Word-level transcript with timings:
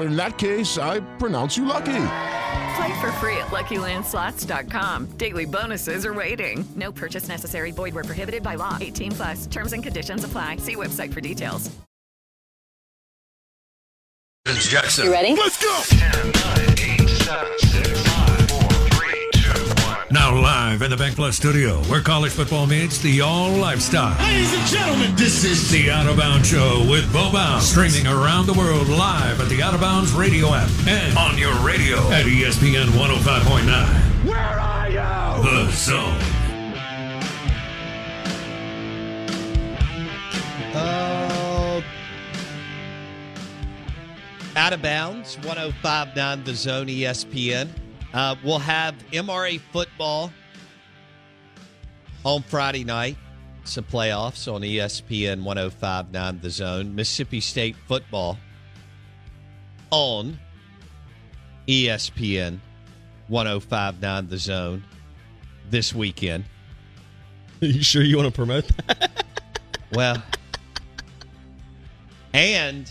In 0.00 0.16
that 0.16 0.38
case, 0.38 0.78
I 0.78 1.00
pronounce 1.18 1.56
you 1.56 1.64
lucky. 1.64 2.06
Play 2.76 3.00
for 3.00 3.12
free 3.12 3.36
at 3.36 3.48
LuckyLandSlots.com. 3.48 5.06
Daily 5.16 5.44
bonuses 5.46 6.06
are 6.06 6.14
waiting. 6.14 6.64
No 6.76 6.92
purchase 6.92 7.28
necessary. 7.28 7.72
Void 7.72 7.94
where 7.94 8.04
prohibited 8.04 8.42
by 8.42 8.54
law. 8.54 8.78
18 8.80 9.12
plus. 9.12 9.46
Terms 9.46 9.72
and 9.72 9.82
conditions 9.82 10.24
apply. 10.24 10.56
See 10.56 10.76
website 10.76 11.12
for 11.12 11.20
details. 11.20 11.70
Vince 14.46 14.68
Jackson. 14.68 15.04
You 15.04 15.12
ready? 15.12 15.34
Let's 15.34 15.62
go! 15.62 15.80
10, 15.84 16.32
9, 16.32 17.00
8, 17.00 17.08
7, 17.08 17.69
live 20.70 20.82
in 20.82 20.90
the 20.90 20.96
Bank 20.96 21.16
Plus 21.16 21.34
studio, 21.34 21.78
where 21.84 22.00
college 22.00 22.30
football 22.30 22.64
meets 22.64 22.98
the 22.98 23.20
all 23.20 23.50
lifestyle. 23.50 24.16
Ladies 24.20 24.54
and 24.54 24.66
gentlemen, 24.68 25.16
this 25.16 25.42
is 25.42 25.68
The 25.68 25.90
Out 25.90 26.06
of 26.06 26.16
Bounds 26.16 26.48
Show 26.48 26.86
with 26.88 27.12
Bo 27.12 27.32
Bounds, 27.32 27.68
streaming 27.68 28.06
around 28.06 28.46
the 28.46 28.52
world 28.52 28.88
live 28.88 29.40
at 29.40 29.48
the 29.48 29.60
Out 29.64 29.74
of 29.74 29.80
Bounds 29.80 30.12
radio 30.12 30.54
app 30.54 30.70
and 30.86 31.18
on 31.18 31.36
your 31.36 31.52
radio 31.66 31.96
at 32.12 32.24
ESPN 32.24 32.86
105.9. 32.86 34.28
Where 34.28 34.38
are 34.38 34.88
you? 34.88 35.42
The 35.42 35.72
Zone. 35.72 36.20
Oh. 40.72 41.82
Out 44.54 44.72
of 44.72 44.82
bounds, 44.82 45.34
1059 45.38 46.44
the 46.44 46.54
zone 46.54 46.86
ESPN. 46.86 47.68
Uh, 48.14 48.36
we'll 48.44 48.60
have 48.60 48.94
MRA 49.12 49.58
football 49.72 50.32
on 52.24 52.42
Friday 52.42 52.84
night. 52.84 53.16
Some 53.64 53.84
playoffs 53.84 54.52
on 54.52 54.62
ESPN 54.62 55.42
1059 55.42 56.40
the 56.40 56.50
zone. 56.50 56.94
Mississippi 56.94 57.40
State 57.40 57.76
football 57.86 58.38
on 59.90 60.38
ESPN 61.68 62.58
1059 63.28 64.28
the 64.28 64.38
zone 64.38 64.84
this 65.68 65.94
weekend. 65.94 66.44
you 67.60 67.82
sure 67.82 68.02
you 68.02 68.16
want 68.16 68.28
to 68.28 68.34
promote 68.34 68.66
that? 68.86 69.24
Well, 69.92 70.22
and 72.32 72.90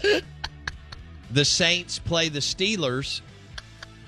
the 1.32 1.46
Saints 1.46 1.98
play 1.98 2.30
the 2.30 2.40
Steelers 2.40 3.22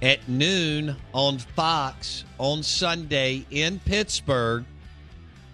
at 0.01 0.27
noon 0.27 0.95
on 1.13 1.37
Fox 1.37 2.25
on 2.37 2.63
Sunday 2.63 3.45
in 3.49 3.79
Pittsburgh. 3.79 4.65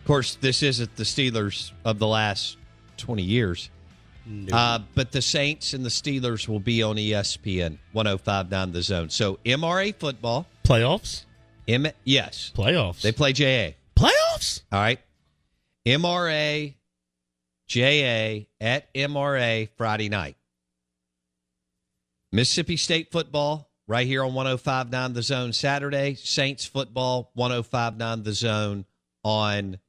Of 0.07 0.09
course, 0.09 0.35
this 0.35 0.63
isn't 0.63 0.95
the 0.95 1.03
Steelers 1.03 1.73
of 1.83 1.99
the 1.99 2.07
last 2.07 2.55
20 2.95 3.23
years. 3.23 3.69
Uh, 4.53 4.79
but 4.95 5.11
the 5.11 5.21
Saints 5.21 5.73
and 5.73 5.83
the 5.83 5.89
Steelers 5.89 6.47
will 6.47 6.61
be 6.61 6.81
on 6.81 6.95
ESPN 6.95 7.77
1059 7.91 8.71
The 8.71 8.81
Zone. 8.83 9.09
So 9.09 9.37
MRA 9.43 9.93
football. 9.93 10.47
Playoffs? 10.63 11.25
M- 11.67 11.91
yes. 12.05 12.53
Playoffs. 12.55 13.01
They 13.01 13.11
play 13.11 13.33
JA. 13.33 13.75
Playoffs? 13.97 14.61
All 14.71 14.79
right. 14.79 15.01
MRA, 15.85 16.73
JA 17.67 18.45
at 18.61 18.93
MRA 18.93 19.67
Friday 19.75 20.07
night. 20.07 20.37
Mississippi 22.31 22.77
State 22.77 23.11
football 23.11 23.69
right 23.87 24.07
here 24.07 24.23
on 24.23 24.33
1059 24.33 25.11
The 25.11 25.21
Zone 25.21 25.51
Saturday. 25.51 26.15
Saints 26.15 26.65
football 26.65 27.29
1059 27.33 28.23
The 28.23 28.31
Zone 28.31 28.85
on 29.25 29.79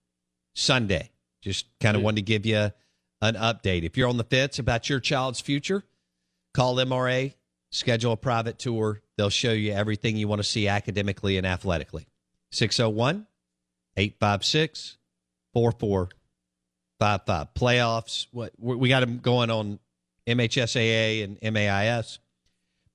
Sunday. 0.58 1.10
Just 1.40 1.66
kind 1.80 1.96
of 1.96 2.02
wanted 2.02 2.16
to 2.16 2.22
give 2.22 2.44
you 2.44 2.72
an 3.20 3.34
update. 3.34 3.84
If 3.84 3.96
you're 3.96 4.08
on 4.08 4.16
the 4.16 4.24
fence 4.24 4.58
about 4.58 4.88
your 4.88 5.00
child's 5.00 5.40
future, 5.40 5.84
call 6.52 6.76
MRA, 6.76 7.34
schedule 7.70 8.12
a 8.12 8.16
private 8.16 8.58
tour. 8.58 9.00
They'll 9.16 9.30
show 9.30 9.52
you 9.52 9.72
everything 9.72 10.16
you 10.16 10.28
want 10.28 10.40
to 10.40 10.44
see 10.44 10.68
academically 10.68 11.36
and 11.36 11.46
athletically. 11.46 12.08
601 12.50 13.26
856 13.96 14.96
4455. 15.54 17.54
Playoffs. 17.54 18.26
What 18.32 18.52
we 18.58 18.88
got 18.88 19.00
them 19.00 19.18
going 19.18 19.50
on 19.50 19.78
MHSAA 20.26 21.24
and 21.24 21.54
MAIS, 21.54 22.18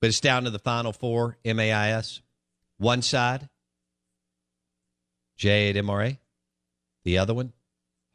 but 0.02 0.08
it's 0.08 0.20
down 0.20 0.44
to 0.44 0.50
the 0.50 0.60
final 0.60 0.92
four 0.92 1.38
MAIS. 1.46 2.22
One 2.78 3.02
side, 3.02 3.48
J 5.38 5.70
at 5.70 5.76
MRA. 5.78 6.18
The 7.04 7.18
other 7.18 7.34
one, 7.34 7.54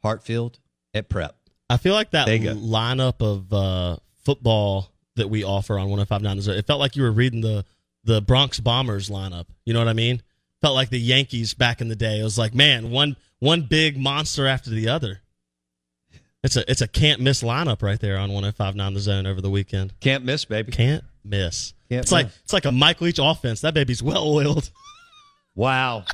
Hartfield 0.03 0.59
at 0.93 1.09
Prep. 1.09 1.35
I 1.69 1.77
feel 1.77 1.93
like 1.93 2.11
that 2.11 2.27
lineup 2.27 3.21
of 3.21 3.53
uh, 3.53 3.97
football 4.23 4.91
that 5.15 5.29
we 5.29 5.43
offer 5.43 5.77
on 5.77 5.89
1059 5.89 6.57
it 6.57 6.65
felt 6.65 6.79
like 6.79 6.95
you 6.95 7.03
were 7.03 7.11
reading 7.11 7.41
the, 7.41 7.65
the 8.03 8.21
Bronx 8.21 8.59
Bombers 8.59 9.09
lineup. 9.09 9.45
You 9.65 9.73
know 9.73 9.79
what 9.79 9.87
I 9.87 9.93
mean? 9.93 10.23
Felt 10.61 10.75
like 10.75 10.89
the 10.89 10.99
Yankees 10.99 11.53
back 11.53 11.81
in 11.81 11.87
the 11.87 11.95
day. 11.95 12.19
It 12.19 12.23
was 12.23 12.37
like, 12.37 12.53
man, 12.53 12.91
one 12.91 13.15
one 13.39 13.61
big 13.61 13.97
monster 13.97 14.45
after 14.47 14.69
the 14.69 14.89
other. 14.89 15.21
It's 16.43 16.55
a 16.55 16.69
it's 16.69 16.81
a 16.81 16.87
can't 16.87 17.21
miss 17.21 17.43
lineup 17.43 17.81
right 17.81 17.99
there 17.99 18.17
on 18.17 18.31
1059 18.31 18.93
The 18.93 18.99
Zone 18.99 19.25
over 19.27 19.41
the 19.41 19.49
weekend. 19.49 19.93
Can't 19.99 20.25
miss, 20.25 20.45
baby. 20.45 20.71
Can't 20.71 21.03
miss. 21.23 21.73
Can't 21.89 22.03
it's 22.03 22.11
like 22.11 22.27
it's 22.43 22.53
like 22.53 22.65
a 22.65 22.71
Mike 22.71 23.01
Leach 23.01 23.19
offense. 23.21 23.61
That 23.61 23.73
baby's 23.73 24.03
well 24.03 24.27
oiled. 24.27 24.69
Wow. 25.55 26.05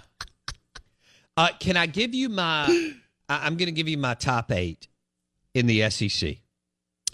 Uh, 1.38 1.50
can 1.59 1.78
I 1.78 1.85
give 1.85 2.13
you 2.13 2.29
my? 2.29 2.66
I- 3.29 3.46
I'm 3.47 3.57
going 3.57 3.68
to 3.68 3.72
give 3.72 3.88
you 3.88 3.97
my 3.97 4.13
top 4.13 4.51
eight 4.51 4.88
in 5.53 5.66
the 5.68 5.90
SEC. 5.90 6.38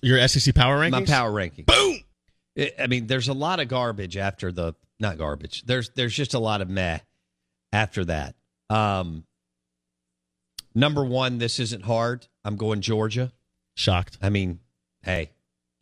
Your 0.01 0.27
SEC 0.27 0.53
power 0.55 0.79
rankings. 0.79 0.91
My 0.91 1.05
power 1.05 1.31
ranking. 1.31 1.65
Boom. 1.65 1.99
I 2.79 2.87
mean, 2.87 3.07
there's 3.07 3.27
a 3.29 3.33
lot 3.33 3.59
of 3.59 3.67
garbage 3.67 4.17
after 4.17 4.51
the 4.51 4.73
not 4.99 5.17
garbage. 5.17 5.63
There's 5.63 5.89
there's 5.91 6.13
just 6.13 6.33
a 6.33 6.39
lot 6.39 6.61
of 6.61 6.69
meh 6.69 6.99
after 7.71 8.03
that. 8.05 8.35
Um, 8.69 9.25
number 10.75 11.03
one, 11.03 11.37
this 11.37 11.59
isn't 11.59 11.83
hard. 11.85 12.27
I'm 12.43 12.57
going 12.57 12.81
Georgia. 12.81 13.31
Shocked. 13.75 14.17
I 14.21 14.29
mean, 14.29 14.59
hey, 15.03 15.31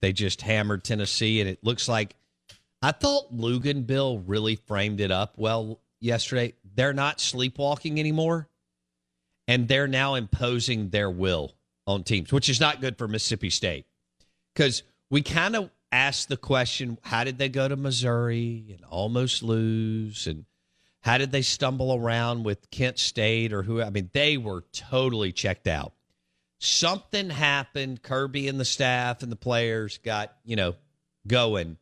they 0.01 0.13
just 0.13 0.41
hammered 0.41 0.83
Tennessee, 0.83 1.41
and 1.41 1.49
it 1.49 1.63
looks 1.63 1.87
like 1.89 2.15
I 2.81 2.91
thought 2.91 3.35
Luganville 3.35 4.23
really 4.27 4.55
framed 4.55 5.01
it 5.01 5.11
up 5.11 5.33
well 5.37 5.79
yesterday. 5.99 6.53
They're 6.79 6.93
not 6.93 7.19
sleepwalking 7.19 7.99
anymore, 7.99 8.47
and 9.49 9.67
they're 9.67 9.85
now 9.85 10.15
imposing 10.15 10.91
their 10.91 11.11
will 11.11 11.51
on 11.85 12.05
teams, 12.05 12.31
which 12.31 12.47
is 12.47 12.61
not 12.61 12.79
good 12.79 12.97
for 12.97 13.05
Mississippi 13.05 13.49
State 13.49 13.85
because 14.53 14.83
we 15.09 15.21
kind 15.21 15.57
of 15.57 15.71
asked 15.91 16.29
the 16.29 16.37
question 16.37 16.97
how 17.01 17.25
did 17.25 17.37
they 17.37 17.49
go 17.49 17.67
to 17.67 17.75
Missouri 17.75 18.63
and 18.69 18.85
almost 18.85 19.43
lose? 19.43 20.25
And 20.25 20.45
how 21.01 21.17
did 21.17 21.33
they 21.33 21.41
stumble 21.41 21.93
around 21.93 22.45
with 22.45 22.71
Kent 22.71 22.97
State 22.97 23.51
or 23.51 23.61
who? 23.63 23.81
I 23.81 23.89
mean, 23.89 24.09
they 24.13 24.37
were 24.37 24.63
totally 24.71 25.33
checked 25.33 25.67
out. 25.67 25.91
something 26.59 27.29
happened. 27.29 28.03
Kirby 28.03 28.47
and 28.47 28.57
the 28.57 28.63
staff 28.63 29.21
and 29.21 29.29
the 29.29 29.35
players 29.35 29.97
got 29.97 30.33
you 30.45 30.55
know 30.55 30.75
going, 31.27 31.75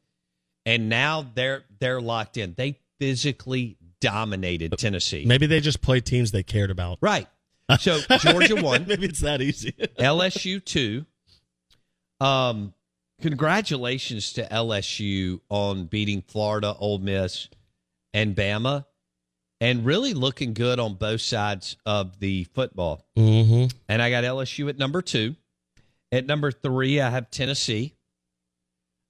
and 0.65 0.89
now 0.89 1.23
they're 1.35 1.65
they're 1.77 2.01
locked 2.01 2.35
in. 2.35 2.55
They 2.57 2.79
physically 2.97 3.76
dominated 4.01 4.77
Tennessee. 4.77 5.25
Maybe 5.25 5.45
they 5.47 5.59
just 5.59 5.81
played 5.81 6.05
teams 6.05 6.31
they 6.31 6.43
cared 6.43 6.71
about. 6.71 6.97
Right. 7.01 7.27
So 7.79 7.99
Georgia 8.19 8.55
won. 8.55 8.85
Maybe 8.87 9.07
it's 9.07 9.19
that 9.19 9.41
easy. 9.41 9.71
LSU 9.99 10.63
two. 10.63 11.05
Um, 12.21 12.73
congratulations 13.21 14.31
to 14.33 14.47
LSU 14.47 15.41
on 15.49 15.83
beating 15.85 16.21
Florida, 16.21 16.73
Ole 16.79 16.99
Miss, 16.99 17.49
and 18.13 18.33
Bama, 18.37 18.85
and 19.59 19.85
really 19.85 20.13
looking 20.13 20.53
good 20.53 20.79
on 20.79 20.93
both 20.95 21.19
sides 21.19 21.75
of 21.85 22.19
the 22.19 22.45
football. 22.55 23.05
mm-hmm. 23.17 23.65
And 23.89 24.01
I 24.01 24.09
got 24.11 24.23
LSU 24.23 24.69
at 24.69 24.77
number 24.77 25.01
two. 25.01 25.35
At 26.11 26.25
number 26.25 26.53
three, 26.53 27.01
I 27.01 27.09
have 27.09 27.29
Tennessee. 27.29 27.95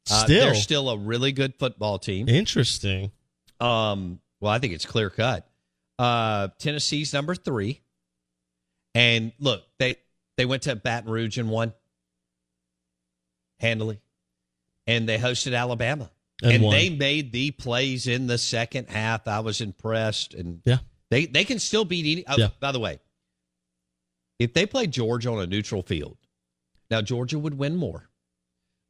Uh, 0.10 0.24
Still, 0.24 0.46
they're 0.46 0.56
still 0.56 0.90
a 0.90 0.98
really 0.98 1.32
good 1.32 1.54
football 1.60 2.00
team. 2.00 2.28
interesting. 2.28 3.12
Um, 3.60 4.20
well, 4.40 4.52
I 4.52 4.60
think 4.60 4.74
it's 4.74 4.86
clear 4.86 5.10
cut. 5.10 5.48
Uh, 6.00 6.50
Tennessee's 6.60 7.14
number 7.14 7.34
three, 7.36 7.82
and 8.96 9.32
look, 9.40 9.64
they 9.80 9.96
they 10.38 10.46
went 10.46 10.64
to 10.64 10.76
Baton 10.76 11.10
Rouge 11.10 11.38
and 11.38 11.50
won 11.50 11.74
handily, 13.60 14.00
and 14.86 15.08
they 15.10 15.18
hosted 15.18 15.58
Alabama, 15.58 16.12
And 16.44 16.64
and, 16.64 16.72
they 16.72 16.90
made 16.90 17.32
the 17.32 17.52
plays 17.52 18.08
in 18.08 18.28
the 18.28 18.38
second 18.38 18.90
half. 18.90 19.28
I 19.28 19.40
was 19.40 19.62
impressed, 19.62 20.34
and 20.34 20.62
Yeah. 20.66 20.78
they 21.10 21.26
they 21.26 21.44
can 21.46 21.60
still 21.60 21.86
beat 21.86 22.06
any. 22.06 22.28
Oh, 22.28 22.36
Yeah. 22.38 22.50
By 22.60 22.72
the 22.72 22.80
way, 22.80 23.00
if 24.40 24.54
they 24.54 24.66
play 24.66 24.86
Georgia 24.88 25.32
on 25.32 25.40
a 25.42 25.48
neutral 25.48 25.82
field, 25.82 26.18
now 26.92 27.02
Georgia 27.02 27.40
would 27.40 27.56
win 27.58 27.76
more, 27.76 28.08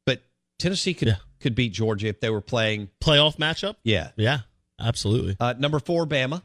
but 0.04 0.22
Tennessee 0.58 0.92
could 0.94 1.08
Yeah. 1.08 1.16
could 1.40 1.54
beat 1.54 1.72
Georgia 1.72 2.08
if 2.08 2.20
they 2.20 2.28
were 2.30 2.42
playing. 2.42 2.90
Playoff 3.00 3.36
matchup. 3.38 3.76
Yeah, 3.82 4.10
Yeah, 4.16 4.40
absolutely. 4.80 5.36
uh, 5.40 5.54
number 5.58 5.78
four, 5.78 6.06
Bama. 6.06 6.42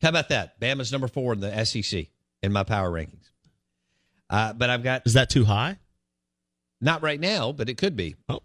How 0.00 0.08
about 0.08 0.28
that? 0.30 0.58
Bama's 0.60 0.90
number 0.90 1.08
four 1.08 1.32
in 1.32 1.40
the 1.40 1.64
SEC 1.64 2.06
in 2.42 2.52
my 2.52 2.64
power 2.64 2.90
rankings. 2.90 3.30
Uh, 4.28 4.52
but 4.52 4.70
I've 4.70 4.82
got 4.82 5.02
Is 5.06 5.12
that 5.14 5.30
too 5.30 5.44
high? 5.44 5.78
not 6.80 7.02
right 7.02 7.20
now, 7.20 7.52
but 7.52 7.68
it 7.68 7.76
could 7.78 7.94
be. 7.96 8.16
Oh. 8.28 8.40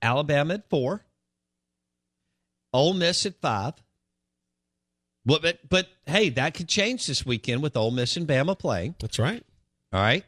Alabama 0.00 0.54
at 0.54 0.68
four. 0.70 1.04
Ole 2.72 2.94
Miss 2.94 3.26
at 3.26 3.40
five. 3.40 3.74
But, 5.26 5.42
but 5.42 5.58
but 5.68 5.88
hey, 6.06 6.28
that 6.30 6.54
could 6.54 6.68
change 6.68 7.06
this 7.06 7.24
weekend 7.24 7.62
with 7.62 7.76
Ole 7.76 7.90
Miss 7.90 8.16
and 8.16 8.26
Bama 8.28 8.58
playing. 8.58 8.94
That's 9.00 9.18
right. 9.18 9.42
All 9.92 10.00
right, 10.00 10.24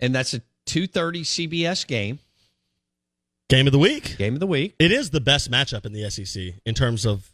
and 0.00 0.14
that's 0.14 0.34
a 0.34 0.42
two 0.66 0.86
thirty 0.86 1.22
CBS 1.22 1.86
game, 1.86 2.18
Game 3.48 3.66
of 3.66 3.72
the 3.72 3.78
week. 3.78 4.16
game 4.18 4.34
of 4.34 4.40
the 4.40 4.46
week. 4.46 4.74
It 4.78 4.90
is 4.90 5.10
the 5.10 5.20
best 5.20 5.50
matchup 5.50 5.86
in 5.86 5.92
the 5.92 6.08
SEC 6.10 6.54
in 6.64 6.74
terms 6.74 7.04
of 7.06 7.32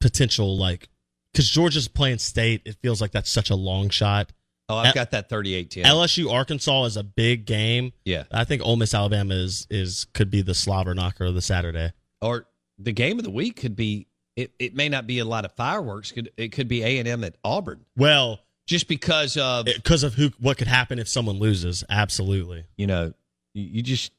potential, 0.00 0.56
like 0.56 0.88
because 1.32 1.48
Georgia's 1.48 1.88
playing 1.88 2.18
State. 2.18 2.62
It 2.64 2.76
feels 2.82 3.00
like 3.00 3.12
that's 3.12 3.30
such 3.30 3.50
a 3.50 3.54
long 3.54 3.90
shot. 3.90 4.32
Oh, 4.70 4.76
I've 4.76 4.94
got 4.94 5.12
that 5.12 5.30
38-10. 5.30 5.84
LSU 5.84 6.30
Arkansas 6.30 6.84
is 6.84 6.96
a 6.98 7.02
big 7.02 7.46
game. 7.46 7.92
yeah, 8.04 8.24
I 8.30 8.44
think 8.44 8.60
Ole 8.62 8.76
Miss 8.76 8.92
Alabama 8.92 9.34
is 9.34 9.66
is 9.70 10.06
could 10.12 10.30
be 10.30 10.42
the 10.42 10.54
slobber 10.54 10.94
knocker 10.94 11.24
of 11.24 11.34
the 11.34 11.40
Saturday. 11.42 11.92
or 12.20 12.46
the 12.78 12.92
game 12.92 13.18
of 13.18 13.24
the 13.24 13.30
week 13.30 13.56
could 13.56 13.76
be. 13.76 14.06
It, 14.36 14.52
it 14.60 14.74
may 14.76 14.88
not 14.88 15.06
be 15.08 15.18
a 15.18 15.24
lot 15.24 15.44
of 15.44 15.52
fireworks. 15.52 16.12
Could 16.12 16.30
it 16.36 16.52
could 16.52 16.68
be 16.68 16.82
A 16.84 16.98
and 16.98 17.08
M 17.08 17.24
at 17.24 17.36
Auburn 17.42 17.84
Well, 17.96 18.40
just 18.66 18.86
because 18.88 19.36
of 19.36 19.64
because 19.66 20.02
of 20.02 20.14
who 20.14 20.30
what 20.38 20.58
could 20.58 20.68
happen 20.68 20.98
if 20.98 21.08
someone 21.08 21.38
loses. 21.38 21.82
Absolutely, 21.88 22.64
you 22.76 22.86
know 22.86 23.14
you, 23.54 23.64
you 23.64 23.82
just 23.82 24.12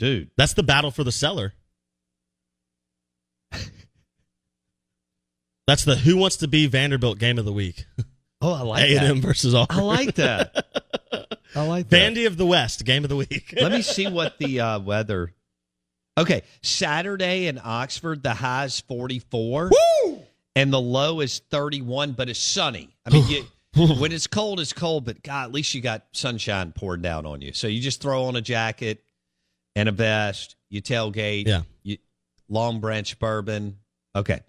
dude 0.00 0.30
that's 0.36 0.54
the 0.54 0.64
battle 0.64 0.90
for 0.90 1.04
the 1.04 1.12
cellar. 1.12 1.54
That's 5.70 5.84
the 5.84 5.94
who 5.94 6.16
wants 6.16 6.38
to 6.38 6.48
be 6.48 6.66
Vanderbilt 6.66 7.20
game 7.20 7.38
of 7.38 7.44
the 7.44 7.52
week. 7.52 7.86
oh 8.40 8.52
I 8.52 8.62
like 8.62 8.82
A 8.82 8.96
and 8.96 9.06
M 9.06 9.20
that 9.20 9.26
versus 9.28 9.54
Auburn. 9.54 9.78
I 9.78 9.82
like 9.82 10.16
that 10.16 10.66
I 11.54 11.64
like 11.64 11.88
that 11.88 11.96
Vandy 11.96 12.26
of 12.26 12.36
the 12.36 12.44
West 12.44 12.84
game 12.84 13.04
of 13.04 13.08
the 13.08 13.14
week. 13.14 13.54
let 13.60 13.70
me 13.70 13.80
see 13.82 14.08
what 14.08 14.36
the 14.38 14.58
uh, 14.58 14.80
weather 14.80 15.32
okay 16.18 16.42
Saturday 16.62 17.46
in 17.46 17.60
Oxford 17.62 18.24
the 18.24 18.34
high 18.34 18.64
is 18.64 18.80
44 18.80 19.70
and 20.56 20.72
the 20.72 20.80
low 20.80 21.20
is 21.20 21.38
31 21.50 22.12
but 22.12 22.28
it's 22.28 22.40
sunny 22.40 22.88
I 23.06 23.10
mean 23.10 23.28
you, 23.28 23.44
when 24.00 24.10
it's 24.10 24.26
cold 24.26 24.58
it's 24.58 24.72
cold 24.72 25.04
but 25.04 25.22
God 25.22 25.44
at 25.44 25.52
least 25.52 25.72
you 25.72 25.80
got 25.82 26.02
sunshine 26.10 26.72
pouring 26.72 27.02
down 27.02 27.26
on 27.26 27.42
you 27.42 27.52
so 27.52 27.68
you 27.68 27.80
just 27.80 28.02
throw 28.02 28.24
on 28.24 28.34
a 28.34 28.40
jacket 28.40 29.04
and 29.76 29.88
a 29.88 29.92
vest 29.92 30.56
you 30.68 30.80
tailgate 30.82 31.46
Yeah. 31.46 31.62
you, 31.82 31.98
long 32.48 32.80
branch 32.80 33.18
bourbon 33.18 33.78
okay 34.14 34.40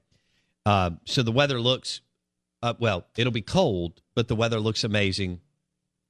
uh, 0.65 0.91
so 1.05 1.23
the 1.23 1.31
weather 1.31 1.59
looks 1.59 2.01
uh, 2.63 2.73
well 2.79 3.05
it'll 3.17 3.31
be 3.31 3.41
cold 3.41 4.01
but 4.15 4.27
the 4.27 4.35
weather 4.35 4.59
looks 4.59 4.83
amazing 4.83 5.39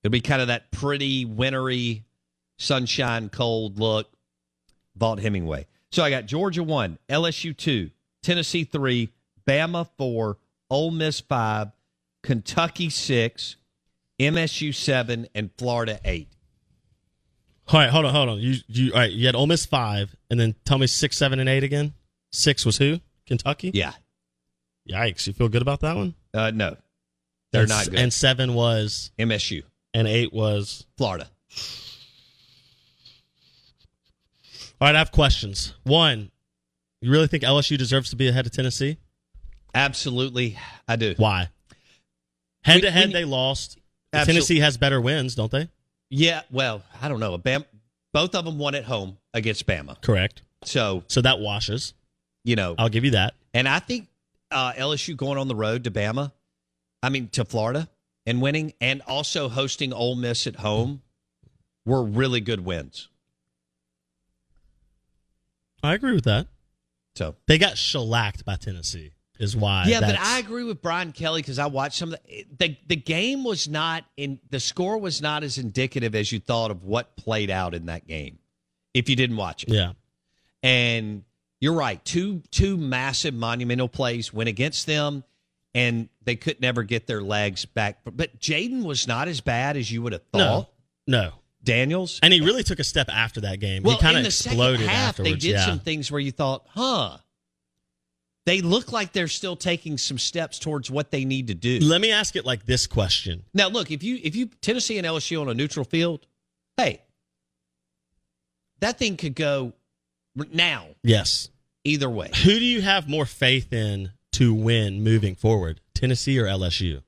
it'll 0.03 0.11
be 0.11 0.21
kind 0.21 0.41
of 0.41 0.47
that 0.49 0.71
pretty 0.71 1.25
wintry 1.25 2.03
sunshine 2.57 3.29
cold 3.29 3.79
look 3.79 4.07
Vault 4.97 5.19
Hemingway. 5.19 5.67
So 5.91 6.03
I 6.03 6.09
got 6.09 6.25
Georgia 6.25 6.63
one, 6.63 6.97
LSU 7.09 7.55
two, 7.55 7.91
Tennessee 8.21 8.65
three, 8.65 9.09
Bama 9.47 9.87
four, 9.97 10.37
Ole 10.69 10.91
Miss 10.91 11.21
five, 11.21 11.69
Kentucky 12.23 12.89
six, 12.89 13.55
MSU 14.19 14.75
seven, 14.75 15.27
and 15.33 15.49
Florida 15.57 15.99
eight. 16.03 16.27
All 17.67 17.79
right, 17.79 17.89
hold 17.89 18.05
on, 18.05 18.13
hold 18.13 18.29
on. 18.29 18.39
You 18.39 18.55
you 18.67 18.91
all 18.93 18.99
right? 18.99 19.11
You 19.11 19.25
had 19.27 19.35
Ole 19.35 19.47
Miss 19.47 19.65
five, 19.65 20.15
and 20.29 20.39
then 20.39 20.55
tell 20.65 20.77
me 20.77 20.87
six, 20.87 21.17
seven, 21.17 21.39
and 21.39 21.47
eight 21.47 21.63
again. 21.63 21.93
Six 22.31 22.65
was 22.65 22.77
who? 22.77 22.99
Kentucky. 23.25 23.71
Yeah, 23.73 23.93
Yikes! 24.89 25.27
You 25.27 25.33
feel 25.33 25.47
good 25.49 25.61
about 25.61 25.81
that 25.81 25.95
one? 25.95 26.15
uh, 26.33 26.51
no, 26.51 26.75
they're 27.51 27.61
and, 27.61 27.69
not 27.69 27.85
good. 27.89 27.99
And 27.99 28.11
seven 28.11 28.53
was, 28.53 29.11
MSU, 29.17 29.63
and 29.93 30.07
eight 30.07 30.33
was. 30.33 30.85
Florida. 30.97 31.29
All 34.79 34.87
right, 34.87 34.95
I 34.95 34.97
have 34.99 35.11
questions. 35.11 35.75
One, 35.83 36.31
you 37.01 37.11
really 37.11 37.27
think 37.27 37.43
LSU 37.43 37.77
deserves 37.77 38.09
to 38.09 38.15
be 38.15 38.27
ahead 38.27 38.47
of 38.47 38.51
Tennessee? 38.51 38.97
Absolutely, 39.75 40.57
I 40.87 40.95
do. 40.95 41.13
Why? 41.17 41.49
Head 42.63 42.81
to 42.81 42.91
head, 42.91 43.11
they 43.11 43.25
lost. 43.25 43.77
Absol- 44.13 44.25
Tennessee 44.25 44.59
has 44.59 44.77
better 44.77 44.99
wins, 44.99 45.35
don't 45.35 45.51
they? 45.51 45.69
Yeah, 46.13 46.41
well, 46.51 46.83
I 47.01 47.07
don't 47.07 47.19
know. 47.21 47.37
Bam, 47.37 47.63
both 48.13 48.35
of 48.35 48.43
them 48.45 48.57
won 48.59 48.75
at 48.75 48.83
home 48.83 49.17
against 49.33 49.65
Bama. 49.65 49.99
Correct. 50.01 50.41
So 50.65 51.03
So 51.07 51.21
that 51.21 51.39
washes. 51.39 51.93
you 52.43 52.55
know, 52.57 52.75
I'll 52.77 52.89
give 52.89 53.05
you 53.05 53.11
that. 53.11 53.33
And 53.53 53.67
I 53.67 53.79
think 53.79 54.07
uh, 54.51 54.73
LSU 54.73 55.15
going 55.15 55.37
on 55.37 55.47
the 55.47 55.55
road 55.55 55.85
to 55.85 55.91
Bama, 55.91 56.31
I 57.01 57.09
mean 57.09 57.29
to 57.29 57.45
Florida, 57.45 57.87
and 58.25 58.41
winning, 58.41 58.73
and 58.81 59.01
also 59.07 59.47
hosting 59.49 59.93
Ole 59.93 60.15
Miss 60.15 60.45
at 60.47 60.57
home, 60.57 61.01
were 61.85 62.03
really 62.03 62.41
good 62.41 62.63
wins. 62.65 63.07
I 65.81 65.93
agree 65.93 66.13
with 66.13 66.25
that. 66.25 66.47
So 67.15 67.35
They 67.47 67.57
got 67.57 67.77
shellacked 67.77 68.45
by 68.45 68.55
Tennessee, 68.57 69.11
is 69.41 69.55
why. 69.55 69.85
yeah, 69.87 69.99
but 69.99 70.17
I 70.19 70.39
agree 70.39 70.63
with 70.63 70.81
Brian 70.81 71.11
Kelly 71.11 71.41
because 71.41 71.59
I 71.59 71.65
watched 71.65 71.97
some 71.97 72.13
of 72.13 72.19
the, 72.25 72.45
the 72.57 72.77
the 72.87 72.95
game 72.95 73.43
was 73.43 73.67
not 73.67 74.05
in 74.17 74.39
the 74.49 74.59
score 74.59 74.97
was 74.97 75.21
not 75.21 75.43
as 75.43 75.57
indicative 75.57 76.15
as 76.15 76.31
you 76.31 76.39
thought 76.39 76.71
of 76.71 76.83
what 76.83 77.15
played 77.15 77.49
out 77.49 77.73
in 77.73 77.87
that 77.87 78.07
game 78.07 78.39
if 78.93 79.09
you 79.09 79.15
didn't 79.15 79.37
watch 79.37 79.63
it. 79.63 79.69
Yeah. 79.69 79.93
And 80.63 81.23
you're 81.59 81.73
right. 81.73 82.03
Two 82.05 82.41
two 82.51 82.77
massive 82.77 83.33
monumental 83.33 83.87
plays 83.87 84.33
went 84.33 84.49
against 84.49 84.85
them, 84.85 85.23
and 85.73 86.09
they 86.23 86.35
could 86.35 86.61
never 86.61 86.83
get 86.83 87.07
their 87.07 87.21
legs 87.21 87.65
back. 87.65 87.99
But 88.03 88.39
Jayden 88.39 88.83
was 88.83 89.07
not 89.07 89.27
as 89.27 89.41
bad 89.41 89.77
as 89.77 89.91
you 89.91 90.01
would 90.01 90.13
have 90.13 90.23
thought. 90.31 90.69
No. 91.07 91.21
No. 91.23 91.31
Daniels. 91.63 92.19
And 92.23 92.33
he 92.33 92.41
really 92.41 92.63
took 92.63 92.79
a 92.79 92.83
step 92.83 93.09
after 93.09 93.41
that 93.41 93.59
game. 93.59 93.83
well, 93.83 93.95
he 93.95 94.01
kind 94.01 94.17
of 94.17 94.25
exploded 94.25 94.87
half, 94.87 95.09
afterwards. 95.09 95.31
they 95.31 95.37
did 95.37 95.53
yeah. 95.53 95.65
some 95.65 95.79
things 95.79 96.11
where 96.11 96.19
you 96.19 96.31
thought, 96.31 96.65
huh. 96.69 97.17
They 98.45 98.61
look 98.61 98.91
like 98.91 99.11
they're 99.13 99.27
still 99.27 99.55
taking 99.55 99.97
some 99.99 100.17
steps 100.17 100.57
towards 100.57 100.89
what 100.89 101.11
they 101.11 101.25
need 101.25 101.47
to 101.47 101.53
do. 101.53 101.79
Let 101.79 102.01
me 102.01 102.11
ask 102.11 102.35
it 102.35 102.43
like 102.45 102.65
this 102.65 102.87
question. 102.87 103.43
Now, 103.53 103.67
look, 103.69 103.91
if 103.91 104.01
you 104.01 104.19
if 104.23 104.35
you 104.35 104.47
Tennessee 104.61 104.97
and 104.97 105.05
LSU 105.05 105.39
on 105.41 105.47
a 105.49 105.53
neutral 105.53 105.85
field, 105.85 106.25
hey, 106.77 107.01
that 108.79 108.97
thing 108.97 109.15
could 109.17 109.35
go 109.35 109.73
now 110.35 110.87
Yes. 111.03 111.49
either 111.83 112.09
way. 112.09 112.31
Who 112.43 112.57
do 112.57 112.65
you 112.65 112.81
have 112.81 113.07
more 113.07 113.25
faith 113.27 113.71
in 113.71 114.11
to 114.33 114.53
win 114.55 115.03
moving 115.03 115.35
forward? 115.35 115.79
Tennessee 115.93 116.39
or 116.39 116.45
LSU? 116.45 117.03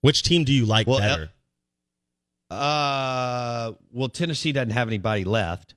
Which 0.00 0.22
team 0.24 0.42
do 0.44 0.52
you 0.52 0.66
like 0.66 0.88
Well, 0.88 0.98
better? 0.98 1.30
Uh, 2.50 3.72
well, 3.92 4.08
Tennessee 4.08 4.50
doesn't 4.50 4.70
have 4.70 4.88
anybody 4.88 5.22
left, 5.24 5.74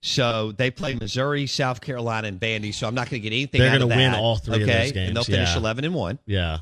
so 0.00 0.52
they 0.52 0.70
play 0.70 0.94
Missouri, 0.94 1.46
South 1.46 1.80
Carolina, 1.80 2.28
and 2.28 2.38
Vandy. 2.40 2.72
So 2.72 2.86
I'm 2.86 2.94
not 2.94 3.10
going 3.10 3.20
to 3.22 3.28
get 3.28 3.34
anything. 3.34 3.60
They're 3.60 3.76
going 3.76 3.88
to 3.88 3.96
win 3.96 4.14
all 4.14 4.36
three 4.36 4.62
okay? 4.62 4.62
of 4.62 4.68
those 4.68 4.92
games, 4.92 5.08
and 5.08 5.16
they'll 5.16 5.24
finish 5.24 5.52
yeah. 5.52 5.58
11 5.58 5.84
and 5.84 5.94
one. 5.94 6.18
yeah. 6.26 6.58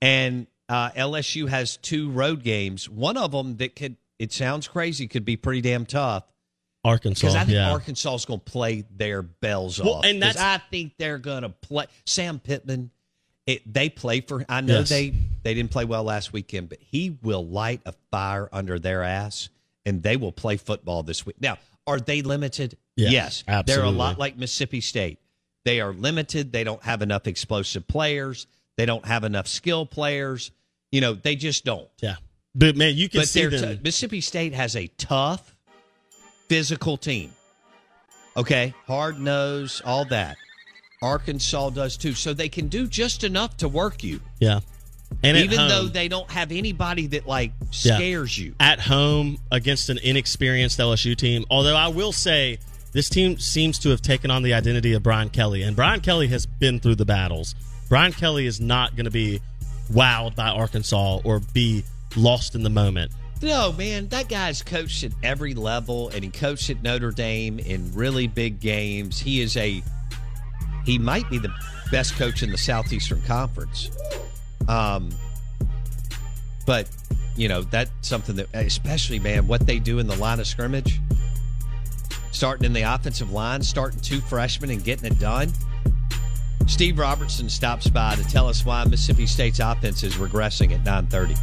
And 0.00 0.46
uh, 0.68 0.90
LSU 0.90 1.48
has 1.48 1.76
two 1.76 2.10
road 2.10 2.42
games. 2.42 2.88
One 2.88 3.16
of 3.16 3.32
them 3.32 3.56
that 3.56 3.74
could, 3.76 3.96
it 4.18 4.32
sounds 4.32 4.68
crazy, 4.68 5.08
could 5.08 5.24
be 5.24 5.36
pretty 5.36 5.60
damn 5.60 5.86
tough. 5.86 6.24
Arkansas. 6.84 7.26
Because 7.26 7.34
I 7.34 7.40
think 7.40 7.54
yeah. 7.54 7.72
Arkansas 7.72 8.14
is 8.14 8.24
going 8.24 8.38
to 8.40 8.44
play 8.44 8.84
their 8.96 9.20
bells 9.22 9.80
Well, 9.82 9.94
off. 9.94 10.04
and 10.04 10.22
that's- 10.22 10.42
I 10.42 10.62
think 10.70 10.92
they're 10.98 11.18
going 11.18 11.42
to 11.42 11.48
play. 11.48 11.86
Sam 12.06 12.38
Pittman, 12.38 12.90
it, 13.46 13.62
they 13.70 13.88
play 13.88 14.20
for. 14.20 14.44
I 14.48 14.60
know 14.60 14.78
Yes. 14.78 14.88
they 14.88 15.12
they 15.42 15.54
didn't 15.54 15.70
play 15.72 15.84
well 15.84 16.04
last 16.04 16.32
weekend, 16.32 16.68
but 16.68 16.78
he 16.80 17.18
will 17.22 17.44
light 17.44 17.80
a 17.84 17.92
fire 18.10 18.48
under 18.52 18.78
their 18.78 19.02
ass, 19.02 19.48
and 19.84 20.02
they 20.02 20.16
will 20.16 20.32
play 20.32 20.56
football 20.56 21.02
this 21.02 21.26
week. 21.26 21.36
Now, 21.40 21.58
are 21.88 21.98
they 21.98 22.22
limited? 22.22 22.76
Yes, 22.96 23.44
yes, 23.48 23.64
they're 23.66 23.82
a 23.82 23.90
lot 23.90 24.18
like 24.18 24.36
Mississippi 24.36 24.80
State. 24.80 25.18
They 25.64 25.80
are 25.80 25.92
limited. 25.92 26.52
They 26.52 26.64
don't 26.64 26.82
have 26.82 27.02
enough 27.02 27.26
explosive 27.26 27.88
players. 27.88 28.46
They 28.76 28.86
don't 28.86 29.04
have 29.06 29.24
enough 29.24 29.48
skill 29.48 29.86
players. 29.86 30.50
You 30.92 31.00
know, 31.00 31.14
they 31.14 31.34
just 31.36 31.64
don't. 31.64 31.88
Yeah. 32.00 32.16
But 32.54 32.76
man, 32.76 32.96
you 32.96 33.08
can 33.08 33.20
But 33.20 33.28
see 33.28 33.46
them. 33.46 33.76
t- 33.76 33.82
Mississippi 33.82 34.20
State 34.20 34.52
has 34.54 34.76
a 34.76 34.86
tough, 34.98 35.54
physical 36.48 36.96
team. 36.96 37.32
Okay, 38.36 38.74
hard 38.86 39.18
nose, 39.18 39.82
all 39.84 40.04
that. 40.06 40.36
Arkansas 41.02 41.70
does 41.70 41.96
too, 41.96 42.12
so 42.14 42.32
they 42.32 42.48
can 42.48 42.68
do 42.68 42.86
just 42.86 43.24
enough 43.24 43.56
to 43.58 43.68
work 43.68 44.02
you, 44.04 44.20
yeah. 44.40 44.60
And 45.22 45.36
even 45.36 45.68
though 45.68 45.86
they 45.88 46.08
don't 46.08 46.30
have 46.30 46.52
anybody 46.52 47.08
that 47.08 47.26
like 47.26 47.52
Yeah. 47.82 47.96
scares 47.96 48.38
you. 48.38 48.54
at 48.60 48.80
home 48.80 49.38
against 49.50 49.88
an 49.88 49.98
inexperienced 49.98 50.78
LSU 50.78 51.16
team. 51.16 51.44
Although 51.50 51.76
I 51.76 51.88
will 51.88 52.12
say 52.12 52.58
this 52.92 53.08
team 53.08 53.38
seems 53.38 53.78
to 53.80 53.90
have 53.90 54.00
taken 54.00 54.30
on 54.30 54.42
the 54.42 54.54
identity 54.54 54.92
of 54.92 55.02
Brian 55.02 55.28
Kelly, 55.30 55.62
and 55.62 55.74
Brian 55.74 56.00
Kelly 56.00 56.28
has 56.28 56.46
been 56.46 56.78
through 56.80 56.94
the 56.94 57.04
battles. 57.04 57.54
Brian 57.88 58.12
Kelly 58.12 58.46
is 58.46 58.60
not 58.60 58.94
going 58.96 59.06
to 59.06 59.10
be 59.10 59.40
wowed 59.92 60.36
by 60.36 60.48
Arkansas 60.48 61.20
or 61.24 61.40
be 61.52 61.82
lost 62.16 62.54
in 62.54 62.62
the 62.62 62.70
moment. 62.70 63.10
No, 63.40 63.72
man, 63.72 64.08
that 64.08 64.28
guy's 64.28 64.62
coached 64.62 65.04
at 65.04 65.12
every 65.22 65.54
level, 65.54 66.08
and 66.10 66.24
he 66.24 66.30
coached 66.30 66.70
at 66.70 66.82
Notre 66.82 67.12
Dame 67.12 67.58
in 67.58 67.92
really 67.94 68.26
big 68.26 68.60
games. 68.60 69.18
He 69.20 69.40
is 69.40 69.56
a 69.56 69.82
he 70.84 70.98
might 70.98 71.28
be 71.28 71.38
the 71.38 71.52
best 71.90 72.14
coach 72.16 72.42
in 72.42 72.50
the 72.50 72.58
Southeastern 72.58 73.22
Conference. 73.22 73.90
Um, 74.68 75.10
but 76.66 76.88
you 77.36 77.48
know 77.48 77.62
that's 77.62 77.90
something 78.02 78.36
that, 78.36 78.48
especially 78.52 79.18
man, 79.18 79.48
what 79.48 79.66
they 79.66 79.78
do 79.78 79.98
in 79.98 80.06
the 80.06 80.16
line 80.16 80.38
of 80.38 80.46
scrimmage, 80.46 81.00
starting 82.30 82.66
in 82.66 82.74
the 82.74 82.82
offensive 82.82 83.32
line, 83.32 83.62
starting 83.62 84.00
two 84.00 84.20
freshmen 84.20 84.70
and 84.70 84.84
getting 84.84 85.10
it 85.10 85.18
done. 85.18 85.50
Steve 86.66 86.98
Robertson 86.98 87.48
stops 87.48 87.88
by 87.88 88.14
to 88.14 88.24
tell 88.24 88.46
us 88.46 88.66
why 88.66 88.84
Mississippi 88.84 89.26
State's 89.26 89.58
offense 89.58 90.02
is 90.02 90.16
regressing 90.16 90.72
at 90.72 90.84
nine 90.84 91.06
thirty. 91.06 91.34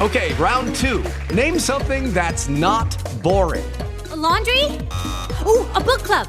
Okay, 0.00 0.32
round 0.34 0.74
two. 0.76 1.04
Name 1.34 1.58
something 1.58 2.12
that's 2.12 2.48
not 2.48 2.96
boring. 3.22 3.64
A 4.10 4.16
laundry? 4.16 4.64
Ooh, 5.46 5.66
a 5.74 5.80
book 5.80 6.02
club. 6.04 6.28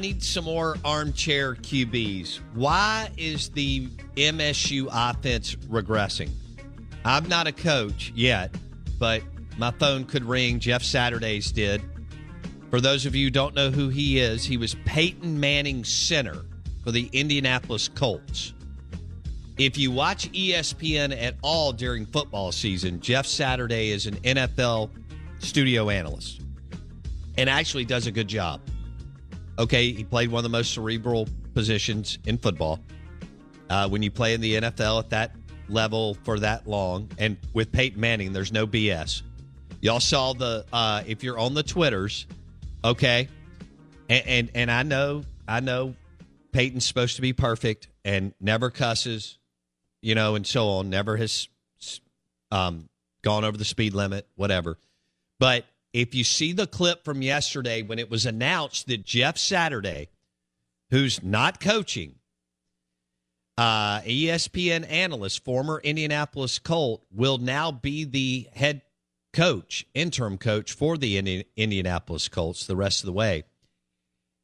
Need 0.00 0.22
some 0.22 0.44
more 0.44 0.76
armchair 0.84 1.54
QBs. 1.54 2.40
Why 2.54 3.10
is 3.16 3.50
the 3.50 3.88
MSU 4.16 4.88
offense 4.90 5.54
regressing? 5.56 6.30
I'm 7.04 7.28
not 7.28 7.46
a 7.46 7.52
coach 7.52 8.12
yet, 8.14 8.54
but 8.98 9.22
my 9.56 9.70
phone 9.72 10.04
could 10.04 10.24
ring. 10.24 10.58
Jeff 10.58 10.82
Saturdays 10.82 11.52
did. 11.52 11.82
For 12.70 12.80
those 12.80 13.06
of 13.06 13.14
you 13.14 13.26
who 13.26 13.30
don't 13.30 13.54
know 13.54 13.70
who 13.70 13.88
he 13.88 14.18
is, 14.18 14.44
he 14.44 14.56
was 14.56 14.76
Peyton 14.84 15.38
Manning's 15.38 15.92
center 15.92 16.44
for 16.84 16.90
the 16.92 17.08
Indianapolis 17.12 17.88
Colts. 17.88 18.54
If 19.58 19.76
you 19.76 19.90
watch 19.90 20.30
ESPN 20.32 21.20
at 21.20 21.34
all 21.42 21.72
during 21.72 22.06
football 22.06 22.52
season, 22.52 23.00
Jeff 23.00 23.26
Saturday 23.26 23.90
is 23.90 24.06
an 24.06 24.14
NFL 24.16 24.90
studio 25.40 25.90
analyst 25.90 26.40
and 27.36 27.50
actually 27.50 27.84
does 27.84 28.06
a 28.06 28.12
good 28.12 28.28
job. 28.28 28.60
Okay, 29.60 29.92
he 29.92 30.04
played 30.04 30.30
one 30.30 30.38
of 30.38 30.42
the 30.44 30.56
most 30.56 30.72
cerebral 30.72 31.28
positions 31.52 32.18
in 32.24 32.38
football. 32.38 32.80
Uh, 33.68 33.86
when 33.90 34.02
you 34.02 34.10
play 34.10 34.32
in 34.32 34.40
the 34.40 34.54
NFL 34.54 35.00
at 35.00 35.10
that 35.10 35.36
level 35.68 36.14
for 36.24 36.38
that 36.38 36.66
long, 36.66 37.10
and 37.18 37.36
with 37.52 37.70
Peyton 37.70 38.00
Manning, 38.00 38.32
there's 38.32 38.52
no 38.52 38.66
BS. 38.66 39.20
Y'all 39.82 40.00
saw 40.00 40.32
the 40.32 40.64
uh, 40.72 41.02
if 41.06 41.22
you're 41.22 41.38
on 41.38 41.52
the 41.52 41.62
Twitters, 41.62 42.26
okay, 42.82 43.28
and, 44.08 44.26
and 44.26 44.50
and 44.54 44.70
I 44.70 44.82
know 44.82 45.24
I 45.46 45.60
know 45.60 45.94
Peyton's 46.52 46.86
supposed 46.86 47.16
to 47.16 47.22
be 47.22 47.34
perfect 47.34 47.88
and 48.02 48.32
never 48.40 48.70
cusses, 48.70 49.38
you 50.00 50.14
know, 50.14 50.36
and 50.36 50.46
so 50.46 50.68
on. 50.70 50.88
Never 50.88 51.18
has 51.18 51.50
um, 52.50 52.88
gone 53.20 53.44
over 53.44 53.58
the 53.58 53.66
speed 53.66 53.92
limit, 53.92 54.26
whatever. 54.36 54.78
But 55.38 55.66
if 55.92 56.14
you 56.14 56.24
see 56.24 56.52
the 56.52 56.66
clip 56.66 57.04
from 57.04 57.22
yesterday 57.22 57.82
when 57.82 57.98
it 57.98 58.10
was 58.10 58.26
announced 58.26 58.86
that 58.86 59.04
Jeff 59.04 59.36
Saturday, 59.36 60.08
who's 60.90 61.22
not 61.22 61.60
coaching, 61.60 62.16
uh, 63.58 64.00
ESPN 64.02 64.88
analyst, 64.88 65.44
former 65.44 65.80
Indianapolis 65.82 66.58
Colt, 66.58 67.04
will 67.12 67.38
now 67.38 67.70
be 67.70 68.04
the 68.04 68.48
head 68.54 68.82
coach, 69.32 69.86
interim 69.94 70.38
coach 70.38 70.72
for 70.72 70.96
the 70.96 71.18
Indi- 71.18 71.46
Indianapolis 71.56 72.28
Colts 72.28 72.66
the 72.66 72.76
rest 72.76 73.02
of 73.02 73.06
the 73.06 73.12
way. 73.12 73.44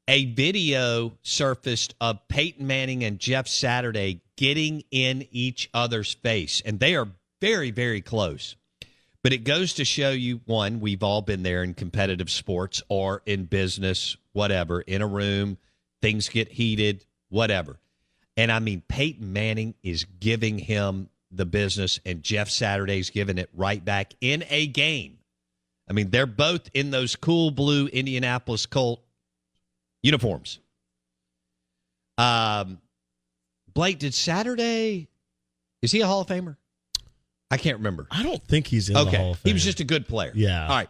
A 0.08 0.26
video 0.26 1.18
surfaced 1.22 1.94
of 2.00 2.28
Peyton 2.28 2.66
Manning 2.66 3.02
and 3.02 3.18
Jeff 3.18 3.48
Saturday 3.48 4.20
getting 4.36 4.84
in 4.90 5.26
each 5.32 5.68
other's 5.74 6.14
face, 6.14 6.62
and 6.64 6.78
they 6.78 6.94
are 6.94 7.08
very, 7.40 7.70
very 7.70 8.00
close. 8.00 8.54
But 9.26 9.32
it 9.32 9.42
goes 9.42 9.72
to 9.72 9.84
show 9.84 10.10
you 10.10 10.40
one, 10.44 10.78
we've 10.78 11.02
all 11.02 11.20
been 11.20 11.42
there 11.42 11.64
in 11.64 11.74
competitive 11.74 12.30
sports 12.30 12.80
or 12.88 13.22
in 13.26 13.46
business, 13.46 14.16
whatever, 14.34 14.82
in 14.82 15.02
a 15.02 15.06
room, 15.08 15.58
things 16.00 16.28
get 16.28 16.52
heated, 16.52 17.04
whatever. 17.28 17.80
And 18.36 18.52
I 18.52 18.60
mean, 18.60 18.84
Peyton 18.86 19.32
Manning 19.32 19.74
is 19.82 20.04
giving 20.20 20.60
him 20.60 21.08
the 21.32 21.44
business, 21.44 21.98
and 22.06 22.22
Jeff 22.22 22.48
Saturday's 22.48 23.10
giving 23.10 23.36
it 23.38 23.50
right 23.52 23.84
back 23.84 24.14
in 24.20 24.44
a 24.48 24.68
game. 24.68 25.18
I 25.90 25.92
mean, 25.92 26.10
they're 26.10 26.26
both 26.26 26.70
in 26.72 26.92
those 26.92 27.16
cool 27.16 27.50
blue 27.50 27.88
Indianapolis 27.88 28.66
Colt 28.66 29.02
uniforms. 30.04 30.60
Um, 32.16 32.78
Blake, 33.74 33.98
did 33.98 34.14
Saturday, 34.14 35.08
is 35.82 35.90
he 35.90 36.00
a 36.00 36.06
Hall 36.06 36.20
of 36.20 36.28
Famer? 36.28 36.56
I 37.50 37.56
can't 37.56 37.78
remember. 37.78 38.06
I 38.10 38.22
don't 38.22 38.42
think 38.44 38.66
he's 38.66 38.88
in 38.88 38.96
okay. 38.96 39.10
the 39.10 39.16
Hall 39.18 39.30
of 39.32 39.38
Fame. 39.38 39.50
He 39.50 39.52
was 39.54 39.64
just 39.64 39.80
a 39.80 39.84
good 39.84 40.08
player. 40.08 40.32
Yeah. 40.34 40.62
All 40.62 40.68
right. 40.68 40.88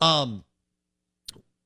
Um, 0.00 0.44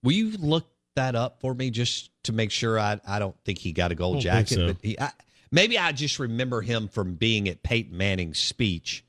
will 0.02 0.12
you 0.12 0.36
look 0.38 0.66
that 0.96 1.14
up 1.14 1.40
for 1.40 1.54
me 1.54 1.70
just 1.70 2.10
to 2.24 2.32
make 2.32 2.50
sure 2.50 2.78
I 2.78 3.00
I 3.06 3.18
don't 3.18 3.36
think 3.44 3.58
he 3.58 3.72
got 3.72 3.92
a 3.92 3.94
gold 3.94 4.20
jacket, 4.20 4.54
so. 4.54 4.66
but 4.68 4.76
he, 4.82 4.98
I, 4.98 5.10
maybe 5.50 5.78
I 5.78 5.92
just 5.92 6.18
remember 6.18 6.62
him 6.62 6.88
from 6.88 7.14
being 7.14 7.48
at 7.48 7.62
Peyton 7.62 7.96
Manning's 7.96 8.38
speech 8.38 9.04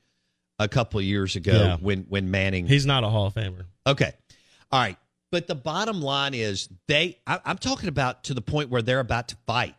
a 0.58 0.68
couple 0.68 1.00
years 1.00 1.36
ago 1.36 1.52
Yeah. 1.52 1.76
when 1.80 2.02
when 2.08 2.30
Manning 2.30 2.66
He's 2.66 2.86
not 2.86 3.04
a 3.04 3.08
Hall 3.08 3.26
of 3.26 3.34
Famer. 3.34 3.64
Okay. 3.86 4.12
All 4.70 4.80
right. 4.80 4.96
But 5.32 5.48
the 5.48 5.54
bottom 5.56 6.00
line 6.00 6.34
is 6.34 6.68
they 6.86 7.18
I, 7.26 7.40
I'm 7.44 7.58
talking 7.58 7.88
about 7.88 8.24
to 8.24 8.34
the 8.34 8.42
point 8.42 8.70
where 8.70 8.82
they're 8.82 9.00
about 9.00 9.28
to 9.28 9.36
fight. 9.46 9.74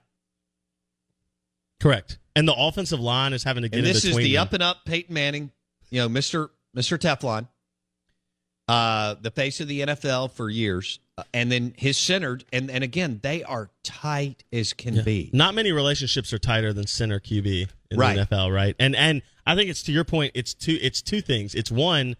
Correct. 1.79 2.17
And 2.37 2.47
the 2.47 2.53
offensive 2.55 2.99
line 2.99 3.33
is 3.33 3.43
having 3.43 3.63
to 3.63 3.69
get 3.69 3.77
And 3.79 3.85
this 3.87 4.05
is 4.05 4.15
the 4.15 4.33
them. 4.33 4.41
up 4.43 4.53
and 4.53 4.63
up 4.63 4.85
Peyton 4.85 5.13
Manning, 5.13 5.51
you 5.89 6.01
know, 6.01 6.07
Mr. 6.09 6.49
Mr. 6.75 6.97
Teflon, 6.97 7.47
uh, 8.67 9.15
the 9.21 9.31
face 9.31 9.59
of 9.61 9.67
the 9.67 9.81
NFL 9.81 10.31
for 10.31 10.49
years. 10.49 10.99
Uh, 11.17 11.23
and 11.33 11.51
then 11.51 11.73
his 11.77 11.97
centered 11.97 12.43
and, 12.53 12.69
and 12.69 12.83
again, 12.83 13.19
they 13.23 13.43
are 13.43 13.69
tight 13.83 14.43
as 14.53 14.73
can 14.73 14.95
Yeah. 14.95 15.01
be. 15.01 15.29
Not 15.33 15.55
many 15.55 15.71
relationships 15.71 16.31
are 16.33 16.37
tighter 16.39 16.73
than 16.73 16.85
center 16.85 17.19
QB 17.19 17.67
in 17.89 17.97
Right. 17.97 18.15
the 18.15 18.21
NFL, 18.25 18.53
right? 18.53 18.75
And 18.77 18.95
and 18.95 19.21
I 19.45 19.55
think 19.55 19.69
it's 19.69 19.81
to 19.83 19.91
your 19.91 20.03
point. 20.03 20.33
It's 20.35 20.53
two. 20.53 20.77
It's 20.81 21.01
two 21.01 21.21
things. 21.21 21.55
It's 21.55 21.71
one. 21.71 22.17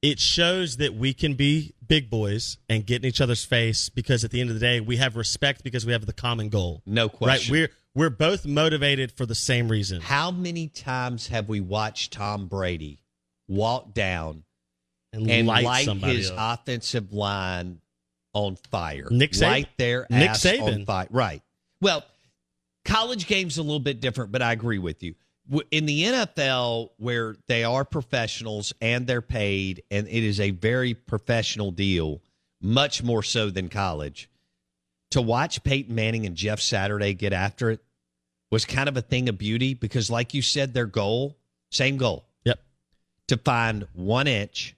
It 0.00 0.18
shows 0.20 0.76
that 0.78 0.94
we 0.94 1.12
can 1.12 1.34
be 1.34 1.74
big 1.86 2.08
boys 2.08 2.56
and 2.68 2.86
get 2.86 3.02
in 3.02 3.08
each 3.08 3.20
other's 3.20 3.44
face 3.44 3.88
because 3.88 4.24
at 4.24 4.30
the 4.30 4.40
end 4.40 4.48
of 4.48 4.54
the 4.54 4.60
day, 4.60 4.80
we 4.80 4.96
have 4.96 5.16
respect 5.16 5.62
because 5.64 5.84
we 5.84 5.92
have 5.92 6.06
the 6.06 6.12
common 6.12 6.48
goal. 6.48 6.82
No 6.86 7.08
question. 7.08 7.52
Right? 7.52 7.60
We're 7.62 7.70
we're 7.94 8.10
both 8.10 8.46
motivated 8.46 9.12
for 9.12 9.26
the 9.26 9.34
same 9.34 9.68
reason. 9.68 10.00
How 10.00 10.30
many 10.30 10.68
times 10.68 11.28
have 11.28 11.48
we 11.48 11.60
watched 11.60 12.12
Tom 12.12 12.46
Brady 12.46 13.00
walk 13.48 13.94
down 13.94 14.44
And, 15.12 15.28
and 15.30 15.46
light, 15.46 15.64
light 15.64 15.88
his 16.02 16.30
up. 16.30 16.60
offensive 16.60 17.12
line 17.12 17.80
on 18.34 18.56
fire. 18.70 19.08
Nick 19.10 19.32
Saban. 19.32 19.42
Light 19.50 19.68
their 19.78 20.06
Nick 20.10 20.30
Saban. 20.30 20.74
on 20.74 20.84
fire. 20.84 21.06
Right. 21.10 21.42
Well, 21.80 22.04
college 22.84 23.26
games 23.26 23.58
a 23.58 23.62
little 23.62 23.80
bit 23.80 24.00
different, 24.00 24.32
but 24.32 24.42
I 24.42 24.52
agree 24.52 24.78
with 24.78 25.02
you. 25.02 25.14
In 25.70 25.86
the 25.86 26.02
NFL, 26.04 26.90
where 26.98 27.34
they 27.48 27.64
are 27.64 27.84
professionals 27.84 28.74
and 28.82 29.06
they're 29.06 29.22
paid, 29.22 29.82
and 29.90 30.06
it 30.06 30.22
is 30.22 30.40
a 30.40 30.50
very 30.50 30.92
professional 30.92 31.70
deal, 31.70 32.20
much 32.60 33.02
more 33.02 33.22
so 33.22 33.48
than 33.48 33.70
college. 33.70 34.28
To 35.12 35.22
watch 35.22 35.62
Peyton 35.64 35.94
Manning 35.94 36.26
and 36.26 36.36
Jeff 36.36 36.60
Saturday 36.60 37.14
get 37.14 37.32
after 37.32 37.70
it 37.70 37.80
was 38.50 38.64
kind 38.64 38.88
of 38.88 38.96
a 38.96 39.02
thing 39.02 39.28
of 39.28 39.38
beauty 39.38 39.74
because, 39.74 40.10
like 40.10 40.34
you 40.34 40.42
said, 40.42 40.74
their 40.74 40.86
goal, 40.86 41.36
same 41.70 41.96
goal, 41.96 42.26
Yep. 42.44 42.60
to 43.28 43.36
find 43.38 43.86
one 43.94 44.26
inch, 44.26 44.74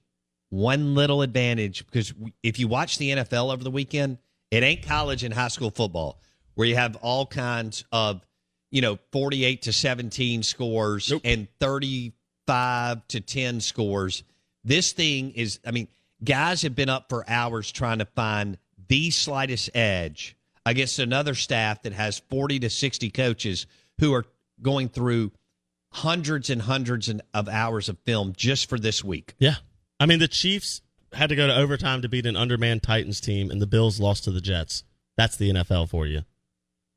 one 0.50 0.94
little 0.94 1.22
advantage. 1.22 1.84
Because 1.86 2.12
if 2.42 2.58
you 2.58 2.68
watch 2.68 2.98
the 2.98 3.10
NFL 3.10 3.52
over 3.52 3.62
the 3.64 3.70
weekend, 3.70 4.18
it 4.50 4.62
ain't 4.62 4.82
college 4.84 5.24
and 5.24 5.34
high 5.34 5.48
school 5.48 5.70
football 5.70 6.20
where 6.54 6.66
you 6.66 6.76
have 6.76 6.96
all 6.96 7.26
kinds 7.26 7.84
of, 7.92 8.20
you 8.70 8.80
know, 8.82 8.98
48 9.12 9.62
to 9.62 9.72
17 9.72 10.42
scores 10.42 11.12
and 11.24 11.48
35 11.60 13.06
to 13.08 13.20
10 13.20 13.60
scores. 13.60 14.22
This 14.64 14.92
thing 14.92 15.32
is, 15.32 15.60
I 15.66 15.70
mean, 15.70 15.88
guys 16.22 16.62
have 16.62 16.74
been 16.74 16.88
up 16.88 17.08
for 17.08 17.28
hours 17.28 17.70
trying 17.70 17.98
to 17.98 18.04
find 18.04 18.58
the 18.90 19.10
slightest 19.10 19.70
edge 19.72 20.36
against 20.66 20.98
another 20.98 21.34
staff 21.36 21.82
that 21.82 21.92
has 21.92 22.18
40 22.28 22.58
to 22.58 22.70
60 22.70 23.08
coaches 23.10 23.66
who 24.00 24.12
are 24.12 24.26
going 24.60 24.88
through 24.88 25.30
hundreds 25.92 26.50
and 26.50 26.60
hundreds 26.60 27.08
of 27.32 27.48
hours 27.48 27.88
of 27.88 27.98
film 28.00 28.32
just 28.36 28.68
for 28.68 28.78
this 28.80 29.02
week. 29.04 29.34
Yeah. 29.38 29.54
I 30.00 30.06
mean, 30.06 30.18
the 30.18 30.26
Chiefs 30.26 30.82
had 31.12 31.28
to 31.28 31.36
go 31.36 31.46
to 31.46 31.54
overtime 31.56 32.02
to 32.02 32.08
beat 32.08 32.26
an 32.26 32.34
undermanned 32.36 32.82
Titans 32.82 33.20
team, 33.20 33.50
and 33.50 33.62
the 33.62 33.66
Bills 33.66 34.00
lost 34.00 34.24
to 34.24 34.32
the 34.32 34.40
Jets. 34.40 34.82
That's 35.16 35.36
the 35.36 35.50
NFL 35.50 35.88
for 35.88 36.06
you. 36.06 36.22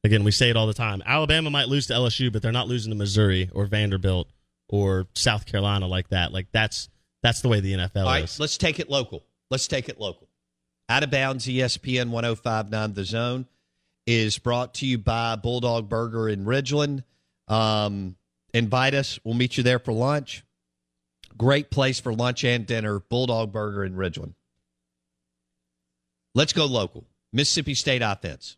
Again, 0.03 0.23
we 0.23 0.31
say 0.31 0.49
it 0.49 0.57
all 0.57 0.67
the 0.67 0.73
time. 0.73 1.03
Alabama 1.05 1.51
might 1.51 1.67
lose 1.67 1.87
to 1.87 1.93
LSU, 1.93 2.33
but 2.33 2.41
they're 2.41 2.51
not 2.51 2.67
losing 2.67 2.89
to 2.91 2.97
Missouri 2.97 3.49
or 3.53 3.65
Vanderbilt 3.67 4.29
or 4.67 5.05
South 5.13 5.45
Carolina 5.45 5.87
like 5.87 6.09
that. 6.09 6.33
Like 6.33 6.47
that's 6.51 6.89
that's 7.21 7.41
the 7.41 7.49
way 7.49 7.59
the 7.59 7.73
NFL 7.73 7.97
All 7.97 8.05
right, 8.05 8.23
is. 8.23 8.39
let's 8.39 8.57
take 8.57 8.79
it 8.79 8.89
local. 8.89 9.23
Let's 9.49 9.67
take 9.67 9.89
it 9.89 9.99
local. 9.99 10.27
Out 10.93 11.01
of 11.01 11.09
bounds, 11.09 11.47
ESPN 11.47 12.11
1059 12.11 12.93
The 12.93 13.03
Zone 13.03 13.47
is 14.05 14.37
brought 14.37 14.75
to 14.75 14.85
you 14.85 14.99
by 14.99 15.35
Bulldog 15.35 15.89
Burger 15.89 16.29
in 16.29 16.45
Ridgeland. 16.45 17.03
Um, 17.47 18.15
invite 18.53 18.93
us. 18.93 19.19
We'll 19.23 19.33
meet 19.33 19.57
you 19.57 19.63
there 19.63 19.79
for 19.79 19.91
lunch. 19.91 20.45
Great 21.35 21.71
place 21.71 21.99
for 21.99 22.13
lunch 22.13 22.43
and 22.43 22.67
dinner. 22.67 22.99
Bulldog 22.99 23.51
Burger 23.51 23.83
in 23.83 23.95
Ridgeland. 23.95 24.35
Let's 26.35 26.53
go 26.53 26.67
local. 26.67 27.07
Mississippi 27.31 27.73
State 27.73 28.03
offense. 28.03 28.55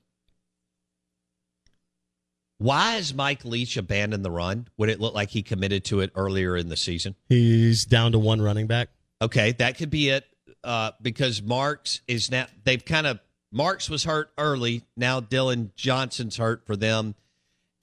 Why 2.58 2.96
has 2.96 3.14
Mike 3.14 3.46
Leach 3.46 3.78
abandoned 3.78 4.26
the 4.26 4.32
run 4.32 4.68
Would 4.76 4.90
it 4.90 5.00
look 5.00 5.14
like 5.14 5.30
he 5.30 5.42
committed 5.42 5.86
to 5.86 6.02
it 6.02 6.12
earlier 6.16 6.58
in 6.58 6.68
the 6.68 6.76
season? 6.76 7.16
He's 7.30 7.86
down 7.86 8.12
to 8.12 8.20
one 8.20 8.42
running 8.42 8.68
back. 8.68 8.90
Okay, 9.22 9.54
that 9.54 9.78
could 9.78 9.90
be 9.90 10.10
it. 10.10 10.26
Uh, 10.66 10.92
because 11.02 11.44
Marks 11.44 12.02
is 12.08 12.32
now 12.32 12.48
they've 12.64 12.84
kind 12.84 13.06
of 13.06 13.20
Marks 13.52 13.90
was 13.90 14.04
hurt 14.04 14.32
early. 14.38 14.84
Now 14.98 15.20
Dillon 15.20 15.72
Johnson's 15.76 16.38
hurt 16.38 16.66
for 16.66 16.76
them, 16.76 17.16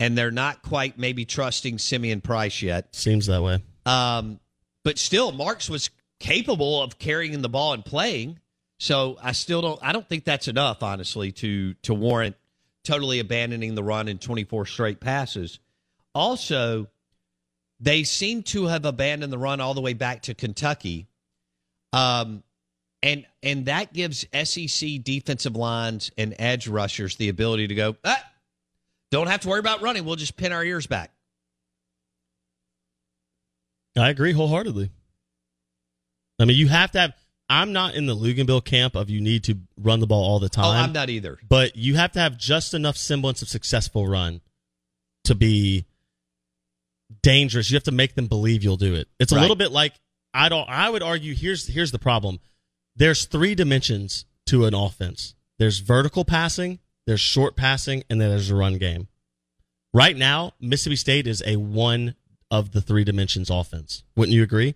and 0.01 0.19
they're 0.19 0.33
not 0.33 0.63
quite 0.63 0.99
maybe 0.99 1.25
trusting 1.25 1.79
Simeon 1.79 2.21
Price 2.21 2.61
yet. 2.61 2.95
Seems 2.95 3.27
that 3.27 3.43
way. 3.43 3.63
Um, 3.87 4.41
but 4.85 4.99
still, 4.99 5.31
Marks 5.31 5.71
was 5.71 5.91
capable 6.19 6.83
of 6.83 6.99
carrying 6.99 7.41
the 7.41 7.49
ball 7.49 7.73
and 7.73 7.85
playing. 7.85 8.41
So 8.79 9.17
I 9.23 9.31
still 9.31 9.63
don't. 9.63 9.79
I 9.81 9.93
don't 9.93 10.09
think 10.09 10.25
that's 10.25 10.49
enough, 10.49 10.83
honestly, 10.83 11.31
to 11.33 11.75
to 11.83 11.95
warrant 11.95 12.35
totally 12.85 13.21
abandoning 13.21 13.77
the 13.77 13.83
run 13.83 14.09
in 14.09 14.19
24 14.19 14.67
straight 14.67 14.99
passes. 14.99 15.61
Also, 16.15 16.89
they 17.79 18.03
seem 18.03 18.43
to 18.43 18.67
have 18.67 18.85
abandoned 18.85 19.33
the 19.33 19.39
run 19.39 19.61
all 19.61 19.75
the 19.75 19.81
way 19.81 19.93
back 19.93 20.23
to 20.23 20.35
Kentucky. 20.35 21.07
Um, 21.93 22.43
and 23.03 23.27
and 23.43 23.67
that 23.67 23.93
gives 23.93 24.27
SEC 24.45 25.03
defensive 25.03 25.57
lines 25.57 26.11
and 26.17 26.35
edge 26.39 26.69
rushers 26.69 27.17
the 27.17 27.29
ability 27.29 27.69
to 27.69 27.75
go, 27.75 27.97
ah, 28.05 28.23
don't 29.11 29.27
have 29.27 29.41
to 29.41 29.49
worry 29.49 29.59
about 29.61 29.83
running. 29.83 30.05
We'll 30.05 30.17
just 30.17 30.37
pin 30.37 30.53
our 30.53 30.65
ears 30.65 30.87
back. 30.87 31.11
I 33.97 34.09
agree 34.09 34.33
wholeheartedly. 34.33 34.91
I 36.41 36.45
mean, 36.45 36.57
you 36.57 36.69
have 36.69 36.91
to 36.93 37.01
have. 37.01 37.13
I'm 37.49 37.73
not 37.73 37.95
in 37.95 38.07
the 38.07 38.17
Luganville 38.17 38.65
camp 38.65 38.95
of 38.95 39.11
you 39.11 39.21
need 39.21 39.45
to 39.45 39.59
run 39.77 40.01
the 40.01 40.07
ball 40.07 40.25
all 40.25 40.39
the 40.39 40.49
time. 40.49 40.65
Oh, 40.65 40.71
I'm 40.71 40.93
not 40.93 41.11
either. 41.11 41.39
But 41.47 41.77
you 41.77 41.97
have 41.97 42.13
to 42.13 42.21
have 42.21 42.39
just 42.39 42.73
enough 42.73 42.97
semblance 42.97 43.43
of 43.43 43.49
successful 43.49 44.07
run 44.07 44.41
to 45.25 45.35
be 45.35 45.85
dangerous. 47.23 47.71
You 47.71 47.77
have 47.77 47.83
to 47.85 47.93
make 47.93 48.15
them 48.15 48.27
believe 48.27 48.65
you'll 48.65 48.79
do 48.79 48.95
it. 48.95 49.09
It's 49.21 49.33
a 49.33 49.35
Right. 49.35 49.43
little 49.43 49.57
bit 49.57 49.71
like 49.73 49.93
I 50.33 50.49
don't. 50.49 50.67
I 50.69 50.89
would 50.89 51.03
argue 51.03 51.35
here's 51.35 51.67
here's 51.67 51.91
the 51.93 51.99
problem. 51.99 52.41
There's 52.95 53.25
three 53.25 53.55
dimensions 53.55 54.25
to 54.47 54.67
an 54.67 54.75
offense. 54.75 55.35
There's 55.59 55.79
vertical 55.79 56.25
passing, 56.25 56.81
there's 57.07 57.21
short 57.21 57.57
passing, 57.57 58.05
and 58.11 58.21
then 58.21 58.31
there's 58.31 58.51
a 58.51 58.57
run 58.57 58.79
game. 58.79 59.09
Right 59.95 60.17
now, 60.17 60.53
Mississippi 60.61 60.97
State 60.97 61.27
is 61.27 61.43
a 61.47 61.57
one 61.57 62.15
of 62.51 62.73
the 62.73 62.81
three 62.81 63.05
dimensions 63.05 63.51
offense. 63.51 64.05
Wouldn't 64.17 64.35
you 64.35 64.43
agree? 64.43 64.75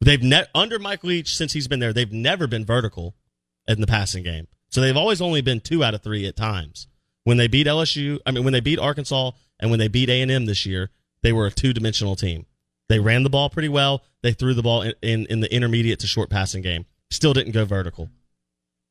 They've 0.00 0.22
ne- 0.22 0.46
under 0.54 0.78
Mike 0.78 1.04
Leach 1.04 1.36
since 1.36 1.52
he's 1.52 1.68
been 1.68 1.80
there, 1.80 1.92
they've 1.92 2.12
never 2.12 2.46
been 2.46 2.64
vertical 2.64 3.14
in 3.66 3.80
the 3.80 3.86
passing 3.86 4.22
game. 4.22 4.48
So 4.68 4.80
they've 4.80 4.96
always 4.96 5.20
only 5.20 5.40
been 5.40 5.60
two 5.60 5.84
out 5.84 5.94
of 5.94 6.02
three 6.02 6.26
at 6.26 6.36
times. 6.36 6.88
When 7.22 7.36
they 7.36 7.48
beat 7.48 7.66
LSU, 7.66 8.18
I 8.26 8.32
mean 8.32 8.44
when 8.44 8.52
they 8.52 8.60
beat 8.60 8.78
Arkansas 8.78 9.30
and 9.58 9.70
when 9.70 9.78
they 9.78 9.88
beat 9.88 10.10
A 10.10 10.20
and 10.20 10.30
M 10.30 10.46
this 10.46 10.66
year, 10.66 10.90
they 11.22 11.32
were 11.32 11.46
a 11.46 11.50
two 11.50 11.72
dimensional 11.72 12.16
team. 12.16 12.46
They 12.88 12.98
ran 12.98 13.22
the 13.22 13.30
ball 13.30 13.48
pretty 13.48 13.68
well. 13.68 14.02
They 14.22 14.32
threw 14.32 14.52
the 14.52 14.62
ball 14.62 14.82
in, 14.82 14.94
in, 15.00 15.26
in 15.26 15.40
the 15.40 15.52
intermediate 15.54 16.00
to 16.00 16.06
short 16.06 16.28
passing 16.28 16.60
game. 16.60 16.84
Still 17.14 17.32
didn't 17.32 17.52
go 17.52 17.64
vertical. 17.64 18.10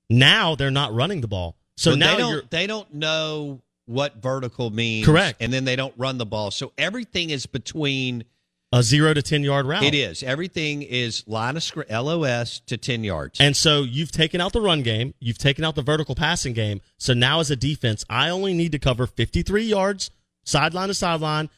Now 0.09 0.55
they're 0.55 0.71
not 0.71 0.93
running 0.93 1.21
the 1.21 1.27
ball. 1.27 1.55
So 1.77 1.91
But 1.91 1.99
now 1.99 2.11
they 2.13 2.19
don't 2.19 2.51
they 2.51 2.67
don't 2.67 2.93
know 2.93 3.61
what 3.85 4.21
vertical 4.21 4.69
means. 4.69 5.05
Correct. 5.05 5.41
And 5.41 5.51
then 5.51 5.65
they 5.65 5.75
don't 5.75 5.93
run 5.97 6.17
the 6.17 6.25
ball. 6.25 6.51
So 6.51 6.71
everything 6.77 7.29
is 7.29 7.45
between 7.45 8.23
a 8.71 8.81
zero 8.81 9.13
to 9.13 9.21
ten 9.21 9.43
yard 9.43 9.65
route. 9.65 9.83
it 9.83 9.93
is. 9.93 10.23
Everything 10.23 10.81
is 10.81 11.23
line 11.27 11.57
of 11.57 11.63
script 11.63 11.91
LOS 11.91 12.59
to 12.61 12.77
ten 12.77 13.03
yards. 13.03 13.39
And 13.39 13.55
so 13.55 13.81
you've 13.83 14.11
taken 14.11 14.41
out 14.41 14.53
the 14.53 14.61
run 14.61 14.81
game, 14.83 15.13
you've 15.19 15.37
taken 15.37 15.63
out 15.63 15.75
the 15.75 15.81
vertical 15.81 16.15
passing 16.15 16.53
game. 16.53 16.81
So 16.97 17.13
now 17.13 17.39
as 17.39 17.51
a 17.51 17.55
defense, 17.55 18.03
I 18.09 18.29
only 18.29 18.53
need 18.53 18.71
to 18.71 18.79
cover 18.79 19.05
53 19.05 19.63
yards 19.63 20.11
sideline 20.43 20.87
to 20.87 20.93
sideline, 20.93 21.49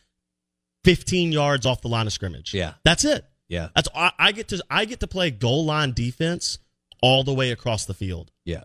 15 0.84 1.32
yards 1.32 1.66
off 1.66 1.82
the 1.82 1.88
line 1.88 2.08
of 2.08 2.14
scrimmage. 2.14 2.54
Yeah. 2.54 2.74
That's 2.84 3.06
it. 3.06 3.26
Yeah. 3.48 3.70
That's 3.76 3.88
I, 3.96 4.12
I 4.18 4.32
get 4.32 4.48
to 4.50 4.64
I 4.70 4.86
get 4.86 5.00
to 5.02 5.08
play 5.08 5.32
goal 5.32 5.66
line 5.66 5.92
defense 5.94 6.58
all 7.02 7.24
the 7.24 7.34
way 7.34 7.52
across 7.52 7.86
the 7.86 7.94
field. 7.94 8.32
Yeah. 8.44 8.64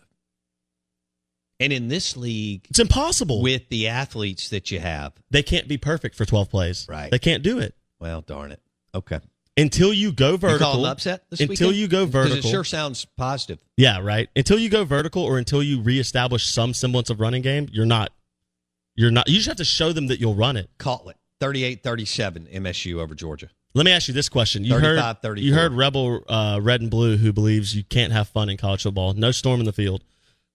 And 1.59 1.73
in 1.73 1.89
this 1.89 2.17
league, 2.17 2.67
It's 2.71 2.79
impossible. 2.79 3.43
with 3.43 3.69
the 3.69 3.89
athletes 3.89 4.49
that 4.49 4.71
you 4.71 4.81
have. 4.81 5.13
they 5.31 5.43
can't 5.43 5.69
be 5.69 5.77
perfect 5.77 6.15
for 6.17 6.25
12 6.25 6.49
plays. 6.49 6.87
Right. 6.89 7.11
They 7.11 7.19
can't 7.19 7.43
do 7.43 7.59
it. 7.59 7.75
Well, 7.99 8.23
darn 8.23 8.53
it. 8.53 8.63
Okay. 8.95 9.21
until 9.57 9.93
you 9.93 10.11
go 10.11 10.37
vertical. 10.39 10.73
call 10.73 10.85
an 10.87 10.91
upset 10.91 11.29
this 11.29 11.41
until 11.41 11.69
weekend? 11.69 11.77
you 11.77 11.89
go 11.89 12.05
'Cause 12.07 12.13
vertical. 12.13 12.39
it 12.39 12.51
sure 12.51 12.65
sounds 12.65 13.05
positive. 13.19 13.59
Yeah, 13.77 13.99
right. 14.01 14.31
Until 14.35 14.59
you 14.59 14.71
go 14.71 14.85
vertical 14.85 15.23
or 15.23 15.37
until 15.39 15.63
you 15.63 15.83
reestablish 15.83 16.47
some 16.47 16.73
semblance 16.73 17.11
of 17.11 17.21
running 17.21 17.43
game, 17.43 17.69
you're 17.71 17.85
not. 17.87 18.11
You're 18.97 19.11
not. 19.11 19.29
You 19.29 19.37
just 19.37 19.49
have 19.49 19.59
to 19.59 19.65
show 19.65 19.93
them 19.93 20.07
that 20.07 20.19
you'll 20.19 20.35
run 20.35 20.57
it. 20.57 20.71
Call 20.79 21.11
it 21.11 21.17
38-37 21.41 22.49
MSU 22.55 23.01
over 23.01 23.15
Georgia. 23.15 23.51
Let 23.75 23.87
me 23.87 23.93
ask 23.93 24.09
you 24.09 24.15
this 24.15 24.29
question: 24.29 24.65
You 24.65 24.79
heard 24.79 24.99
34. 25.23 25.37
you 25.37 25.55
heard 25.55 25.73
Rebel 25.73 26.25
uh, 26.29 26.59
Red 26.61 26.81
and 26.81 26.91
Blue, 26.91 27.17
who 27.17 27.33
believes 27.33 27.75
you 27.75 27.85
can't 27.85 28.13
have 28.13 28.29
fun 28.29 28.49
in 28.49 28.57
college 28.57 28.83
football. 28.83 29.13
No 29.15 29.31
storm 29.31 29.61
in 29.61 29.67
the 29.67 29.73
field. 29.73 30.03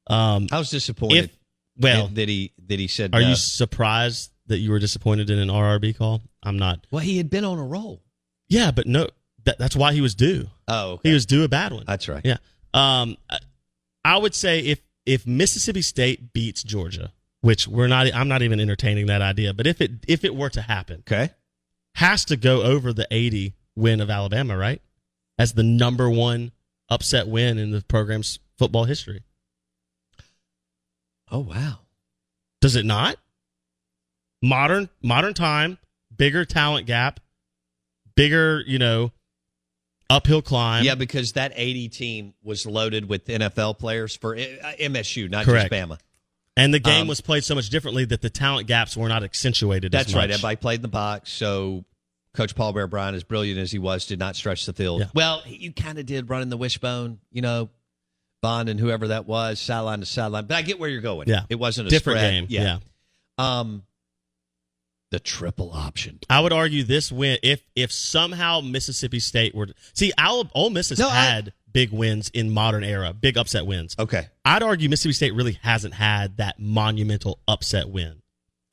Um, 0.07 0.47
I 0.51 0.59
was 0.59 0.69
disappointed. 0.69 1.25
If- 1.25 1.37
well, 1.77 2.07
that 2.07 2.29
he 2.29 2.53
that 2.67 2.79
he 2.79 2.87
said. 2.87 3.13
are 3.13 3.21
no. 3.21 3.29
you 3.29 3.35
surprised 3.35 4.31
that 4.47 4.59
you 4.59 4.71
were 4.71 4.79
disappointed 4.79 5.29
in 5.29 5.39
an 5.39 5.49
RRB 5.49 5.97
call? 5.97 6.21
I'm 6.41 6.57
not. 6.57 6.87
Well, 6.89 7.01
he 7.01 7.17
had 7.17 7.29
been 7.29 7.43
on 7.43 7.59
a 7.59 7.63
roll. 7.65 8.01
Yeah, 8.47 8.71
but 8.71 8.87
no, 8.87 9.09
that, 9.43 9.57
that's 9.59 9.75
why 9.75 9.91
he 9.91 9.99
was 9.99 10.15
due. 10.15 10.47
Oh, 10.69 10.91
okay. 10.91 11.09
He 11.09 11.13
was 11.13 11.25
due 11.25 11.43
a 11.43 11.49
bad 11.49 11.73
one. 11.73 11.83
That's 11.85 12.07
right. 12.07 12.21
Yeah. 12.23 12.37
Um, 12.73 13.17
I- 13.29 13.39
I 14.05 14.17
would 14.17 14.35
say 14.35 14.59
if 14.59 14.81
if 15.05 15.25
Mississippi 15.25 15.81
State 15.81 16.31
beats 16.31 16.61
Georgia, 16.63 17.11
which 17.41 17.67
we're 17.67 17.87
not, 17.87 18.13
I'm 18.13 18.27
not 18.27 18.43
even 18.43 18.59
entertaining 18.59 19.07
that 19.07 19.21
idea. 19.21 19.53
But 19.53 19.67
if 19.67 19.81
it 19.81 19.91
if 20.07 20.23
it 20.23 20.35
were 20.35 20.49
to 20.51 20.61
happen, 20.61 20.99
okay, 20.99 21.31
has 21.95 22.25
to 22.25 22.37
go 22.37 22.61
over 22.61 22.93
the 22.93 23.07
80 23.09 23.53
win 23.75 24.01
of 24.01 24.09
Alabama, 24.09 24.57
right? 24.57 24.81
As 25.37 25.53
the 25.53 25.63
number 25.63 26.09
one 26.09 26.51
upset 26.89 27.27
win 27.27 27.57
in 27.57 27.71
the 27.71 27.81
program's 27.81 28.39
football 28.57 28.83
history. 28.85 29.23
Oh 31.31 31.39
wow. 31.39 31.79
Does 32.61 32.75
it 32.75 32.85
not? 32.85 33.17
Modern 34.41 34.89
modern 35.01 35.33
time, 35.33 35.77
bigger 36.15 36.45
talent 36.45 36.85
gap, 36.85 37.19
bigger, 38.15 38.61
you 38.65 38.77
know, 38.77 39.11
uphill 40.09 40.41
climb. 40.41 40.83
Yeah, 40.83 40.95
because 40.95 41.33
that 41.33 41.53
80 41.55 41.89
team 41.89 42.33
was 42.43 42.65
loaded 42.65 43.07
with 43.07 43.25
NFL 43.25 43.79
players 43.79 44.15
for 44.15 44.35
MSU, 44.35 45.29
not 45.29 45.45
Correct. 45.45 45.71
just 45.71 45.89
Bama. 45.89 45.97
And 46.57 46.73
the 46.73 46.79
game 46.79 47.01
Um, 47.03 47.07
was 47.07 47.19
played 47.21 47.43
so 47.43 47.53
much 47.55 47.69
differently 47.69 48.05
that 48.05 48.21
the 48.21 48.29
talent 48.29 48.67
gaps 48.67 48.95
were 48.95 49.09
not 49.09 49.23
accentuated 49.23 49.91
That's 49.91 50.07
as 50.09 50.13
much. 50.15 50.21
right. 50.21 50.31
Everybody 50.31 50.55
played 50.55 50.75
in 50.75 50.81
the 50.83 50.87
box. 50.87 51.31
So 51.33 51.83
Coach 52.33 52.55
Paul 52.55 52.71
Bear 52.73 52.87
Bryant, 52.87 53.15
as 53.15 53.23
brilliant 53.23 53.59
as 53.59 53.71
he 53.71 53.79
was, 53.79 54.05
did 54.05 54.19
not 54.19 54.35
stretch 54.37 54.65
the 54.65 54.73
field. 54.73 55.01
Yeah. 55.01 55.07
Well, 55.13 55.43
you 55.45 55.73
kind 55.73 55.99
of 55.99 56.05
did 56.05 56.29
running 56.29 56.49
the 56.49 56.57
wishbone, 56.57 57.19
you 57.31 57.41
know, 57.41 57.69
Bond 58.41 58.69
and 58.69 58.79
whoever 58.79 59.07
that 59.09 59.25
was, 59.25 59.59
sideline 59.59 59.99
to 60.01 60.05
sideline. 60.05 60.45
But 60.45 60.55
I 60.57 60.61
get 60.61 60.79
where 60.79 60.89
you're 60.89 61.01
going. 61.01 61.27
Yeah. 61.27 61.43
It 61.49 61.55
wasn't 61.55 61.87
a 61.87 61.89
Different 61.89 62.19
spread. 62.19 62.31
game. 62.31 62.47
Yeah. 62.49 62.77
Um, 63.37 63.83
the 65.11 65.19
triple 65.19 65.71
option. 65.73 66.19
I 66.29 66.39
would 66.41 66.53
argue 66.53 66.83
this 66.83 67.11
win 67.11 67.37
if 67.43 67.61
if 67.75 67.91
somehow 67.91 68.61
Mississippi 68.61 69.19
State 69.19 69.55
were 69.55 69.67
see 69.93 70.11
Al, 70.17 70.49
Ole 70.53 70.69
Miss 70.69 70.89
has 70.89 70.99
No, 70.99 71.09
I- 71.09 71.15
had 71.25 71.53
big 71.75 71.91
wins 71.91 72.31
in 72.33 72.49
modern 72.49 72.85
era, 72.85 73.11
big 73.11 73.37
upset 73.37 73.65
wins. 73.65 73.97
Okay. 73.99 74.29
I'd 74.45 74.63
argue 74.63 74.87
Mississippi 74.87 75.11
State 75.11 75.35
really 75.35 75.59
hasn't 75.61 75.93
had 75.93 76.37
that 76.37 76.57
monumental 76.57 77.39
upset 77.49 77.89
win. 77.89 78.21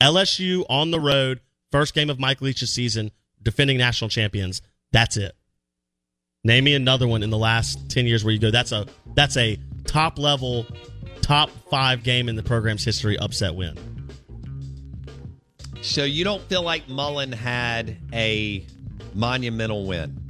LSU 0.01 0.63
on 0.69 0.91
the 0.91 1.01
road, 1.01 1.41
first 1.69 1.93
game 1.93 2.09
of 2.09 2.17
Mike 2.17 2.41
Leach's 2.41 2.71
season, 2.71 3.11
defending 3.41 3.77
national 3.77 4.09
champions. 4.09 4.61
That's 4.93 5.17
it. 5.17 5.35
Name 6.45 6.63
me 6.63 6.75
another 6.75 7.05
one 7.05 7.23
in 7.23 7.29
the 7.29 7.37
last 7.37 7.89
ten 7.89 8.07
years 8.07 8.23
where 8.23 8.33
you 8.33 8.39
go. 8.39 8.51
That's 8.51 8.71
a 8.71 8.87
that's 9.15 9.35
a 9.35 9.59
top 9.85 10.17
level, 10.17 10.65
top 11.21 11.49
five 11.69 12.03
game 12.03 12.29
in 12.29 12.37
the 12.37 12.43
program's 12.43 12.85
history 12.85 13.17
upset 13.17 13.53
win. 13.53 13.77
So 15.81 16.05
you 16.05 16.23
don't 16.23 16.41
feel 16.43 16.63
like 16.63 16.87
Mullen 16.87 17.33
had 17.33 17.97
a 18.13 18.65
monumental 19.13 19.85
win? 19.87 20.22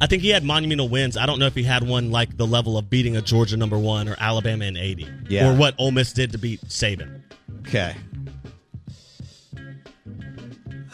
I 0.00 0.06
think 0.06 0.22
he 0.22 0.28
had 0.30 0.44
monumental 0.44 0.88
wins. 0.88 1.16
I 1.16 1.24
don't 1.26 1.38
know 1.38 1.46
if 1.46 1.54
he 1.54 1.62
had 1.62 1.86
one 1.86 2.10
like 2.10 2.36
the 2.36 2.46
level 2.46 2.76
of 2.76 2.90
beating 2.90 3.16
a 3.16 3.22
Georgia 3.22 3.56
number 3.56 3.78
one 3.78 4.08
or 4.08 4.16
Alabama 4.18 4.64
in 4.64 4.76
eighty, 4.76 5.06
Yeah. 5.28 5.50
or 5.50 5.54
what 5.56 5.74
Ole 5.78 5.92
Miss 5.92 6.12
did 6.12 6.32
to 6.32 6.38
beat 6.38 6.60
Saban. 6.66 7.22
Okay. 7.60 7.94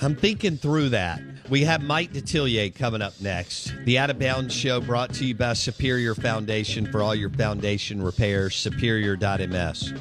I'm 0.03 0.15
thinking 0.17 0.57
through 0.57 0.91
that. 0.91 1.21
We 1.51 1.65
have 1.65 1.83
Mike 1.83 2.13
Detillier 2.13 2.73
coming 2.75 3.03
up 3.03 3.13
next. 3.21 3.75
The 3.85 3.99
Out 3.99 4.09
of 4.11 4.19
Bounds 4.21 4.55
Show 4.55 4.81
brought 4.81 5.13
to 5.15 5.25
you 5.27 5.35
by 5.35 5.55
Superior 5.55 6.15
Foundation 6.15 6.87
for 6.91 7.03
all 7.03 7.15
your 7.15 7.31
foundation 7.31 8.01
repairs, 8.01 8.55
superior.ms. 8.55 9.93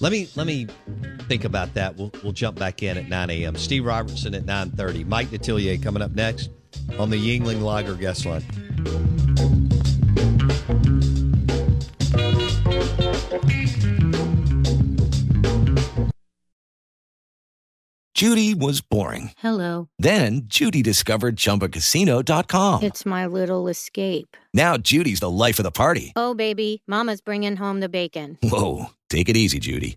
Let 0.00 0.12
me 0.12 0.28
let 0.36 0.46
me 0.46 0.66
think 1.28 1.44
about 1.44 1.74
that. 1.74 1.96
We'll 1.96 2.12
we'll 2.22 2.32
jump 2.32 2.58
back 2.58 2.82
in 2.82 2.96
at 2.96 3.08
9 3.08 3.30
a.m. 3.30 3.56
Steve 3.56 3.84
Robertson 3.84 4.34
at 4.34 4.44
9:30. 4.46 5.06
Mike 5.06 5.28
Detillier 5.30 5.82
coming 5.82 6.02
up 6.02 6.12
next 6.12 6.50
on 6.98 7.10
the 7.10 7.16
Yuengling 7.16 7.62
Lager 7.62 7.94
guest 7.94 8.26
line. 8.26 8.42
Judy 18.14 18.54
was 18.54 18.80
boring. 18.82 19.32
Hello. 19.38 19.88
Then 19.98 20.42
Judy 20.44 20.80
discovered 20.80 21.34
ChumbaCasino.com. 21.36 22.82
It's 22.84 23.04
my 23.04 23.26
little 23.26 23.66
escape. 23.66 24.36
Now 24.54 24.76
Judy's 24.76 25.18
the 25.18 25.30
life 25.30 25.58
of 25.58 25.64
the 25.64 25.72
party. 25.72 26.12
Oh, 26.14 26.32
baby, 26.32 26.84
Mama's 26.86 27.20
bringing 27.20 27.56
home 27.56 27.80
the 27.80 27.88
bacon. 27.88 28.38
Whoa, 28.42 28.90
take 29.10 29.28
it 29.28 29.36
easy, 29.36 29.58
Judy. 29.58 29.96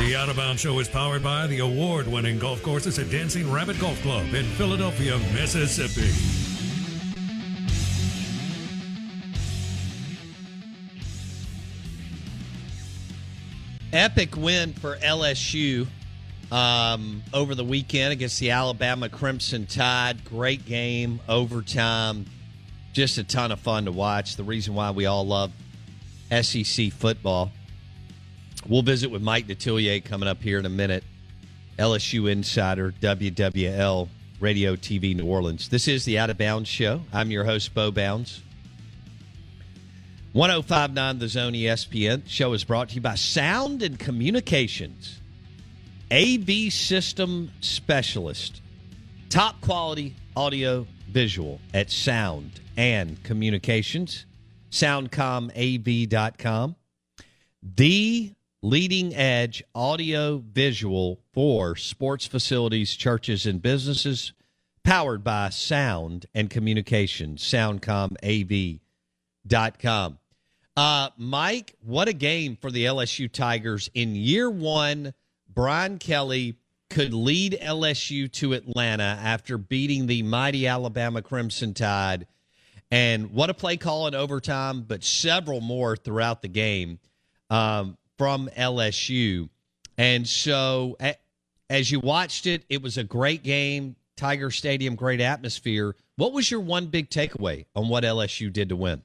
The 0.00 0.16
Out 0.16 0.30
of 0.30 0.36
Bounds 0.36 0.62
Show 0.62 0.78
is 0.78 0.88
powered 0.88 1.22
by 1.22 1.46
the 1.46 1.58
award 1.58 2.08
winning 2.08 2.38
golf 2.38 2.62
courses 2.62 2.98
at 2.98 3.10
Dancing 3.10 3.52
Rabbit 3.52 3.78
Golf 3.78 4.00
Club 4.00 4.32
in 4.32 4.46
Philadelphia, 4.46 5.18
Mississippi. 5.34 6.08
Epic 13.92 14.36
win 14.38 14.72
for 14.72 14.96
LSU 14.96 15.86
um, 16.50 17.22
over 17.34 17.54
the 17.54 17.64
weekend 17.64 18.14
against 18.14 18.40
the 18.40 18.52
Alabama 18.52 19.10
Crimson 19.10 19.66
Tide. 19.66 20.24
Great 20.24 20.64
game, 20.64 21.20
overtime, 21.28 22.24
just 22.94 23.18
a 23.18 23.22
ton 23.22 23.52
of 23.52 23.60
fun 23.60 23.84
to 23.84 23.92
watch. 23.92 24.36
The 24.36 24.44
reason 24.44 24.72
why 24.72 24.92
we 24.92 25.04
all 25.04 25.26
love 25.26 25.52
SEC 26.30 26.90
football. 26.90 27.52
We'll 28.70 28.82
visit 28.82 29.10
with 29.10 29.20
Mike 29.20 29.48
Detillier 29.48 30.04
coming 30.04 30.28
up 30.28 30.40
here 30.40 30.60
in 30.60 30.64
a 30.64 30.70
minute. 30.70 31.02
LSU 31.76 32.30
Insider, 32.30 32.94
WWL 33.00 34.08
Radio 34.38 34.76
TV 34.76 35.16
New 35.16 35.26
Orleans. 35.26 35.68
This 35.68 35.88
is 35.88 36.04
the 36.04 36.20
Out 36.20 36.30
of 36.30 36.38
Bounds 36.38 36.68
Show. 36.68 37.02
I'm 37.12 37.32
your 37.32 37.42
host, 37.42 37.74
Bo 37.74 37.90
Bounds. 37.90 38.42
1059 40.34 41.18
The 41.18 41.26
Zone 41.26 41.54
ESPN 41.54 42.28
show 42.28 42.52
is 42.52 42.62
brought 42.62 42.90
to 42.90 42.94
you 42.94 43.00
by 43.00 43.16
Sound 43.16 43.82
and 43.82 43.98
Communications. 43.98 45.18
AV 46.12 46.72
System 46.72 47.50
Specialist. 47.60 48.62
Top 49.30 49.60
quality 49.62 50.14
audio 50.36 50.86
visual 51.08 51.60
at 51.74 51.90
Sound 51.90 52.60
and 52.76 53.20
Communications. 53.24 54.26
SoundcomAV.com. 54.70 56.76
The 57.62 58.32
leading 58.62 59.14
edge 59.14 59.62
audio 59.74 60.38
visual 60.38 61.20
for 61.32 61.76
sports 61.76 62.26
facilities, 62.26 62.94
churches, 62.94 63.46
and 63.46 63.62
businesses. 63.62 64.32
Powered 64.82 65.22
by 65.22 65.50
Sound 65.50 66.24
and 66.34 66.48
Communications. 66.48 67.42
SoundcomAV.com. 67.42 70.18
Uh, 70.76 71.08
Mike, 71.18 71.74
what 71.84 72.08
a 72.08 72.14
game 72.14 72.56
for 72.56 72.70
the 72.70 72.86
LSU 72.86 73.30
Tigers. 73.30 73.90
In 73.92 74.14
year 74.14 74.48
one, 74.48 75.12
Brian 75.52 75.98
Kelly 75.98 76.56
could 76.88 77.12
lead 77.12 77.58
LSU 77.60 78.32
to 78.32 78.54
Atlanta 78.54 79.18
after 79.22 79.58
beating 79.58 80.06
the 80.06 80.22
mighty 80.22 80.66
Alabama 80.66 81.20
Crimson 81.20 81.74
Tide. 81.74 82.26
And 82.90 83.32
what 83.32 83.50
a 83.50 83.54
play 83.54 83.76
call 83.76 84.06
in 84.06 84.14
overtime, 84.14 84.80
but 84.82 85.04
several 85.04 85.60
more 85.60 85.96
throughout 85.96 86.40
the 86.42 86.48
game 86.48 86.98
um, 87.50 87.98
from 88.20 88.50
LSU. 88.54 89.48
And 89.96 90.28
so, 90.28 90.98
as 91.70 91.90
you 91.90 92.00
watched 92.00 92.44
it, 92.46 92.64
it 92.68 92.82
was 92.82 92.98
a 92.98 93.04
great 93.04 93.42
game. 93.42 93.96
Tiger 94.14 94.50
Stadium, 94.50 94.94
great 94.94 95.22
atmosphere. 95.22 95.96
What 96.16 96.34
was 96.34 96.50
your 96.50 96.60
one 96.60 96.88
big 96.88 97.08
takeaway 97.08 97.64
on 97.74 97.88
what 97.88 98.04
LSU 98.04 98.52
did 98.52 98.68
to 98.68 98.76
win? 98.76 99.00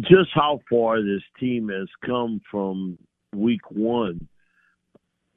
just 0.00 0.30
how 0.32 0.60
far 0.70 1.02
this 1.02 1.22
team 1.40 1.68
has 1.68 1.88
come 2.06 2.40
from 2.50 2.96
week 3.34 3.70
one 3.70 4.28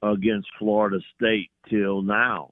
against 0.04 0.47
Florida 0.60 0.99
State 1.15 1.49
till 1.69 2.04
now. 2.04 2.51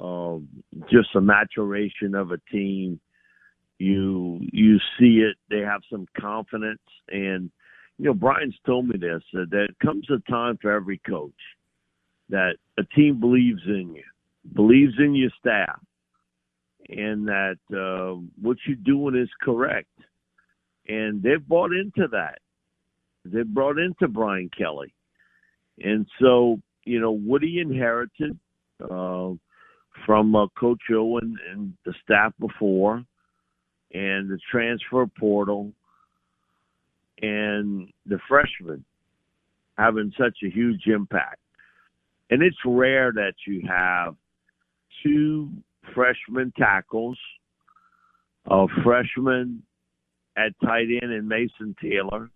Um, 0.00 0.48
just 0.90 1.14
a 1.14 1.20
maturation 1.20 2.14
of 2.14 2.30
a 2.30 2.38
team. 2.50 3.00
You 3.78 4.40
you 4.52 4.78
see 4.98 5.20
it. 5.20 5.36
They 5.50 5.60
have 5.60 5.82
some 5.90 6.06
confidence, 6.18 6.80
and 7.08 7.50
you 8.00 8.06
know 8.06 8.14
Brian's 8.14 8.54
told 8.64 8.88
me 8.88 8.96
this 8.98 9.22
that 9.32 9.50
there 9.50 9.68
comes 9.82 10.06
a 10.10 10.30
time 10.30 10.58
for 10.60 10.72
every 10.72 10.98
coach 11.06 11.32
that 12.28 12.56
a 12.78 12.84
team 12.96 13.20
believes 13.20 13.62
in 13.66 13.94
you, 13.94 14.04
believes 14.54 14.94
in 14.98 15.14
your 15.14 15.30
staff, 15.38 15.80
and 16.88 17.26
that 17.28 17.58
uh, 17.72 18.20
what 18.40 18.56
you're 18.66 18.76
doing 18.76 19.20
is 19.20 19.28
correct 19.42 19.88
and 20.90 21.22
they've 21.22 21.46
bought 21.46 21.72
into 21.72 22.08
that. 22.10 22.38
They've 23.24 23.46
brought 23.46 23.78
into 23.78 24.08
Brian 24.08 24.50
Kelly, 24.56 24.92
and 25.78 26.06
so 26.20 26.60
you 26.84 27.00
know 27.00 27.12
what 27.12 27.42
he 27.42 27.60
inherited 27.60 28.38
uh, 28.82 29.30
from 30.06 30.34
uh, 30.34 30.46
Coach 30.58 30.80
Owen 30.90 31.36
and 31.50 31.74
the 31.84 31.94
staff 32.02 32.32
before, 32.40 33.04
and 33.92 34.30
the 34.30 34.38
transfer 34.50 35.06
portal, 35.06 35.72
and 37.22 37.90
the 38.06 38.18
freshmen 38.28 38.84
having 39.76 40.12
such 40.18 40.38
a 40.44 40.50
huge 40.50 40.86
impact. 40.86 41.38
And 42.30 42.42
it's 42.42 42.56
rare 42.64 43.12
that 43.12 43.34
you 43.46 43.62
have 43.68 44.14
two 45.02 45.50
freshman 45.94 46.52
tackles, 46.58 47.18
a 48.46 48.66
freshman 48.84 49.62
at 50.36 50.52
tight 50.64 50.86
end 51.02 51.12
and 51.12 51.28
Mason 51.28 51.74
Taylor 51.82 52.30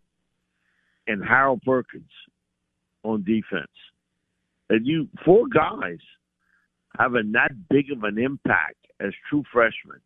and 1.07 1.25
Harold 1.25 1.62
Perkins 1.64 2.11
on 3.03 3.23
defense. 3.23 3.70
And 4.70 4.87
you 4.87 5.09
four 5.25 5.47
guys 5.49 5.99
having 6.99 7.33
that 7.33 7.51
big 7.68 7.90
of 7.92 8.05
an 8.05 8.18
impact 8.18 8.77
as 9.01 9.12
true 9.29 9.44
freshmen. 9.53 10.01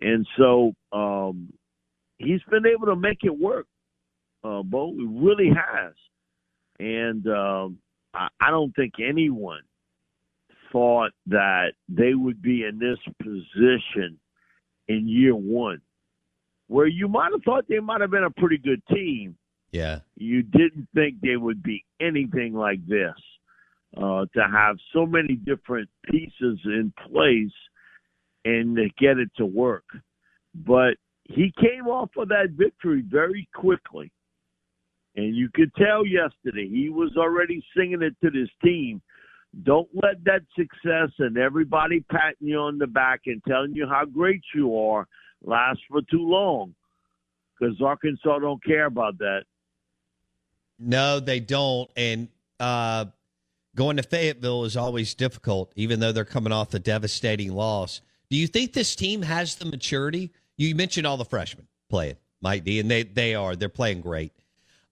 And 0.00 0.26
so 0.36 0.72
um, 0.92 1.52
he's 2.18 2.40
been 2.50 2.66
able 2.66 2.86
to 2.86 2.96
make 2.96 3.18
it 3.22 3.38
work. 3.38 3.66
Uh, 4.44 4.62
Bo, 4.62 4.92
he 4.92 5.06
really 5.08 5.50
has. 5.50 5.92
And 6.78 7.26
um, 7.28 7.78
I, 8.14 8.28
I 8.40 8.50
don't 8.50 8.74
think 8.74 8.94
anyone 8.98 9.62
thought 10.72 11.12
that 11.26 11.72
they 11.88 12.14
would 12.14 12.40
be 12.40 12.64
in 12.64 12.78
this 12.78 12.98
position 13.18 14.18
in 14.88 15.08
year 15.08 15.34
one 15.34 15.80
where 16.68 16.86
you 16.86 17.06
might 17.06 17.30
have 17.32 17.42
thought 17.44 17.66
they 17.68 17.80
might 17.80 18.00
have 18.00 18.10
been 18.10 18.24
a 18.24 18.30
pretty 18.30 18.56
good 18.56 18.82
team. 18.86 19.36
Yeah. 19.72 20.00
You 20.16 20.42
didn't 20.42 20.88
think 20.94 21.20
they 21.20 21.36
would 21.36 21.62
be 21.62 21.84
anything 22.00 22.54
like 22.54 22.86
this. 22.86 23.14
Uh, 23.94 24.24
to 24.34 24.42
have 24.50 24.76
so 24.94 25.04
many 25.04 25.34
different 25.34 25.86
pieces 26.10 26.58
in 26.64 26.90
place 27.06 27.52
and 28.46 28.74
to 28.74 28.88
get 28.98 29.18
it 29.18 29.28
to 29.36 29.44
work. 29.44 29.84
But 30.54 30.94
he 31.24 31.52
came 31.60 31.86
off 31.86 32.08
of 32.16 32.28
that 32.28 32.52
victory 32.56 33.04
very 33.06 33.46
quickly. 33.54 34.10
And 35.16 35.36
you 35.36 35.48
could 35.54 35.74
tell 35.74 36.06
yesterday 36.06 36.68
he 36.68 36.88
was 36.88 37.16
already 37.16 37.62
singing 37.76 38.02
it 38.02 38.14
to 38.24 38.30
this 38.30 38.48
team. 38.64 39.02
Don't 39.64 39.88
let 39.92 40.24
that 40.24 40.42
success 40.56 41.10
and 41.18 41.36
everybody 41.36 42.00
patting 42.10 42.48
you 42.48 42.58
on 42.58 42.78
the 42.78 42.86
back 42.86 43.22
and 43.26 43.42
telling 43.46 43.74
you 43.74 43.86
how 43.86 44.06
great 44.06 44.40
you 44.54 44.78
are 44.78 45.06
last 45.44 45.80
for 45.90 46.00
too 46.10 46.26
long 46.26 46.74
because 47.58 47.80
Arkansas 47.82 48.38
don't 48.38 48.64
care 48.64 48.86
about 48.86 49.18
that. 49.18 49.42
No, 50.78 51.20
they 51.20 51.40
don't. 51.40 51.90
And 51.96 52.28
uh, 52.58 53.06
going 53.76 53.98
to 53.98 54.02
Fayetteville 54.02 54.64
is 54.64 54.76
always 54.76 55.14
difficult, 55.14 55.72
even 55.76 56.00
though 56.00 56.12
they're 56.12 56.24
coming 56.24 56.52
off 56.52 56.72
a 56.74 56.78
devastating 56.78 57.52
loss. 57.52 58.00
Do 58.30 58.36
you 58.36 58.46
think 58.46 58.72
this 58.72 58.96
team 58.96 59.22
has 59.22 59.56
the 59.56 59.66
maturity? 59.66 60.32
You 60.56 60.74
mentioned 60.74 61.06
all 61.06 61.18
the 61.18 61.24
freshmen 61.24 61.66
playing, 61.90 62.16
Mike 62.40 62.64
D, 62.64 62.80
and 62.80 62.90
they, 62.90 63.02
they 63.02 63.34
are. 63.34 63.54
They're 63.54 63.68
playing 63.68 64.00
great. 64.00 64.32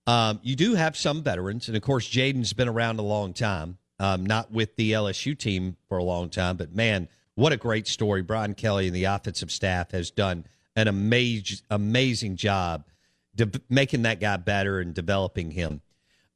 Um, 0.06 0.40
you 0.42 0.56
do 0.56 0.74
have 0.74 0.96
some 0.96 1.22
veterans, 1.22 1.68
and 1.68 1.76
of 1.76 1.82
course, 1.82 2.08
Jayden's 2.08 2.52
been 2.52 2.68
around 2.68 2.98
a 2.98 3.02
long 3.02 3.32
time, 3.32 3.78
um, 3.98 4.24
not 4.24 4.50
with 4.50 4.76
the 4.76 4.92
LSU 4.92 5.38
team 5.38 5.76
for 5.88 5.98
a 5.98 6.04
long 6.04 6.30
time, 6.30 6.56
but 6.56 6.74
man, 6.74 7.08
what 7.34 7.52
a 7.52 7.56
great 7.56 7.86
story. 7.86 8.22
Brian 8.22 8.54
Kelly 8.54 8.86
and 8.86 8.96
the 8.96 9.04
offensive 9.04 9.50
staff 9.50 9.92
has 9.92 10.10
done 10.10 10.46
an 10.76 10.88
amazing, 10.88 11.58
amazing 11.70 12.36
job 12.36 12.84
de- 13.34 13.60
making 13.68 14.02
that 14.02 14.20
guy 14.20 14.36
better 14.36 14.80
and 14.80 14.94
developing 14.94 15.50
him. 15.50 15.80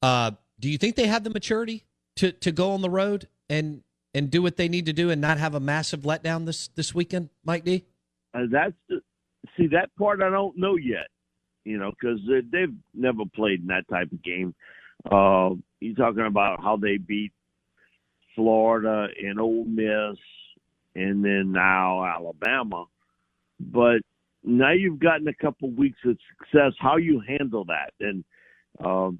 Uh, 0.03 0.33
do 0.61 0.71
you 0.71 0.79
think 0.79 0.97
they 0.97 1.07
have 1.07 1.25
the 1.25 1.31
maturity 1.31 1.85
to, 2.17 2.33
to 2.33 2.53
go 2.53 2.73
on 2.73 2.83
the 2.83 2.91
road 2.91 3.29
and, 3.49 3.83
and 4.15 4.31
do 4.31 4.43
what 4.43 4.57
they 4.57 4.69
need 4.69 4.87
to 4.87 4.93
do 4.93 5.11
and 5.11 5.21
not 5.21 5.39
have 5.39 5.55
a 5.55 5.61
massive 5.61 6.01
letdown 6.01 6.47
this, 6.47 6.69
this 6.69 6.95
weekend, 6.95 7.31
Mike 7.45 7.65
D? 7.65 7.85
Uh, 8.33 8.41
that's 8.51 8.75
the, 8.89 9.01
see 9.57 9.67
that 9.69 9.91
part 9.97 10.23
I 10.23 10.31
don't 10.31 10.57
know 10.57 10.77
yet, 10.77 11.09
you 11.65 11.79
know, 11.79 11.91
because 11.91 12.21
they've 12.29 12.75
never 12.95 13.23
played 13.35 13.61
in 13.61 13.67
that 13.69 13.89
type 13.89 14.13
of 14.13 14.23
game. 14.23 14.55
Uh, 15.11 15.51
you're 15.81 15.97
talking 15.97 16.27
about 16.27 16.63
how 16.63 16.77
they 16.77 16.97
beat 16.97 17.33
Florida 18.35 19.09
and 19.23 19.41
Ole 19.41 19.65
Miss 19.65 20.19
and 20.95 21.25
then 21.25 21.53
now 21.53 22.05
Alabama. 22.05 22.87
But 23.61 23.99
now 24.43 24.73
you've 24.73 24.99
gotten 24.99 25.29
a 25.29 25.35
couple 25.35 25.71
weeks 25.71 25.99
of 26.05 26.17
success. 26.39 26.73
How 26.79 26.97
you 26.97 27.23
handle 27.27 27.65
that, 27.67 27.93
and 28.01 28.25
um, 28.85 29.19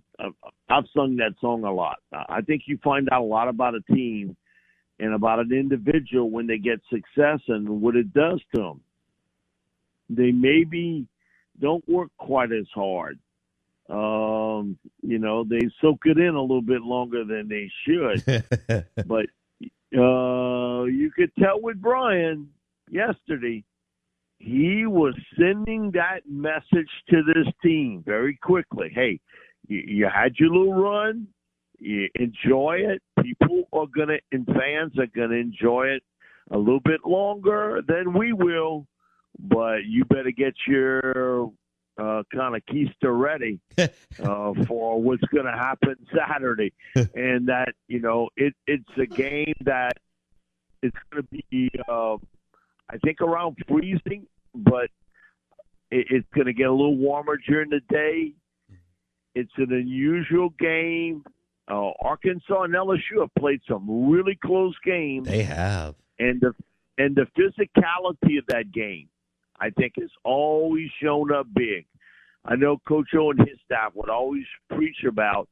I've 0.69 0.85
sung 0.95 1.17
that 1.17 1.35
song 1.41 1.65
a 1.65 1.73
lot. 1.73 1.99
I 2.13 2.41
think 2.43 2.63
you 2.67 2.79
find 2.83 3.09
out 3.11 3.23
a 3.23 3.25
lot 3.25 3.49
about 3.49 3.75
a 3.75 3.81
team 3.93 4.37
and 4.99 5.15
about 5.15 5.41
an 5.41 5.53
individual 5.53 6.31
when 6.31 6.47
they 6.47 6.59
get 6.59 6.81
success 6.91 7.41
and 7.49 7.81
what 7.81 7.97
it 7.97 8.13
does 8.13 8.41
to 8.55 8.61
them. 8.61 8.81
They 10.11 10.33
maybe 10.33 11.07
don't 11.61 11.87
work 11.89 12.11
quite 12.19 12.53
as 12.53 12.67
hard. 12.75 13.19
Um, 13.89 14.79
you 15.03 15.19
know, 15.19 15.45
they 15.45 15.69
soak 15.81 16.07
it 16.07 16.19
in 16.19 16.35
a 16.35 16.41
little 16.41 16.63
bit 16.63 16.83
longer 16.83 17.25
than 17.25 17.49
they 17.49 17.71
should. 17.87 18.25
but 19.07 19.27
uh, 19.97 20.85
you 20.85 21.11
could 21.15 21.31
tell 21.39 21.61
with 21.61 21.81
Brian 21.81 22.49
yesterday, 22.91 23.63
he 24.39 24.85
was 24.87 25.15
sending 25.39 25.91
that 25.93 26.21
message 26.29 26.91
to 27.11 27.23
this 27.23 27.53
team 27.63 28.03
very 28.05 28.39
quickly. 28.43 28.91
Hey, 28.95 29.21
you, 29.69 29.83
you 29.87 30.09
had 30.13 30.35
your 30.39 30.51
little 30.51 30.75
run. 30.75 31.29
You 31.79 32.09
enjoy 32.15 32.79
it. 32.81 33.03
People 33.23 33.65
are 33.73 33.87
gonna, 33.87 34.19
and 34.33 34.47
fans 34.47 34.93
are 34.99 35.07
gonna 35.15 35.37
enjoy 35.37 35.89
it 35.89 36.03
a 36.51 36.59
little 36.59 36.81
bit 36.81 37.01
longer 37.05 37.81
than 37.87 38.13
we 38.13 38.33
will. 38.33 38.87
But 39.39 39.85
you 39.87 40.05
better 40.05 40.31
get 40.31 40.55
your 40.67 41.51
uh, 41.99 42.23
kind 42.33 42.57
of 42.57 42.63
keister 42.67 43.19
ready 43.19 43.61
uh, 43.79 43.89
for 44.67 45.01
what's 45.01 45.23
going 45.33 45.47
to 45.47 45.53
happen 45.53 45.97
Saturday, 46.17 46.73
and 46.95 47.49
that 47.49 47.75
you 47.89 48.01
know 48.01 48.29
it 48.37 48.55
it's 48.67 48.85
a 48.97 49.07
game 49.07 49.55
that 49.65 49.93
it's 50.83 50.97
going 51.11 51.23
to 51.25 51.29
be 51.51 51.71
uh, 51.89 52.15
I 52.91 52.99
think 53.03 53.21
around 53.21 53.57
freezing, 53.69 54.27
but 54.55 54.91
it, 55.91 56.07
it's 56.11 56.29
going 56.35 56.47
to 56.47 56.53
get 56.53 56.69
a 56.69 56.73
little 56.73 56.97
warmer 56.97 57.37
during 57.49 57.71
the 57.71 57.81
day. 57.89 58.35
It's 59.35 59.53
an 59.57 59.73
unusual 59.73 60.51
game. 60.61 61.25
Uh, 61.69 61.91
Arkansas 62.03 62.63
and 62.63 62.75
LSU 62.75 63.21
have 63.21 63.35
played 63.39 63.61
some 63.69 64.09
really 64.11 64.39
close 64.45 64.75
games, 64.85 65.27
They 65.27 65.43
have. 65.43 65.95
and 66.19 66.41
the 66.41 66.53
and 66.99 67.17
the 67.17 67.27
physicality 67.37 68.39
of 68.39 68.47
that 68.49 68.71
game, 68.71 69.09
I 69.61 69.71
think, 69.71 69.95
has 70.01 70.11
always 70.25 70.89
shown 71.03 71.33
up 71.33 71.47
big. 71.55 71.87
I 72.45 72.57
know 72.57 72.79
Coach 72.87 73.09
O 73.17 73.31
and 73.31 73.41
his 73.41 73.59
staff 73.65 73.93
would 73.95 74.11
always 74.11 74.45
preach 74.71 75.05
about, 75.09 75.49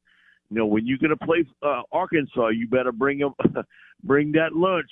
you 0.50 0.58
know, 0.58 0.66
when 0.66 0.86
you're 0.86 0.98
going 0.98 1.16
to 1.16 1.24
play 1.24 1.44
uh, 1.62 1.82
Arkansas, 1.90 2.48
you 2.48 2.68
better 2.68 2.92
bring 2.92 3.18
them, 3.18 3.34
bring 4.04 4.32
that 4.32 4.54
lunch 4.54 4.90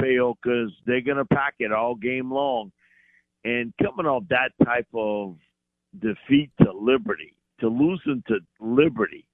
pail 0.00 0.38
because 0.42 0.72
they're 0.86 1.02
going 1.02 1.18
to 1.18 1.24
pack 1.26 1.54
it 1.58 1.72
all 1.72 1.94
game 1.94 2.32
long. 2.32 2.72
And 3.44 3.72
coming 3.82 4.06
off 4.06 4.22
that 4.30 4.52
type 4.64 4.86
of 4.94 5.36
defeat 5.98 6.50
to 6.62 6.72
Liberty, 6.72 7.34
to 7.60 7.68
losing 7.68 8.22
to 8.28 8.38
Liberty, 8.60 9.26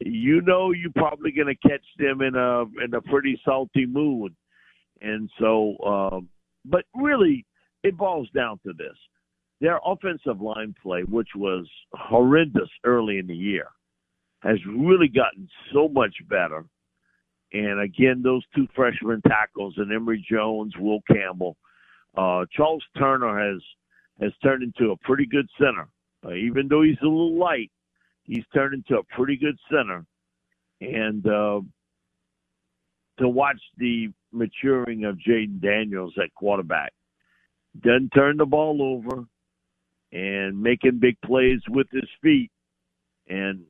you 0.00 0.40
know 0.42 0.72
you're 0.72 0.92
probably 0.92 1.32
going 1.32 1.48
to 1.54 1.68
catch 1.68 1.84
them 1.98 2.20
in 2.22 2.34
a 2.34 2.62
in 2.84 2.94
a 2.94 3.00
pretty 3.02 3.40
salty 3.44 3.86
mood. 3.86 4.34
And 5.00 5.30
so, 5.38 5.76
um, 5.84 6.28
but 6.64 6.84
really, 6.94 7.44
it 7.82 7.96
boils 7.96 8.28
down 8.34 8.58
to 8.66 8.72
this: 8.72 8.96
their 9.60 9.78
offensive 9.84 10.40
line 10.40 10.74
play, 10.82 11.02
which 11.02 11.30
was 11.36 11.68
horrendous 11.94 12.70
early 12.84 13.18
in 13.18 13.26
the 13.26 13.36
year, 13.36 13.68
has 14.42 14.58
really 14.66 15.08
gotten 15.08 15.48
so 15.72 15.88
much 15.88 16.14
better. 16.28 16.64
And 17.52 17.80
again, 17.80 18.22
those 18.22 18.42
two 18.56 18.66
freshman 18.74 19.20
tackles, 19.22 19.74
and 19.76 19.92
Emery 19.92 20.24
Jones, 20.30 20.72
Will 20.78 21.00
Campbell, 21.10 21.56
uh, 22.16 22.44
Charles 22.52 22.84
Turner 22.98 23.38
has 23.38 23.62
has 24.20 24.32
turned 24.42 24.62
into 24.62 24.92
a 24.92 24.96
pretty 24.98 25.26
good 25.26 25.48
center. 25.58 25.88
Uh, 26.24 26.34
even 26.34 26.68
though 26.68 26.82
he's 26.82 26.98
a 27.02 27.06
little 27.06 27.38
light, 27.38 27.70
he's 28.22 28.44
turned 28.54 28.74
into 28.74 28.98
a 28.98 29.16
pretty 29.16 29.36
good 29.36 29.58
center. 29.70 30.04
And 30.80 31.26
uh, 31.26 31.60
to 33.18 33.28
watch 33.28 33.60
the 33.78 34.08
maturing 34.32 35.04
of 35.04 35.16
Jayden 35.16 35.60
Daniels 35.60 36.14
at 36.22 36.34
quarterback, 36.34 36.92
doesn't 37.80 38.10
turn 38.10 38.36
the 38.36 38.46
ball 38.46 38.82
over, 38.82 39.24
and 40.12 40.62
making 40.62 40.98
big 41.00 41.16
plays 41.24 41.60
with 41.68 41.86
his 41.90 42.08
feet. 42.22 42.50
And 43.28 43.64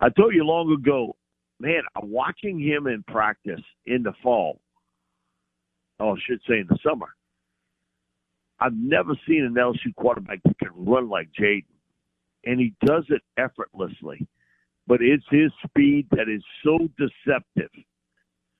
I 0.00 0.10
told 0.10 0.34
you 0.34 0.44
long 0.44 0.72
ago, 0.72 1.16
man, 1.58 1.82
watching 2.02 2.60
him 2.60 2.86
in 2.86 3.02
practice 3.04 3.62
in 3.86 4.02
the 4.02 4.12
fall, 4.22 4.60
oh, 6.00 6.16
I 6.16 6.18
should 6.26 6.40
say 6.48 6.58
in 6.58 6.66
the 6.68 6.78
summer, 6.86 7.08
I've 8.58 8.74
never 8.74 9.14
seen 9.26 9.44
an 9.44 9.54
LSU 9.54 9.94
quarterback 9.96 10.40
that 10.44 10.58
can 10.58 10.70
run 10.74 11.08
like 11.08 11.28
Jayden. 11.38 11.64
And 12.44 12.60
he 12.60 12.74
does 12.84 13.04
it 13.08 13.22
effortlessly. 13.38 14.26
But 14.86 15.00
it's 15.02 15.24
his 15.30 15.50
speed 15.66 16.08
that 16.10 16.28
is 16.28 16.42
so 16.64 16.88
deceptive. 16.98 17.70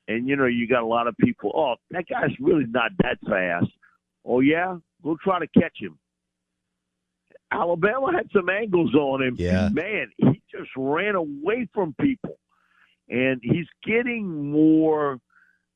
And, 0.08 0.28
you 0.28 0.36
know, 0.36 0.46
you 0.46 0.66
got 0.66 0.82
a 0.82 0.86
lot 0.86 1.06
of 1.06 1.16
people, 1.18 1.52
oh, 1.54 1.74
that 1.90 2.04
guy's 2.08 2.34
really 2.40 2.66
not 2.66 2.92
that 3.02 3.18
fast. 3.28 3.70
Oh, 4.24 4.40
yeah? 4.40 4.76
Go 5.02 5.16
try 5.22 5.38
to 5.38 5.46
catch 5.48 5.76
him. 5.78 5.98
Alabama 7.52 8.12
had 8.12 8.28
some 8.32 8.48
angles 8.48 8.94
on 8.94 9.22
him. 9.22 9.36
Yeah. 9.38 9.68
Man, 9.72 10.10
he 10.18 10.42
just 10.50 10.70
ran 10.76 11.14
away 11.14 11.66
from 11.74 11.94
people. 12.00 12.38
And 13.08 13.40
he's 13.42 13.66
getting 13.84 14.52
more, 14.52 15.18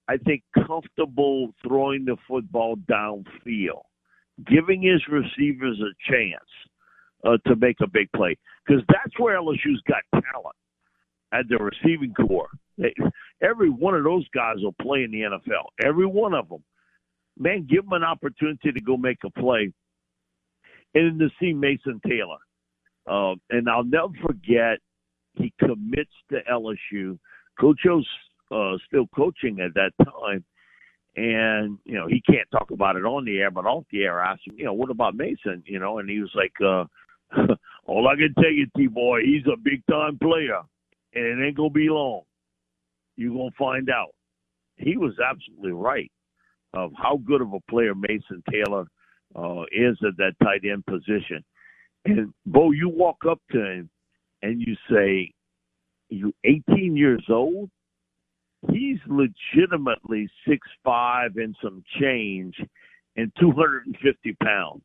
I 0.08 0.18
think, 0.18 0.44
comfortable 0.66 1.50
throwing 1.66 2.04
the 2.04 2.16
football 2.28 2.76
downfield, 2.76 3.82
giving 4.46 4.82
his 4.82 5.02
receivers 5.10 5.80
a 5.80 6.12
chance 6.12 6.44
uh, 7.24 7.38
to 7.48 7.56
make 7.56 7.76
a 7.82 7.88
big 7.88 8.08
play. 8.14 8.36
Because 8.64 8.84
that's 8.88 9.18
where 9.18 9.36
LSU's 9.40 9.82
got 9.88 10.02
talent 10.12 10.56
at 11.32 11.46
the 11.48 11.56
receiving 11.56 12.14
corps. 12.14 12.50
They, 12.78 12.94
every 13.42 13.70
one 13.70 13.94
of 13.94 14.04
those 14.04 14.26
guys 14.32 14.56
will 14.58 14.74
play 14.80 15.02
in 15.02 15.10
the 15.10 15.22
NFL. 15.22 15.66
Every 15.84 16.06
one 16.06 16.34
of 16.34 16.48
them. 16.48 16.62
Man, 17.38 17.66
give 17.68 17.84
him 17.84 17.92
an 17.92 18.04
opportunity 18.04 18.72
to 18.72 18.80
go 18.80 18.96
make 18.96 19.18
a 19.24 19.30
play 19.30 19.72
and 20.94 21.18
to 21.18 21.28
see 21.40 21.52
Mason 21.52 22.00
Taylor. 22.06 22.38
Uh, 23.06 23.34
and 23.50 23.68
I'll 23.68 23.84
never 23.84 24.12
forget, 24.24 24.78
he 25.34 25.52
commits 25.58 26.12
to 26.30 26.38
LSU. 26.50 27.18
Coach 27.60 27.80
O's 27.90 28.06
uh, 28.50 28.76
still 28.86 29.06
coaching 29.14 29.60
at 29.60 29.74
that 29.74 29.92
time. 30.04 30.44
And, 31.16 31.78
you 31.84 31.94
know, 31.94 32.06
he 32.08 32.20
can't 32.20 32.48
talk 32.50 32.70
about 32.70 32.96
it 32.96 33.04
on 33.04 33.24
the 33.24 33.38
air, 33.38 33.50
but 33.50 33.66
off 33.66 33.84
the 33.92 34.02
air, 34.02 34.20
I 34.20 34.32
asked 34.32 34.46
him, 34.46 34.54
you 34.56 34.64
know, 34.64 34.72
what 34.72 34.90
about 34.90 35.14
Mason? 35.14 35.62
You 35.66 35.78
know, 35.78 35.98
and 35.98 36.08
he 36.08 36.20
was 36.20 36.32
like, 36.34 36.52
uh, 36.60 36.84
all 37.86 38.08
I 38.08 38.16
can 38.16 38.34
tell 38.34 38.50
you, 38.50 38.66
T 38.76 38.88
boy, 38.88 39.20
he's 39.24 39.46
a 39.46 39.56
big 39.56 39.82
time 39.88 40.18
player, 40.18 40.60
and 41.14 41.24
it 41.24 41.46
ain't 41.46 41.56
to 41.56 41.70
be 41.70 41.88
long. 41.88 42.22
You're 43.16 43.50
to 43.50 43.56
find 43.56 43.90
out. 43.90 44.10
He 44.76 44.96
was 44.96 45.14
absolutely 45.24 45.70
right 45.70 46.10
of 46.74 46.92
how 46.96 47.18
good 47.24 47.40
of 47.40 47.52
a 47.52 47.60
player 47.70 47.94
Mason 47.94 48.42
Taylor 48.50 48.86
uh, 49.36 49.62
is 49.72 49.96
at 50.06 50.16
that 50.18 50.34
tight 50.42 50.62
end 50.70 50.84
position. 50.86 51.44
And 52.04 52.32
Bo, 52.44 52.72
you 52.72 52.88
walk 52.88 53.18
up 53.28 53.40
to 53.52 53.58
him 53.58 53.90
and 54.42 54.60
you 54.60 54.76
say, 54.90 55.32
"You 56.10 56.34
18 56.44 56.96
years 56.96 57.24
old? 57.30 57.70
He's 58.70 58.98
legitimately 59.06 60.28
six 60.46 60.66
five 60.84 61.36
and 61.36 61.54
some 61.62 61.82
change, 62.00 62.54
and 63.16 63.32
250 63.38 64.36
pounds. 64.42 64.82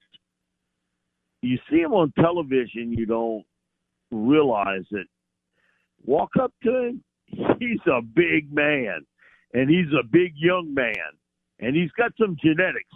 You 1.42 1.58
see 1.70 1.78
him 1.78 1.94
on 1.94 2.12
television, 2.20 2.92
you 2.92 3.06
don't 3.06 3.46
realize 4.12 4.86
it. 4.92 5.08
Walk 6.06 6.32
up 6.42 6.52
to 6.64 6.88
him, 6.88 7.04
he's 7.60 7.80
a 7.88 8.02
big 8.02 8.54
man, 8.54 9.06
and 9.54 9.70
he's 9.70 9.92
a 9.98 10.06
big 10.06 10.34
young 10.36 10.74
man, 10.74 10.96
and 11.60 11.76
he's 11.76 11.92
got 11.92 12.12
some 12.20 12.38
genetics, 12.42 12.90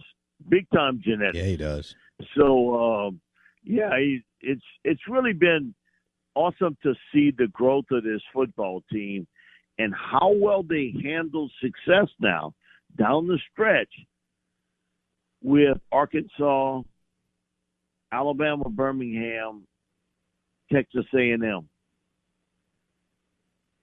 big 0.49 0.67
time 0.73 1.02
genetics. 1.04 1.38
Yeah, 1.38 1.45
he 1.45 1.58
does. 1.58 1.95
So, 2.36 2.76
um, 2.76 3.21
yeah, 3.63 3.97
he, 3.97 4.21
it's 4.41 4.63
it's 4.84 5.02
really 5.10 5.34
been 5.34 5.73
awesome 6.36 6.78
to 6.84 6.93
see 7.12 7.32
the 7.38 7.47
growth 7.47 7.86
of 7.91 8.04
this 8.04 8.21
football 8.34 8.84
team 8.91 9.28
and 9.78 9.93
how 9.93 10.34
well 10.36 10.63
they 10.63 10.93
handle 11.04 11.49
success 11.62 12.08
now 12.19 12.54
down 12.97 13.28
the 13.28 13.39
stretch 13.52 13.89
with 15.41 15.78
Arkansas, 15.91 16.82
Alabama, 18.12 18.69
Birmingham, 18.69 19.67
Texas 20.71 21.06
A&M. 21.13 21.67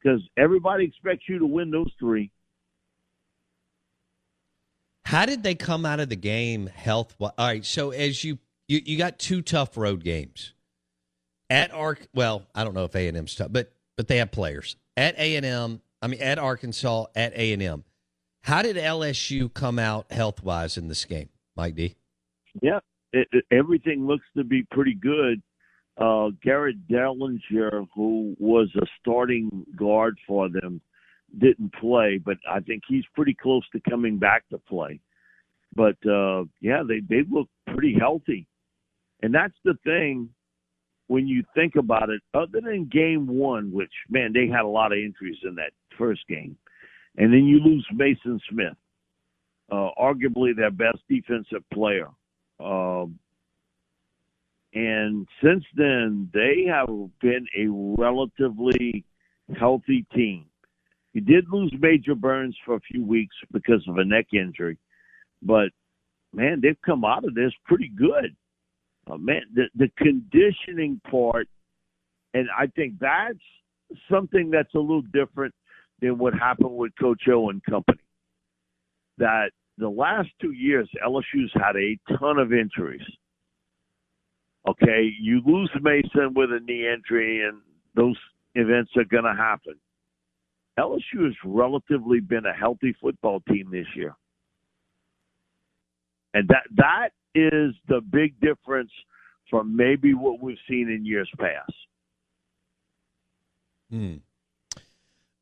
Because 0.02 0.22
everybody 0.38 0.84
expects 0.84 1.24
you 1.28 1.38
to 1.40 1.46
win 1.46 1.70
those 1.70 1.90
three. 1.98 2.30
How 5.10 5.26
did 5.26 5.42
they 5.42 5.56
come 5.56 5.84
out 5.84 5.98
of 5.98 6.08
the 6.08 6.14
game 6.14 6.68
health? 6.68 7.16
All 7.20 7.32
right, 7.36 7.66
so 7.66 7.90
as 7.90 8.22
you 8.22 8.38
you, 8.68 8.80
you 8.84 8.96
got 8.96 9.18
two 9.18 9.42
tough 9.42 9.76
road 9.76 10.04
games 10.04 10.52
at 11.50 11.72
Ark. 11.72 12.06
Well, 12.14 12.46
I 12.54 12.62
don't 12.62 12.74
know 12.74 12.84
if 12.84 12.94
A 12.94 13.08
and 13.08 13.16
M's 13.16 13.34
tough, 13.34 13.48
but 13.50 13.72
but 13.96 14.06
they 14.06 14.18
have 14.18 14.30
players 14.30 14.76
at 14.96 15.18
A 15.18 15.34
and 15.34 15.44
M. 15.44 15.82
I 16.00 16.06
mean, 16.06 16.22
at 16.22 16.38
Arkansas, 16.38 17.06
at 17.16 17.36
A 17.36 17.52
and 17.52 17.60
M. 17.60 17.82
How 18.44 18.62
did 18.62 18.76
LSU 18.76 19.52
come 19.52 19.80
out 19.80 20.12
health 20.12 20.44
wise 20.44 20.76
in 20.76 20.86
this 20.86 21.04
game, 21.04 21.28
Mike 21.56 21.74
D? 21.74 21.96
Yeah, 22.62 22.78
it, 23.12 23.26
it, 23.32 23.44
everything 23.50 24.06
looks 24.06 24.26
to 24.36 24.44
be 24.44 24.64
pretty 24.70 24.94
good. 24.94 25.42
Uh, 26.00 26.28
Garrett 26.40 26.86
Dellinger, 26.86 27.88
who 27.96 28.36
was 28.38 28.68
a 28.76 28.86
starting 29.00 29.66
guard 29.76 30.18
for 30.28 30.48
them, 30.48 30.80
didn't 31.38 31.72
play, 31.74 32.18
but 32.22 32.36
I 32.48 32.60
think 32.60 32.82
he's 32.88 33.04
pretty 33.14 33.34
close 33.34 33.62
to 33.72 33.90
coming 33.90 34.18
back 34.18 34.48
to 34.50 34.58
play. 34.58 35.00
But 35.74 35.96
uh, 36.06 36.44
yeah, 36.60 36.82
they 36.86 37.00
they 37.00 37.22
look 37.30 37.48
pretty 37.72 37.96
healthy, 37.98 38.46
and 39.22 39.34
that's 39.34 39.54
the 39.64 39.74
thing 39.84 40.28
when 41.06 41.28
you 41.28 41.44
think 41.54 41.76
about 41.76 42.10
it. 42.10 42.20
Other 42.34 42.60
than 42.60 42.86
game 42.86 43.26
one, 43.26 43.70
which 43.72 43.92
man, 44.08 44.32
they 44.32 44.48
had 44.48 44.64
a 44.64 44.68
lot 44.68 44.92
of 44.92 44.98
injuries 44.98 45.38
in 45.44 45.54
that 45.56 45.72
first 45.96 46.26
game, 46.28 46.56
and 47.16 47.32
then 47.32 47.44
you 47.44 47.60
lose 47.60 47.86
Maason 47.94 48.40
Smith, 48.50 48.76
uh, 49.70 49.90
arguably 49.98 50.56
their 50.56 50.70
best 50.70 50.98
defensive 51.08 51.62
player. 51.72 52.08
Um, 52.58 53.18
and 54.72 55.26
since 55.42 55.64
then, 55.76 56.30
they 56.32 56.64
have 56.68 56.88
been 57.20 57.46
a 57.56 57.66
relatively 57.68 59.04
healthy 59.58 60.06
team. 60.14 60.46
He 61.12 61.20
did 61.20 61.46
lose 61.50 61.72
Major 61.78 62.14
Burns 62.14 62.56
for 62.64 62.76
a 62.76 62.80
few 62.80 63.04
weeks 63.04 63.34
because 63.52 63.84
of 63.88 63.96
a 63.96 64.04
neck 64.04 64.26
injury, 64.32 64.78
but 65.42 65.70
man, 66.32 66.60
they've 66.62 66.80
come 66.84 67.04
out 67.04 67.24
of 67.24 67.34
this 67.34 67.52
pretty 67.64 67.88
good. 67.88 68.36
Uh, 69.10 69.16
man, 69.16 69.42
the 69.54 69.64
the 69.74 69.90
conditioning 69.98 71.00
part, 71.10 71.48
and 72.34 72.48
I 72.56 72.66
think 72.68 72.94
that's 73.00 73.38
something 74.10 74.50
that's 74.50 74.74
a 74.74 74.78
little 74.78 75.02
different 75.02 75.54
than 76.00 76.18
what 76.18 76.34
happened 76.34 76.76
with 76.76 76.92
Coach 77.00 77.22
O 77.28 77.50
and 77.50 77.62
company. 77.64 77.98
That 79.18 79.50
the 79.78 79.88
last 79.88 80.28
two 80.40 80.52
years, 80.52 80.88
LSU's 81.04 81.52
had 81.54 81.76
a 81.76 81.98
ton 82.18 82.38
of 82.38 82.52
injuries, 82.52 83.02
Okay, 84.68 85.10
you 85.18 85.40
lose 85.44 85.70
Mason 85.80 86.34
with 86.34 86.50
a 86.52 86.60
knee 86.60 86.86
injury, 86.86 87.46
and 87.46 87.60
those 87.94 88.16
events 88.54 88.90
are 88.96 89.04
going 89.04 89.24
to 89.24 89.34
happen. 89.34 89.74
LSU 90.80 91.24
has 91.24 91.34
relatively 91.44 92.20
been 92.20 92.46
a 92.46 92.52
healthy 92.52 92.94
football 93.00 93.40
team 93.48 93.68
this 93.70 93.86
year, 93.94 94.14
and 96.32 96.48
that 96.48 96.64
that 96.76 97.10
is 97.34 97.74
the 97.88 98.00
big 98.00 98.40
difference 98.40 98.90
from 99.50 99.76
maybe 99.76 100.14
what 100.14 100.40
we've 100.40 100.56
seen 100.68 100.88
in 100.88 101.04
years 101.04 101.28
past. 101.38 101.72
Hmm. 103.90 104.14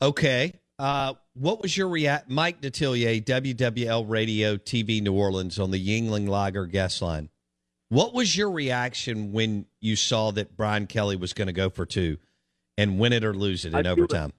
Okay. 0.01 0.55
Uh, 0.78 1.14
what 1.34 1.61
was 1.61 1.76
your 1.76 1.89
react, 1.89 2.30
Mike 2.30 2.61
Detillier, 2.61 3.22
WWL 3.22 4.09
Radio 4.09 4.57
TV 4.57 5.03
New 5.03 5.12
Orleans 5.12 5.59
on 5.59 5.70
the 5.70 5.84
Yuengling 5.84 6.28
Lager 6.28 6.66
guest 6.66 7.03
line? 7.03 7.28
What 7.89 8.14
was 8.14 8.36
your 8.36 8.51
reaction 8.51 9.32
when 9.32 9.66
you 9.80 9.97
saw 9.97 10.30
that 10.32 10.57
Brian 10.57 10.86
Kelly 10.86 11.16
was 11.16 11.32
going 11.32 11.47
to 11.47 11.53
go 11.53 11.68
for 11.68 11.84
two 11.84 12.18
and 12.76 12.99
win 12.99 13.12
it 13.12 13.24
or 13.24 13.34
lose 13.34 13.64
it 13.64 13.74
in 13.74 13.86
I 13.86 13.91
overtime? 13.91 14.32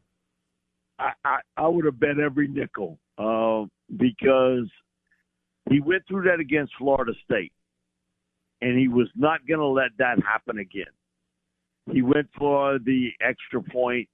I, 0.99 1.11
I, 1.23 1.39
I 1.57 1.67
would 1.67 1.85
have 1.85 1.99
bet 1.99 2.19
every 2.19 2.47
nickel 2.47 2.99
uh, 3.17 3.65
because 3.97 4.69
he 5.69 5.79
went 5.79 6.03
through 6.07 6.23
that 6.23 6.39
against 6.39 6.73
Florida 6.77 7.13
State, 7.23 7.53
and 8.61 8.77
he 8.77 8.87
was 8.87 9.07
not 9.15 9.47
going 9.47 9.59
to 9.59 9.65
let 9.65 9.91
that 9.97 10.17
happen 10.23 10.59
again. 10.59 10.85
He 11.91 12.01
went 12.01 12.27
for 12.37 12.77
the 12.79 13.09
extra 13.21 13.61
point, 13.61 14.07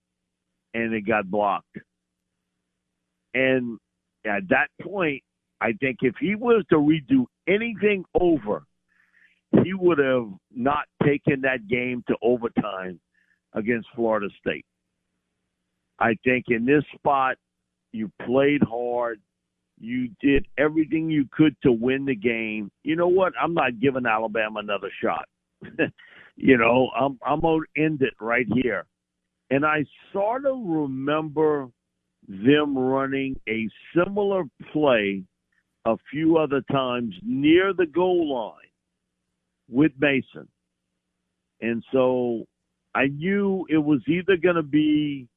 and 0.73 0.93
it 0.93 1.01
got 1.01 1.29
blocked. 1.29 1.77
And 3.33 3.79
at 4.25 4.47
that 4.49 4.67
point, 4.81 5.23
I 5.61 5.73
think 5.73 5.97
if 6.01 6.15
he 6.19 6.35
was 6.35 6.63
to 6.69 6.75
redo 6.75 7.25
anything 7.47 8.05
over, 8.19 8.63
he 9.63 9.73
would 9.73 9.97
have 9.97 10.29
not 10.53 10.85
taken 11.03 11.41
that 11.41 11.67
game 11.67 12.03
to 12.07 12.15
overtime 12.21 12.99
against 13.53 13.87
Florida 13.95 14.27
State. 14.39 14.65
I 15.99 16.15
think 16.23 16.45
in 16.49 16.65
this 16.65 16.83
spot, 16.95 17.37
you 17.91 18.11
played 18.25 18.61
hard. 18.63 19.21
You 19.79 20.09
did 20.21 20.45
everything 20.57 21.09
you 21.09 21.25
could 21.31 21.55
to 21.63 21.71
win 21.71 22.05
the 22.05 22.15
game. 22.15 22.71
You 22.83 22.95
know 22.95 23.07
what? 23.07 23.33
I'm 23.41 23.53
not 23.53 23.79
giving 23.79 24.05
Alabama 24.05 24.59
another 24.59 24.89
shot. 25.03 25.25
you 26.35 26.57
know, 26.57 26.89
I'm 26.97 27.17
I'm 27.25 27.41
gonna 27.41 27.63
end 27.77 28.01
it 28.01 28.13
right 28.19 28.47
here. 28.53 28.85
And 29.49 29.65
I 29.65 29.85
sort 30.11 30.45
of 30.45 30.57
remember 30.63 31.69
them 32.27 32.77
running 32.77 33.39
a 33.47 33.67
similar 33.95 34.43
play 34.73 35.23
a 35.85 35.95
few 36.09 36.37
other 36.37 36.61
times 36.71 37.13
near 37.21 37.73
the 37.73 37.85
goal 37.85 38.33
line 38.33 38.53
with 39.69 39.91
Mason. 39.99 40.47
And 41.61 41.83
so 41.91 42.45
I 42.95 43.07
knew 43.07 43.65
it 43.69 43.77
was 43.77 44.01
either 44.07 44.37
going 44.37 44.55
to 44.55 44.63
be 44.63 45.27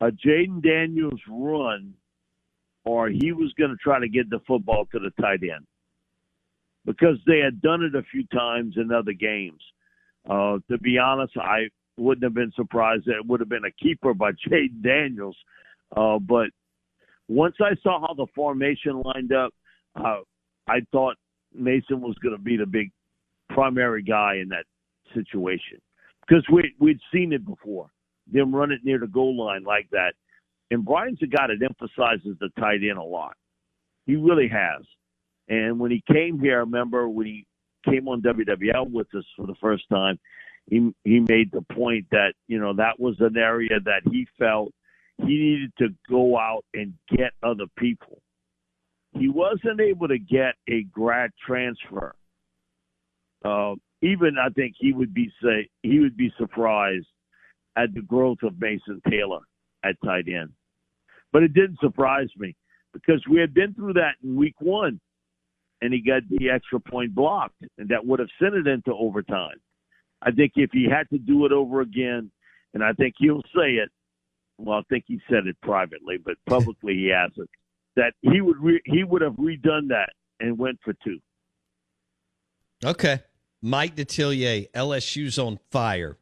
a 0.00 0.10
Jayden 0.10 0.62
Daniels 0.62 1.20
run 1.28 1.94
or 2.84 3.08
he 3.08 3.32
was 3.32 3.52
going 3.58 3.70
to 3.70 3.76
try 3.76 3.98
to 3.98 4.08
get 4.08 4.30
the 4.30 4.40
football 4.46 4.86
to 4.92 4.98
the 4.98 5.10
tight 5.20 5.40
end 5.42 5.66
because 6.84 7.18
they 7.26 7.38
had 7.38 7.60
done 7.60 7.82
it 7.82 7.94
a 7.94 8.02
few 8.10 8.24
times 8.28 8.74
in 8.76 8.92
other 8.92 9.12
games. 9.12 9.60
Uh, 10.28 10.58
to 10.70 10.78
be 10.78 10.98
honest, 10.98 11.36
I 11.36 11.68
wouldn't 11.98 12.24
have 12.24 12.34
been 12.34 12.52
surprised 12.54 13.06
that 13.06 13.16
it 13.16 13.26
would 13.26 13.40
have 13.40 13.48
been 13.48 13.64
a 13.64 13.82
keeper 13.82 14.14
by 14.14 14.30
Jayden 14.48 14.82
Daniels. 14.82 15.36
Uh, 15.96 16.18
but 16.18 16.48
once 17.28 17.56
I 17.60 17.74
saw 17.82 18.00
how 18.00 18.14
the 18.14 18.26
formation 18.34 19.02
lined 19.02 19.32
up, 19.32 19.52
uh, 19.96 20.20
I 20.68 20.80
thought 20.92 21.16
Mason 21.54 22.00
was 22.00 22.16
going 22.22 22.36
to 22.36 22.42
be 22.42 22.56
the 22.56 22.66
big 22.66 22.90
primary 23.50 24.02
guy 24.02 24.36
in 24.36 24.48
that 24.50 24.64
situation 25.14 25.80
because 26.26 26.44
we 26.52 26.74
we'd 26.78 27.00
seen 27.12 27.32
it 27.32 27.44
before. 27.44 27.88
Them 28.30 28.54
run 28.54 28.72
it 28.72 28.80
near 28.82 28.98
the 28.98 29.06
goal 29.06 29.36
line 29.36 29.64
like 29.64 29.88
that, 29.92 30.14
and 30.70 30.84
Brian's 30.84 31.22
a 31.22 31.26
guy 31.26 31.46
that 31.46 31.64
emphasizes 31.64 32.36
the 32.40 32.48
tight 32.58 32.80
end 32.82 32.98
a 32.98 33.02
lot. 33.02 33.36
He 34.06 34.16
really 34.16 34.48
has. 34.48 34.82
And 35.48 35.78
when 35.78 35.90
he 35.90 36.02
came 36.12 36.40
here, 36.40 36.56
I 36.56 36.60
remember 36.60 37.08
when 37.08 37.26
he 37.26 37.46
came 37.84 38.08
on 38.08 38.22
WWL 38.22 38.90
with 38.90 39.06
us 39.14 39.24
for 39.36 39.46
the 39.46 39.54
first 39.60 39.84
time, 39.88 40.18
he 40.68 40.92
he 41.04 41.20
made 41.20 41.52
the 41.52 41.62
point 41.72 42.06
that 42.10 42.32
you 42.48 42.58
know 42.58 42.74
that 42.74 42.98
was 42.98 43.14
an 43.20 43.36
area 43.36 43.78
that 43.84 44.02
he 44.10 44.26
felt 44.38 44.72
he 45.18 45.24
needed 45.26 45.72
to 45.78 45.88
go 46.08 46.36
out 46.36 46.64
and 46.74 46.94
get 47.08 47.32
other 47.42 47.66
people. 47.78 48.20
He 49.12 49.28
wasn't 49.28 49.80
able 49.80 50.08
to 50.08 50.18
get 50.18 50.54
a 50.68 50.82
grad 50.82 51.30
transfer. 51.46 52.14
Uh, 53.44 53.74
even 54.02 54.36
I 54.38 54.48
think 54.50 54.74
he 54.78 54.92
would 54.92 55.14
be 55.14 55.32
say 55.42 55.68
he 55.82 56.00
would 56.00 56.16
be 56.16 56.32
surprised 56.36 57.06
at 57.76 57.94
the 57.94 58.02
growth 58.02 58.38
of 58.42 58.60
Mason 58.60 59.00
Taylor 59.08 59.40
at 59.84 59.96
tight 60.04 60.26
end. 60.28 60.52
But 61.32 61.42
it 61.42 61.54
didn't 61.54 61.78
surprise 61.80 62.28
me 62.36 62.56
because 62.92 63.22
we 63.30 63.40
had 63.40 63.52
been 63.52 63.74
through 63.74 63.94
that 63.94 64.14
in 64.22 64.36
week 64.36 64.54
one 64.60 65.00
and 65.82 65.92
he 65.92 66.00
got 66.00 66.22
the 66.30 66.50
extra 66.50 66.80
point 66.80 67.14
blocked 67.14 67.62
and 67.78 67.88
that 67.88 68.04
would 68.04 68.18
have 68.18 68.28
sent 68.40 68.54
it 68.54 68.66
into 68.66 68.92
overtime. 68.92 69.56
I 70.22 70.30
think 70.30 70.52
if 70.56 70.70
he 70.72 70.86
had 70.90 71.08
to 71.10 71.18
do 71.18 71.44
it 71.44 71.52
over 71.52 71.82
again, 71.82 72.30
and 72.72 72.82
I 72.82 72.92
think 72.92 73.14
he'll 73.18 73.42
say 73.54 73.72
it, 73.72 73.90
well, 74.58 74.78
I 74.78 74.82
think 74.88 75.04
he 75.06 75.20
said 75.30 75.46
it 75.46 75.56
privately, 75.62 76.16
but 76.22 76.36
publicly 76.48 76.94
he 76.94 77.12
hasn't, 77.14 77.50
that 77.96 78.14
he 78.22 78.40
would 78.40 78.58
re- 78.58 78.82
he 78.86 79.04
would 79.04 79.20
have 79.20 79.34
redone 79.34 79.88
that 79.88 80.10
and 80.40 80.58
went 80.58 80.78
for 80.82 80.94
two. 81.04 81.18
Okay. 82.84 83.20
Mike 83.62 83.96
Detillier, 83.96 84.70
LSU's 84.72 85.38
on 85.38 85.58
fire, 85.70 86.18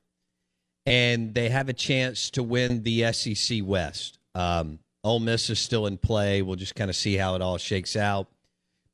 and 0.86 1.34
they 1.34 1.48
have 1.48 1.68
a 1.68 1.72
chance 1.72 2.30
to 2.30 2.42
win 2.42 2.82
the 2.82 3.12
SEC 3.12 3.60
West. 3.62 4.18
Um, 4.34 4.78
Ole 5.02 5.20
Miss 5.20 5.50
is 5.50 5.58
still 5.58 5.86
in 5.86 5.98
play. 5.98 6.42
We'll 6.42 6.56
just 6.56 6.74
kind 6.74 6.90
of 6.90 6.96
see 6.96 7.16
how 7.16 7.34
it 7.34 7.42
all 7.42 7.58
shakes 7.58 7.96
out. 7.96 8.28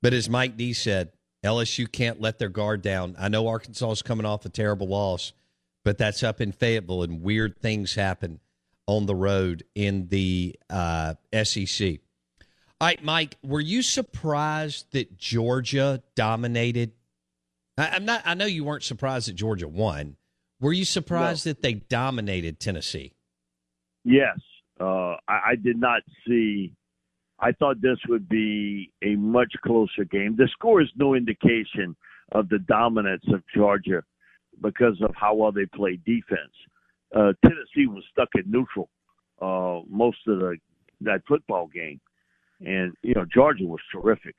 But 0.02 0.12
as 0.12 0.28
Mike 0.28 0.56
D 0.56 0.72
said, 0.72 1.12
LSU 1.44 1.90
can't 1.90 2.20
let 2.20 2.38
their 2.38 2.48
guard 2.48 2.82
down. 2.82 3.16
I 3.18 3.28
know 3.28 3.48
Arkansas 3.48 3.90
is 3.90 4.02
coming 4.02 4.26
off 4.26 4.44
a 4.44 4.48
terrible 4.48 4.88
loss, 4.88 5.32
but 5.84 5.98
that's 5.98 6.22
up 6.22 6.40
in 6.40 6.52
Fayetteville, 6.52 7.02
and 7.02 7.22
weird 7.22 7.58
things 7.58 7.94
happen 7.94 8.40
on 8.86 9.06
the 9.06 9.14
road 9.14 9.64
in 9.74 10.08
the 10.08 10.56
uh, 10.68 11.14
SEC. 11.44 11.98
All 12.80 12.88
right, 12.88 13.02
Mike, 13.02 13.36
were 13.42 13.60
you 13.60 13.82
surprised 13.82 14.86
that 14.92 15.16
Georgia 15.16 16.02
dominated 16.14 16.92
I, 17.80 17.96
am 17.96 18.04
not. 18.04 18.22
I 18.24 18.34
know 18.34 18.44
you 18.44 18.64
weren't 18.64 18.82
surprised 18.82 19.28
that 19.28 19.34
Georgia 19.34 19.66
won. 19.68 20.16
Were 20.60 20.72
you 20.72 20.84
surprised 20.84 21.46
no. 21.46 21.52
that 21.52 21.62
they 21.62 21.74
dominated 21.74 22.60
Tennessee? 22.60 23.12
Yes, 24.04 24.38
uh, 24.80 25.16
I, 25.28 25.40
I 25.50 25.54
did 25.62 25.78
not 25.78 26.02
see. 26.26 26.74
I 27.38 27.52
thought 27.52 27.80
this 27.80 27.98
would 28.08 28.28
be 28.28 28.92
a 29.02 29.16
much 29.16 29.52
closer 29.64 30.04
game. 30.04 30.36
The 30.36 30.48
score 30.52 30.82
is 30.82 30.88
no 30.96 31.14
indication 31.14 31.96
of 32.32 32.48
the 32.48 32.58
dominance 32.58 33.24
of 33.32 33.42
Georgia 33.54 34.02
because 34.60 35.00
of 35.02 35.14
how 35.14 35.34
well 35.34 35.52
they 35.52 35.66
played 35.66 36.04
defense. 36.04 36.52
Uh, 37.14 37.32
Tennessee 37.42 37.86
was 37.86 38.04
stuck 38.12 38.28
in 38.34 38.50
neutral 38.50 38.90
uh, 39.40 39.80
most 39.88 40.18
of 40.28 40.38
the 40.38 40.56
that 41.02 41.22
football 41.26 41.66
game, 41.66 41.98
and 42.60 42.92
you 43.02 43.14
know 43.14 43.24
Georgia 43.32 43.64
was 43.64 43.80
terrific, 43.90 44.34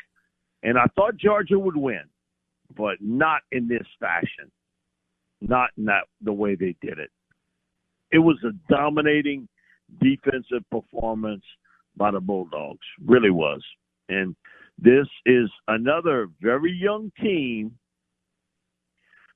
and 0.61 0.77
I 0.77 0.85
thought 0.95 1.17
Georgia 1.17 1.57
would 1.57 1.75
win 1.75 2.03
but 2.75 2.97
not 2.99 3.41
in 3.51 3.67
this 3.67 3.85
fashion, 3.99 4.51
not 5.41 5.71
in 5.77 5.85
that 5.85 6.03
the 6.21 6.33
way 6.33 6.55
they 6.55 6.75
did 6.81 6.99
it. 6.99 7.09
It 8.11 8.19
was 8.19 8.37
a 8.43 8.51
dominating 8.71 9.47
defensive 9.99 10.63
performance 10.69 11.43
by 11.97 12.11
the 12.11 12.19
Bulldogs, 12.19 12.85
really 13.05 13.31
was. 13.31 13.61
And 14.09 14.35
this 14.77 15.07
is 15.25 15.49
another 15.67 16.27
very 16.41 16.71
young 16.71 17.11
team 17.21 17.77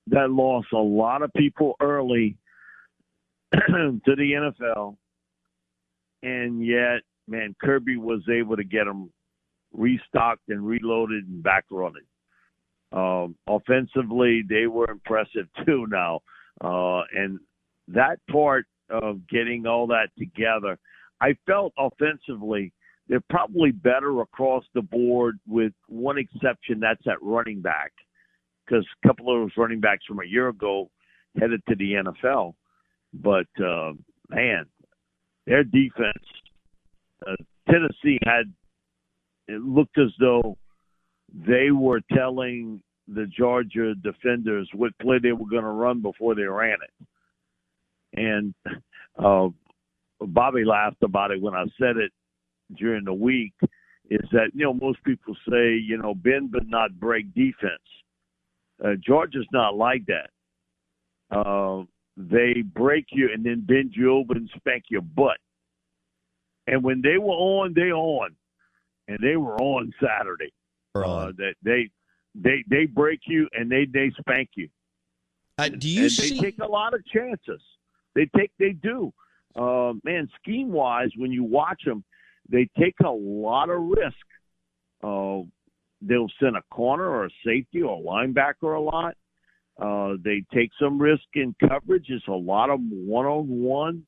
that 0.08 0.30
lost 0.30 0.68
a 0.74 0.78
lot 0.78 1.22
of 1.22 1.34
people 1.34 1.76
early 1.82 2.38
to 3.53 3.99
the 4.06 4.53
NFL, 4.64 4.97
and 6.24 6.66
yet, 6.66 7.01
man, 7.28 7.56
Kirby 7.62 7.97
was 7.97 8.22
able 8.30 8.56
to 8.58 8.64
get 8.64 8.86
them 8.86 9.12
restocked 9.74 10.49
and 10.49 10.66
reloaded 10.66 11.28
and 11.28 11.43
back 11.43 11.66
running. 11.72 12.03
Um, 12.96 13.36
offensively, 13.48 14.43
they 14.48 14.68
were 14.68 14.89
impressive 14.89 15.48
too 15.66 15.86
now. 15.89 16.22
Uh, 16.64 17.02
and 17.14 17.39
that 17.89 18.20
part 18.32 18.66
of 18.89 19.28
getting 19.28 19.68
all 19.68 19.88
that 19.88 20.08
together, 20.18 20.80
I 21.22 21.36
felt 21.46 21.74
offensively 21.78 22.72
they're 23.08 23.24
probably 23.30 23.72
better 23.72 24.22
across 24.22 24.64
the 24.74 24.82
board 24.82 25.38
with 25.48 25.74
one 25.88 26.18
exception 26.18 26.80
that's 26.80 27.06
at 27.08 27.22
running 27.22 27.62
back 27.62 27.91
because 28.66 28.86
a 29.04 29.08
couple 29.08 29.30
of 29.30 29.41
those 29.41 29.58
running 29.58 29.80
backs 29.80 30.06
from 30.08 30.20
a 30.22 30.26
year 30.26 30.48
ago 30.48 30.89
headed 31.39 31.62
to 31.70 31.76
the 31.76 31.93
NFL. 31.93 32.54
But 33.14 33.48
uh, 33.64 33.93
man, 34.30 34.66
their 35.46 35.64
defense, 35.64 36.26
uh, 37.28 37.36
Tennessee 37.70 38.20
had 38.24 38.52
it 39.48 39.62
looked 39.62 40.00
as 40.00 40.12
though 40.20 40.58
they 41.32 41.72
were 41.72 42.02
telling 42.14 42.82
the 43.08 43.28
Georgia 43.28 43.93
defenders 43.95 44.70
what 44.74 44.97
play 44.99 45.20
they 45.22 45.32
were 45.32 45.49
going 45.49 45.64
to 45.64 45.70
run 45.70 46.01
before 46.01 46.36
they 46.36 46.43
ran 46.43 46.78
it. 46.82 47.08
And 48.18 48.53
uh, 49.24 49.49
Bobby 50.20 50.64
laughed 50.66 51.03
about 51.03 51.32
it 51.32 51.41
when 51.41 51.53
I 51.53 51.66
said 51.80 51.97
it 51.97 52.12
during 52.76 53.06
the 53.06 53.14
week. 53.14 53.53
Is 54.10 54.28
that 54.32 54.51
you 54.53 54.66
know 54.66 54.74
most 54.74 55.03
people 55.03 55.36
say 55.49 55.74
you 55.74 55.97
know 55.97 56.14
bend 56.14 56.51
but 56.51 56.68
not 56.68 56.99
break 56.99 57.34
defense. 57.34 57.82
Uh, 58.84 58.93
Georgia's 59.03 59.47
not 59.51 59.76
like 59.76 60.03
that. 60.06 60.30
Uh, 61.36 61.84
they 62.16 62.62
break 62.62 63.06
you 63.12 63.30
and 63.34 63.43
then 63.43 63.66
bend 63.66 63.93
you 63.95 64.12
over 64.14 64.34
and 64.34 64.49
spank 64.56 64.86
your 64.89 65.01
butt. 65.01 65.38
And 66.68 66.84
when 66.84 67.01
they 67.01 67.18
were 67.18 67.34
on, 67.34 67.74
they 67.74 67.91
on, 67.91 68.36
and 69.08 69.18
they 69.22 69.36
were 69.38 69.58
on 69.58 69.91
Saturday. 69.99 70.53
Uh, 70.95 71.32
that 71.38 71.56
they 71.62 71.89
they 72.36 72.64
they 72.70 72.86
break 72.86 73.22
you 73.26 73.48
and 73.54 73.72
they 73.72 73.86
they 73.92 74.12
spank 74.20 74.50
you. 74.56 74.70
Uh, 75.58 75.70
do 75.70 75.88
you 75.88 76.04
and 76.04 76.12
see? 76.12 76.36
They 76.36 76.52
take 76.52 76.60
a 76.60 76.68
lot 76.68 76.94
of 76.94 77.06
chances. 77.08 77.62
They 78.14 78.30
take 78.38 78.52
they 78.60 78.72
do. 78.72 79.14
Uh, 79.56 79.94
man, 80.04 80.30
scheme 80.42 80.72
wise, 80.72 81.10
when 81.16 81.32
you 81.32 81.44
watch 81.44 81.82
them, 81.86 82.04
they 82.50 82.68
take 82.78 82.96
a 83.04 83.10
lot 83.10 83.70
of 83.70 83.82
risk. 83.82 84.26
Uh, 85.02 85.42
they'll 86.02 86.30
send 86.42 86.58
a 86.58 86.62
corner 86.72 87.08
or 87.08 87.26
a 87.26 87.30
safety 87.46 87.82
or 87.82 87.98
a 87.98 88.04
linebacker 88.04 88.76
a 88.76 88.80
lot. 88.80 89.16
Uh, 89.80 90.18
they 90.24 90.44
take 90.54 90.72
some 90.80 91.00
risk 91.00 91.24
in 91.34 91.56
coverage. 91.68 92.06
It's 92.10 92.28
a 92.28 92.32
lot 92.32 92.70
of 92.70 92.80
one 92.82 93.26
on 93.26 93.48
one. 93.48 94.04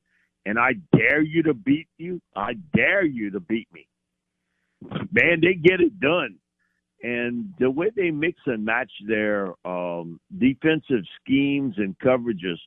And 0.46 0.58
I 0.58 0.74
dare 0.96 1.22
you 1.22 1.44
to 1.44 1.54
beat 1.54 1.88
you. 1.98 2.22
I 2.36 2.54
dare 2.74 3.04
you 3.04 3.32
to 3.32 3.40
beat 3.42 3.68
me. 3.74 3.88
Man, 5.12 5.42
they 5.42 5.56
get 5.56 5.82
it 5.82 6.00
done. 6.00 6.38
And 7.04 7.54
the 7.60 7.70
way 7.70 7.91
they 7.95 8.10
mix 8.10 8.39
and 8.45 8.66
match 8.66 8.91
their 9.08 9.54
um, 9.66 10.20
defensive 10.38 11.04
schemes 11.22 11.76
and 11.78 11.98
coverages 12.00 12.58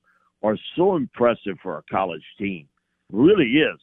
are 0.42 0.56
so 0.76 0.96
impressive 0.96 1.56
for 1.62 1.78
a 1.78 1.82
college 1.90 2.24
team. 2.38 2.68
Really 3.12 3.46
is. 3.46 3.80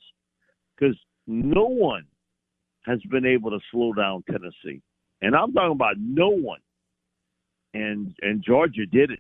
Because 0.76 0.98
no 1.28 1.66
one 1.66 2.06
has 2.86 3.00
been 3.10 3.26
able 3.26 3.52
to 3.52 3.60
slow 3.72 3.94
down 3.94 4.24
Tennessee. 4.30 4.82
And 5.22 5.36
I'm 5.36 5.52
talking 5.54 5.74
about 5.74 5.96
no 6.00 6.30
one. 6.30 6.60
And 7.74 8.16
and 8.22 8.44
Georgia 8.44 8.86
did 8.86 9.12
it. 9.12 9.20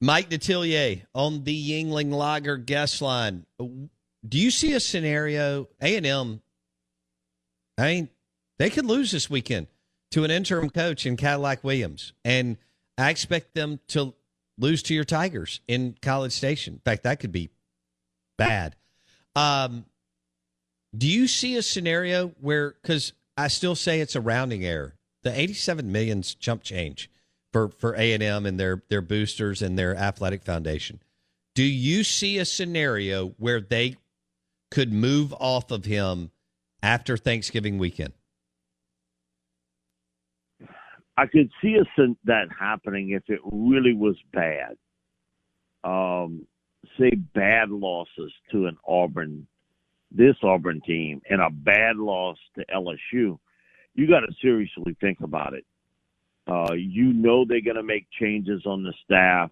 Mike 0.00 0.30
Detillier 0.30 1.02
on 1.14 1.44
the 1.44 1.70
Yuengling 1.70 2.12
Lager 2.12 2.56
guest 2.56 3.02
line. 3.02 3.44
Do 3.58 4.38
you 4.38 4.50
see 4.50 4.72
a 4.74 4.80
scenario? 4.80 5.68
A 5.80 5.96
and 5.96 6.06
M. 6.06 6.42
I 7.76 7.82
mean, 7.82 8.08
they 8.58 8.70
could 8.70 8.86
lose 8.86 9.10
this 9.10 9.28
weekend 9.28 9.66
to 10.10 10.24
an 10.24 10.30
interim 10.30 10.70
coach 10.70 11.06
in 11.06 11.16
Cadillac 11.16 11.64
Williams, 11.64 12.12
and 12.24 12.56
I 12.96 13.10
expect 13.10 13.54
them 13.54 13.80
to 13.88 14.14
lose 14.56 14.82
to 14.84 14.94
your 14.94 15.04
Tigers 15.04 15.60
in 15.66 15.96
College 16.00 16.32
Station. 16.32 16.74
In 16.74 16.80
fact, 16.80 17.02
that 17.02 17.18
could 17.18 17.32
be 17.32 17.50
bad. 18.38 18.76
Um, 19.34 19.86
do 20.96 21.08
you 21.08 21.26
see 21.26 21.56
a 21.56 21.62
scenario 21.62 22.28
where? 22.40 22.76
Because 22.80 23.12
I 23.36 23.48
still 23.48 23.74
say 23.74 24.00
it's 24.00 24.14
a 24.14 24.20
rounding 24.20 24.64
error. 24.64 24.94
The 25.24 25.36
eighty-seven 25.36 25.90
millions 25.90 26.36
jump 26.36 26.62
change 26.62 27.10
for 27.52 27.70
for 27.70 27.96
A 27.96 28.12
and 28.12 28.22
M 28.22 28.46
and 28.46 28.60
their 28.60 28.84
their 28.88 29.02
boosters 29.02 29.62
and 29.62 29.76
their 29.76 29.96
athletic 29.96 30.44
foundation. 30.44 31.00
Do 31.56 31.64
you 31.64 32.04
see 32.04 32.38
a 32.38 32.44
scenario 32.44 33.30
where 33.38 33.60
they 33.60 33.96
could 34.70 34.92
move 34.92 35.32
off 35.34 35.70
of 35.70 35.84
him 35.84 36.30
after 36.82 37.16
Thanksgiving 37.16 37.78
weekend? 37.78 38.12
I 41.16 41.26
could 41.26 41.50
see 41.62 41.78
us 41.78 41.86
that 42.24 42.48
happening 42.58 43.10
if 43.10 43.22
it 43.28 43.40
really 43.44 43.94
was 43.94 44.16
bad. 44.32 44.76
Um, 45.84 46.46
say 46.98 47.10
bad 47.34 47.70
losses 47.70 48.32
to 48.50 48.66
an 48.66 48.76
Auburn, 48.86 49.46
this 50.10 50.36
Auburn 50.42 50.80
team, 50.86 51.22
and 51.28 51.40
a 51.40 51.50
bad 51.50 51.96
loss 51.96 52.36
to 52.56 52.64
LSU. 52.74 53.38
You 53.94 54.08
got 54.08 54.20
to 54.20 54.32
seriously 54.42 54.96
think 55.00 55.20
about 55.20 55.54
it. 55.54 55.64
Uh, 56.46 56.74
you 56.74 57.12
know 57.12 57.44
they're 57.44 57.60
going 57.60 57.76
to 57.76 57.82
make 57.82 58.06
changes 58.20 58.62
on 58.66 58.82
the 58.82 58.92
staff. 59.04 59.50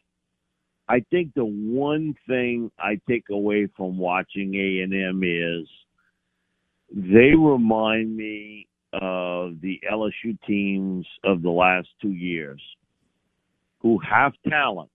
I 0.88 1.00
think 1.10 1.32
the 1.34 1.44
one 1.44 2.14
thing 2.26 2.70
I 2.78 3.00
take 3.08 3.24
away 3.30 3.68
from 3.76 3.96
watching 3.96 4.54
A 4.54 4.82
and 4.82 4.92
M 4.92 5.22
is 5.22 5.68
they 6.94 7.34
remind 7.34 8.14
me 8.14 8.66
of 8.92 9.60
the 9.60 9.80
LSU 9.90 10.38
teams 10.46 11.06
of 11.24 11.42
the 11.42 11.50
last 11.50 11.88
two 12.00 12.12
years 12.12 12.60
who 13.80 13.98
have 13.98 14.32
talent. 14.48 14.90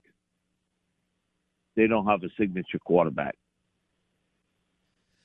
They 1.76 1.88
don't 1.88 2.08
have 2.08 2.24
a 2.24 2.30
signature 2.40 2.80
quarterback. 2.80 3.36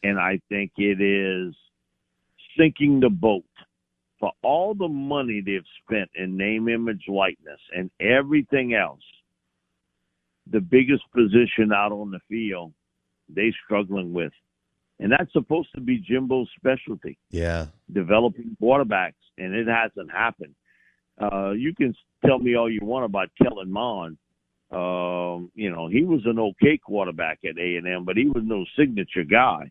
And 0.03 0.19
I 0.19 0.41
think 0.49 0.73
it 0.77 1.01
is 1.01 1.55
sinking 2.59 3.01
the 3.01 3.09
boat 3.09 3.45
for 4.19 4.33
all 4.43 4.75
the 4.75 4.89
money 4.89 5.43
they've 5.45 5.63
spent 5.85 6.11
in 6.15 6.37
name, 6.37 6.69
image, 6.69 7.05
likeness, 7.09 7.61
and 7.75 7.91
everything 8.01 8.75
else. 8.75 9.03
The 10.51 10.61
biggest 10.61 11.05
position 11.15 11.73
out 11.75 11.93
on 11.93 12.11
the 12.11 12.21
field, 12.29 12.73
they're 13.29 13.53
struggling 13.65 14.13
with 14.13 14.33
and 15.03 15.11
that's 15.11 15.33
supposed 15.33 15.69
to 15.75 15.81
be 15.81 15.99
Jimbo's 15.99 16.49
specialty. 16.57 17.19
Yeah. 17.31 17.67
Developing 17.93 18.57
quarterbacks, 18.63 19.15
and 19.37 19.53
it 19.53 19.67
hasn't 19.67 20.13
happened. 20.13 20.55
Uh, 21.21 21.51
you 21.51 21.75
can 21.75 21.95
tell 22.25 22.39
me 22.39 22.55
all 22.55 22.71
you 22.71 22.81
want 22.83 23.05
about 23.05 23.29
Kellen 23.43 23.71
Mond. 23.71 24.17
Um, 24.71 25.51
you 25.55 25.71
know, 25.71 25.89
he 25.89 26.05
was 26.05 26.21
an 26.25 26.39
okay 26.39 26.79
quarterback 26.79 27.41
at 27.45 27.59
A 27.59 27.77
and 27.77 27.87
M, 27.87 28.05
but 28.05 28.17
he 28.17 28.27
was 28.27 28.43
no 28.47 28.65
signature 28.79 29.25
guy. 29.25 29.71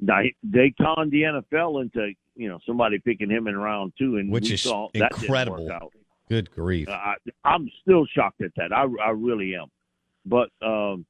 Now, 0.00 0.20
they 0.42 0.74
conned 0.78 1.12
the 1.12 1.22
NFL 1.22 1.80
into 1.80 2.12
you 2.34 2.48
know 2.48 2.58
somebody 2.66 2.98
picking 2.98 3.30
him 3.30 3.46
in 3.46 3.56
round 3.56 3.92
two, 3.96 4.16
and 4.16 4.30
Which 4.30 4.50
is 4.50 4.62
saw 4.62 4.88
incredible. 4.92 5.90
Good 6.28 6.50
grief. 6.50 6.88
Uh, 6.88 6.92
I, 6.92 7.14
I'm 7.44 7.70
still 7.82 8.06
shocked 8.06 8.42
at 8.42 8.50
that. 8.56 8.72
I, 8.72 8.86
I 9.02 9.10
really 9.10 9.54
am. 9.54 9.68
But 10.26 10.48
um, 10.66 11.06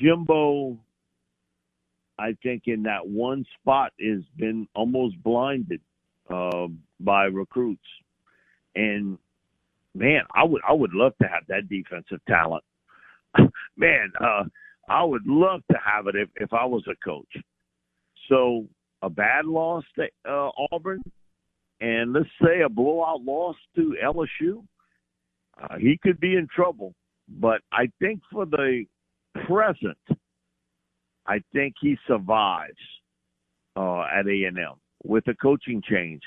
Jimbo, 0.00 0.78
I 2.18 2.36
think 2.42 2.64
in 2.66 2.82
that 2.84 3.06
one 3.06 3.44
spot 3.60 3.92
has 4.00 4.22
been 4.36 4.68
almost 4.74 5.22
blinded 5.22 5.80
uh, 6.30 6.68
by 7.00 7.24
recruits. 7.24 7.80
And 8.74 9.18
man, 9.94 10.22
I 10.34 10.44
would 10.44 10.62
I 10.68 10.72
would 10.72 10.94
love 10.94 11.12
to 11.20 11.28
have 11.28 11.44
that 11.48 11.68
defensive 11.68 12.24
talent. 12.26 12.64
man, 13.76 14.12
uh, 14.20 14.44
I 14.88 15.04
would 15.04 15.26
love 15.26 15.62
to 15.70 15.78
have 15.84 16.06
it 16.06 16.16
if, 16.16 16.28
if 16.36 16.52
I 16.52 16.64
was 16.64 16.84
a 16.88 16.96
coach. 17.04 17.36
So 18.28 18.66
a 19.02 19.10
bad 19.10 19.46
loss 19.46 19.84
to 19.96 20.06
uh, 20.28 20.50
Auburn, 20.70 21.02
and 21.80 22.12
let's 22.12 22.28
say 22.42 22.60
a 22.64 22.68
blowout 22.68 23.22
loss 23.22 23.56
to 23.76 23.96
LSU, 24.04 24.64
uh, 25.60 25.76
he 25.78 25.98
could 26.02 26.20
be 26.20 26.36
in 26.36 26.46
trouble. 26.54 26.94
But 27.28 27.62
I 27.72 27.90
think 28.00 28.20
for 28.30 28.46
the 28.46 28.84
present, 29.46 29.98
I 31.26 31.42
think 31.52 31.74
he 31.80 31.96
survives 32.06 32.72
uh, 33.76 34.02
at 34.02 34.26
A 34.26 34.44
and 34.44 34.58
M 34.58 34.74
with 35.04 35.26
a 35.28 35.34
coaching 35.34 35.82
change, 35.88 36.22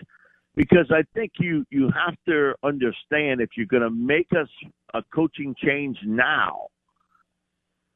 because 0.56 0.90
I 0.92 1.04
think 1.14 1.34
you 1.40 1.66
you 1.70 1.90
have 1.90 2.16
to 2.28 2.54
understand 2.64 3.42
if 3.42 3.50
you're 3.56 3.66
going 3.66 3.84
to 3.84 3.90
make 3.90 4.28
us 4.32 4.50
a 4.94 5.04
coaching 5.14 5.56
change 5.64 5.98
now, 6.06 6.68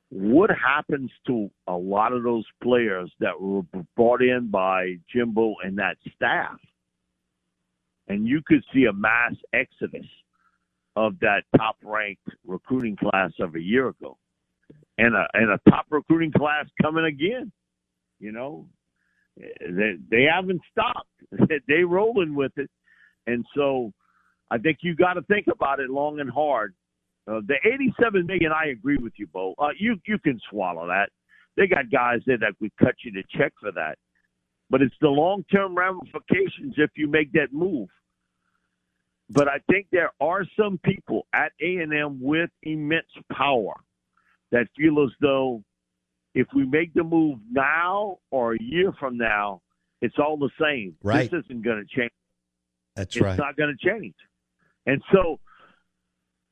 what 0.10 0.50
happens 0.50 1.12
to 1.28 1.50
a 1.68 1.76
lot 1.76 2.14
of 2.14 2.24
those 2.24 2.45
players 2.62 3.12
that 3.20 3.39
were 3.39 3.64
brought 3.95 4.22
in 4.22 4.50
by 4.50 4.95
Jimbo 5.12 5.56
and 5.64 5.78
that 5.78 5.97
staff, 6.16 6.60
and 8.08 8.28
you 8.28 8.41
could 8.45 8.64
see 8.74 8.86
a 8.86 8.93
mass 8.93 9.36
exodus 9.54 10.08
of 10.95 11.18
that 11.20 11.43
top 11.56 11.78
ranked 11.84 12.28
recruiting 12.45 12.97
class 12.97 13.32
of 13.39 13.56
a 13.56 13.62
year 13.62 13.89
ago 13.89 14.18
and 15.00 15.16
a 15.16 15.26
and 15.34 15.50
a 15.50 15.60
top 15.70 15.86
recruiting 15.89 16.32
class 16.32 16.66
coming 16.82 17.06
again. 17.06 17.52
You 18.20 18.34
know, 18.34 18.68
they 19.38 19.95
they 20.12 20.24
haven't 20.24 20.62
stopped. 20.72 21.08
they 21.68 21.84
rolling 21.84 22.36
with 22.36 22.52
it, 22.58 22.70
and 23.26 23.45
so 23.56 23.93
I 24.52 24.58
think 24.58 24.80
you 24.82 24.95
got 24.95 25.14
to 25.14 25.22
think 25.24 25.47
about 25.47 25.80
it 25.80 25.89
long 25.89 26.20
and 26.20 26.30
hard. 26.30 26.76
Uh, 27.28 27.39
the 27.47 27.56
eighty-seven 27.66 28.26
million, 28.26 28.52
I 28.52 28.70
agree 28.70 28.97
with 28.97 29.14
you, 29.18 29.28
Bo. 29.28 29.56
Uh, 29.58 29.70
you 29.78 29.97
you 30.06 30.20
can 30.20 30.39
swallow 30.50 30.88
that. 30.88 31.10
They 31.56 31.68
got 31.68 31.89
guys 31.89 32.20
there 32.26 32.38
that 32.38 32.54
would 32.60 32.76
cut 32.78 32.95
you 33.04 33.12
the 33.12 33.24
check 33.38 33.54
for 33.62 33.72
that, 33.72 33.97
but 34.70 34.82
it's 34.82 34.95
the 35.02 35.10
long-term 35.10 35.76
ramifications 35.76 36.76
if 36.78 36.91
you 36.95 37.08
make 37.08 37.32
that 37.34 37.54
move. 37.54 37.88
But 39.30 39.47
I 39.47 39.60
think 39.70 39.88
there 39.91 40.12
are 40.20 40.43
some 40.60 40.80
people 40.84 41.28
at 41.34 41.52
A 41.62 41.78
and 41.78 41.93
M 41.93 42.20
with 42.20 42.50
immense 42.64 43.06
power 43.32 43.76
that 44.52 44.68
feel 44.78 45.04
as 45.04 45.12
though 45.22 45.64
if 46.34 46.47
we 46.56 46.66
make 46.66 46.93
the 46.93 47.04
move 47.04 47.39
now 47.52 48.18
or 48.32 48.54
a 48.54 48.58
year 48.62 48.93
from 49.00 49.18
now, 49.18 49.62
it's 50.02 50.16
all 50.18 50.38
the 50.38 50.50
same. 50.62 50.95
Right. 51.04 51.30
This 51.30 51.43
isn't 51.45 51.64
going 51.64 51.86
to 51.86 51.95
change. 52.00 52.12
That's 52.95 53.16
it's 53.16 53.24
right. 53.24 53.32
It's 53.32 53.39
not 53.39 53.56
going 53.56 53.76
to 53.76 53.89
change. 53.89 54.16
And 54.86 55.02
so 55.12 55.39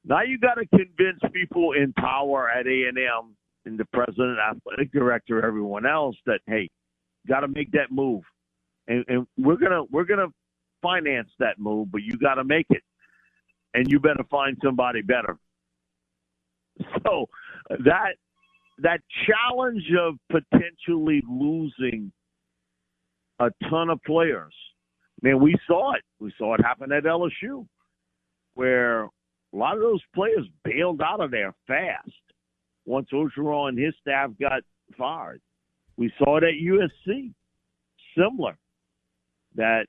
now 0.05 0.21
you 0.21 0.37
got 0.37 0.55
to 0.55 0.65
convince 0.67 1.19
people 1.33 1.73
in 1.73 1.93
power 1.93 2.49
at 2.49 2.67
A 2.67 2.87
and 2.87 2.97
M 2.97 3.35
and 3.65 3.77
the 3.77 3.85
president, 3.93 4.37
athletic 4.39 4.91
director, 4.91 5.45
everyone 5.45 5.85
else 5.85 6.15
that 6.25 6.39
hey, 6.47 6.69
got 7.27 7.41
to 7.41 7.47
make 7.47 7.71
that 7.71 7.91
move, 7.91 8.23
and, 8.87 9.03
and 9.07 9.27
we're 9.37 9.57
gonna 9.57 9.83
we're 9.91 10.05
gonna 10.05 10.27
finance 10.81 11.29
that 11.39 11.59
move, 11.59 11.91
but 11.91 12.01
you 12.03 12.17
got 12.17 12.35
to 12.35 12.43
make 12.43 12.67
it, 12.69 12.83
and 13.73 13.91
you 13.91 13.99
better 13.99 14.23
find 14.29 14.57
somebody 14.63 15.01
better. 15.01 15.37
So 17.03 17.27
that 17.69 18.15
that 18.79 18.99
challenge 19.25 19.83
of 19.99 20.15
potentially 20.29 21.23
losing 21.27 22.11
a 23.39 23.49
ton 23.69 23.89
of 23.89 24.01
players. 24.03 24.53
Man, 25.21 25.41
we 25.41 25.55
saw 25.65 25.93
it. 25.93 26.03
We 26.19 26.31
saw 26.37 26.53
it 26.53 26.61
happen 26.63 26.91
at 26.91 27.03
LSU, 27.03 27.65
where 28.53 29.03
a 29.03 29.09
lot 29.53 29.75
of 29.75 29.81
those 29.81 30.01
players 30.13 30.45
bailed 30.63 31.01
out 31.01 31.21
of 31.21 31.31
there 31.31 31.53
fast 31.67 32.11
once 32.85 33.07
Orgeron 33.13 33.69
and 33.69 33.79
his 33.79 33.93
staff 33.99 34.31
got 34.39 34.61
fired. 34.97 35.41
We 35.97 36.11
saw 36.19 36.37
it 36.37 36.43
at 36.43 36.53
USC. 36.53 37.33
Similar. 38.15 38.57
That 39.55 39.85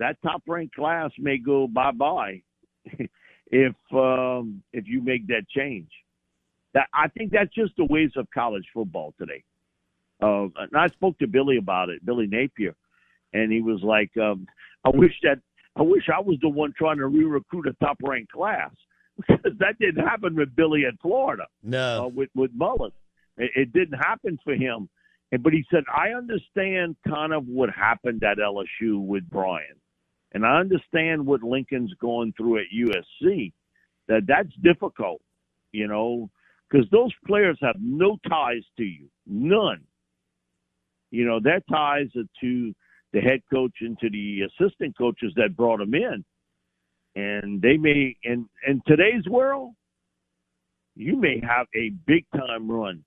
that 0.00 0.16
top 0.22 0.42
ranked 0.46 0.74
class 0.74 1.10
may 1.18 1.38
go 1.38 1.66
bye 1.66 1.92
bye 1.92 2.42
if 3.46 3.74
um, 3.92 4.62
if 4.72 4.86
you 4.86 5.00
make 5.02 5.26
that 5.28 5.44
change. 5.48 5.88
That 6.78 6.86
I 6.94 7.08
think 7.08 7.32
that's 7.32 7.52
just 7.52 7.72
the 7.76 7.86
ways 7.86 8.12
of 8.14 8.28
college 8.32 8.64
football 8.72 9.12
today. 9.18 9.42
Uh, 10.22 10.44
and 10.56 10.76
I 10.76 10.86
spoke 10.86 11.18
to 11.18 11.26
Billy 11.26 11.56
about 11.56 11.88
it, 11.88 12.06
Billy 12.06 12.28
Napier, 12.28 12.76
and 13.32 13.50
he 13.50 13.60
was 13.60 13.82
like, 13.82 14.16
um, 14.16 14.46
"I 14.84 14.90
wish 14.90 15.14
that 15.24 15.40
I 15.74 15.82
wish 15.82 16.08
I 16.08 16.20
was 16.20 16.38
the 16.40 16.48
one 16.48 16.72
trying 16.78 16.98
to 16.98 17.08
re-recruit 17.08 17.66
a 17.66 17.72
top-ranked 17.84 18.30
class 18.30 18.70
because 19.16 19.58
that 19.58 19.76
didn't 19.80 20.06
happen 20.06 20.36
with 20.36 20.54
Billy 20.54 20.84
at 20.86 20.94
Florida. 21.02 21.46
No, 21.64 22.04
uh, 22.04 22.08
with 22.08 22.30
with 22.36 22.52
Mullen, 22.54 22.92
it, 23.38 23.50
it 23.56 23.72
didn't 23.72 23.98
happen 23.98 24.38
for 24.44 24.54
him. 24.54 24.88
And 25.32 25.42
but 25.42 25.52
he 25.52 25.64
said, 25.72 25.82
I 25.92 26.10
understand 26.10 26.94
kind 27.08 27.32
of 27.32 27.48
what 27.48 27.70
happened 27.70 28.22
at 28.22 28.38
LSU 28.38 29.04
with 29.04 29.28
Brian, 29.28 29.80
and 30.30 30.46
I 30.46 30.60
understand 30.60 31.26
what 31.26 31.42
Lincoln's 31.42 31.94
going 31.94 32.34
through 32.36 32.58
at 32.58 32.66
USC. 32.72 33.52
That 34.06 34.28
that's 34.28 34.54
difficult, 34.62 35.20
you 35.72 35.88
know, 35.88 36.30
because 36.70 36.86
those 36.90 37.12
players 37.26 37.58
have 37.62 37.76
no 37.80 38.18
ties 38.28 38.62
to 38.76 38.84
you, 38.84 39.08
none. 39.26 39.82
You 41.10 41.24
know, 41.24 41.40
their 41.42 41.60
ties 41.70 42.08
are 42.16 42.28
to 42.42 42.74
the 43.12 43.20
head 43.20 43.40
coach 43.50 43.72
and 43.80 43.98
to 44.00 44.10
the 44.10 44.42
assistant 44.42 44.96
coaches 44.96 45.32
that 45.36 45.56
brought 45.56 45.78
them 45.78 45.94
in. 45.94 46.24
And 47.16 47.60
they 47.62 47.76
may, 47.76 48.16
in, 48.22 48.48
in 48.66 48.82
today's 48.86 49.26
world, 49.28 49.74
you 50.94 51.16
may 51.16 51.40
have 51.40 51.66
a 51.74 51.90
big 52.06 52.26
time 52.36 52.70
run 52.70 53.02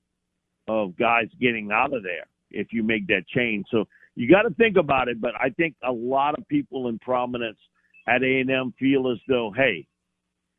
of 0.68 0.97
guys 0.97 1.28
getting 1.39 1.72
out 1.72 1.93
of 1.93 2.03
there 2.03 2.26
if 2.49 2.68
you 2.72 2.84
make 2.84 3.07
that 3.07 3.28
change. 3.28 3.66
So 3.70 3.86
you 4.16 4.30
got 4.30 4.43
to 4.43 4.53
think 4.55 4.78
about 4.78 5.07
it. 5.07 5.22
But 5.22 5.32
I 5.39 5.49
think 5.49 5.76
a 5.84 5.91
lot 5.91 6.38
of 6.38 6.47
people 6.47 6.88
in 6.88 6.97
prominence 6.99 7.59
at 8.07 8.24
A&M 8.24 8.74
feel 8.80 9.12
as 9.12 9.20
though, 9.28 9.53
hey, 9.55 9.86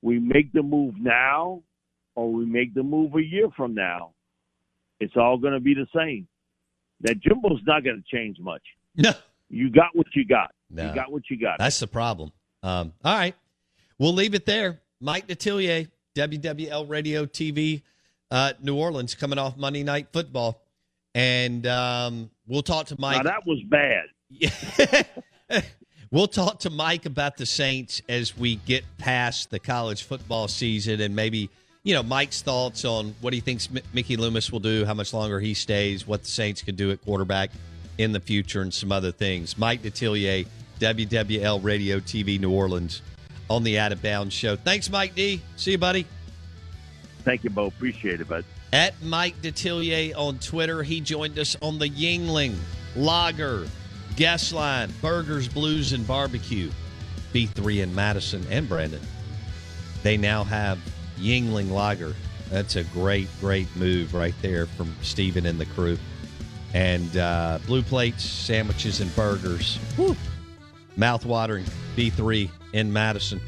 we 0.03 0.19
make 0.19 0.53
the 0.53 0.63
move 0.63 0.95
now 0.99 1.63
or 2.15 2.33
we 2.33 2.45
make 2.45 2.75
the 2.75 2.83
move 2.83 3.15
a 3.15 3.23
year 3.23 3.49
from 3.57 3.75
now, 3.75 4.13
it's 5.01 5.17
all 5.17 5.39
going 5.39 5.55
to 5.55 5.61
be 5.61 5.75
the 5.75 5.87
same. 5.95 6.27
That 7.01 7.21
Jimbo's 7.21 7.61
not 7.67 7.83
going 7.83 8.03
to 8.03 8.17
change 8.17 8.39
much. 8.39 8.63
No. 8.97 9.11
You 9.49 9.71
got 9.71 9.95
what 9.95 10.07
you 10.15 10.25
got. 10.25 10.53
No. 10.71 10.89
You 10.89 10.95
got 10.95 11.11
what 11.11 11.23
you 11.29 11.39
got. 11.39 11.59
That's 11.59 11.81
the 11.81 11.87
problem. 11.87 12.33
Um, 12.63 12.93
all 13.05 13.17
right. 13.17 13.35
We'll 13.99 14.15
leave 14.15 14.35
it 14.35 14.47
there. 14.47 14.81
Mike 15.01 15.27
Detillier, 15.27 15.89
WWL 16.15 16.89
Radio 16.89 17.27
TV, 17.27 17.83
uh, 18.31 18.53
New 18.61 18.77
Orleans, 18.77 19.15
coming 19.15 19.39
off 19.39 19.57
Monday 19.57 19.83
Night 19.83 20.09
Football. 20.13 20.63
And 21.15 21.67
um, 21.67 22.31
we'll 22.47 22.63
talk 22.63 22.87
to 22.87 22.97
Mike. 22.99 23.25
Now, 23.25 23.31
that 23.31 23.47
was 23.47 23.61
bad. 23.65 24.05
we'll 26.11 26.29
talk 26.29 26.61
to 26.61 26.71
Mike 26.71 27.05
about 27.05 27.37
the 27.37 27.45
Saints 27.45 28.01
as 28.09 28.37
we 28.37 28.57
get 28.57 28.85
past 28.99 29.51
the 29.51 29.59
college 29.59 30.05
football 30.05 30.47
season 30.47 31.01
and 31.01 31.17
maybe– 31.17 31.51
you 31.85 31.95
know, 31.95 32.03
Mike's 32.03 32.43
thoughts 32.43 32.85
on 32.85 33.15
what 33.21 33.33
he 33.33 33.41
thinks 33.41 33.69
Mickey 33.93 34.17
Loomis 34.17 34.53
will 34.53 34.61
do, 34.61 34.85
how 34.85 34.95
much 34.95 35.13
longer 35.13 35.41
he 35.41 35.55
stays, 35.55 36.07
what 36.07 36.23
the 36.23 36.29
Saints 36.29 36.63
could 36.63 36.77
do 36.77 36.91
at 36.93 37.05
quarterback 37.05 37.51
in 37.99 38.13
the 38.13 38.21
future, 38.21 38.63
and 38.63 38.73
some 38.73 38.93
other 38.93 39.11
things. 39.11 39.59
Mike 39.59 39.83
Detillier, 39.83 40.47
WWL 40.79 41.63
Radio 41.63 41.99
TV 41.99 42.39
New 42.39 42.53
Orleans 42.53 43.03
on 43.51 43.65
the 43.65 43.79
Out 43.79 43.93
of 43.93 44.01
Bounds 44.01 44.33
show. 44.33 44.55
Thanks, 44.55 44.89
Mike 44.91 45.15
D. 45.15 45.43
See 45.57 45.73
you, 45.73 45.79
buddy. 45.79 46.07
Thank 47.25 47.45
you, 47.45 47.51
Bo. 47.51 47.67
Appreciate 47.67 48.21
it, 48.21 48.29
bud. 48.29 48.45
At 48.73 48.95
Mike 49.03 49.41
Detillier 49.43 50.17
on 50.17 50.39
Twitter, 50.39 50.83
he 50.83 51.01
joined 51.01 51.39
us 51.39 51.57
on 51.61 51.79
the 51.79 51.89
Yuengling 51.89 52.57
Lager 52.97 53.67
guest 54.17 54.53
line, 54.53 54.93
Burgers, 55.01 55.49
Blues, 55.49 55.93
and 55.93 56.07
Barbecue. 56.07 56.71
B3 57.33 57.83
in 57.83 57.95
Madison 57.95 58.45
and 58.51 58.69
Brandon. 58.69 59.01
They 60.03 60.17
now 60.17 60.45
have 60.45 60.79
Yuengling 61.23 61.71
Lager. 61.71 62.15
That's 62.51 62.77
a 62.77 62.85
great, 62.85 63.29
great 63.41 63.75
move 63.77 64.15
right 64.15 64.35
there 64.43 64.67
from 64.67 64.95
Steven 65.01 65.47
and 65.47 65.59
the 65.59 65.67
crew. 65.67 65.99
And 66.75 67.17
uh, 67.17 67.59
blue 67.67 67.83
plates, 67.83 68.25
sandwiches, 68.25 69.01
and 69.01 69.15
burgers. 69.15 69.79
Woo. 69.97 70.17
Mouth-watering. 70.97 71.65
B3 71.97 72.51
in 72.73 72.93
Madison. 72.93 73.41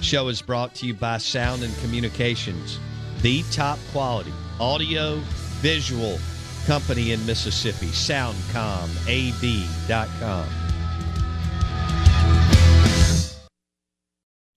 Show 0.00 0.28
is 0.28 0.40
brought 0.40 0.74
to 0.76 0.86
you 0.86 0.94
by 0.94 1.18
Sound 1.18 1.62
and 1.62 1.76
Communications, 1.78 2.78
the 3.22 3.42
top 3.50 3.78
quality 3.92 4.32
audio 4.58 5.20
visual 5.60 6.18
company 6.66 7.12
in 7.12 7.24
Mississippi. 7.26 7.86
SoundcomAV.com. 7.86 10.69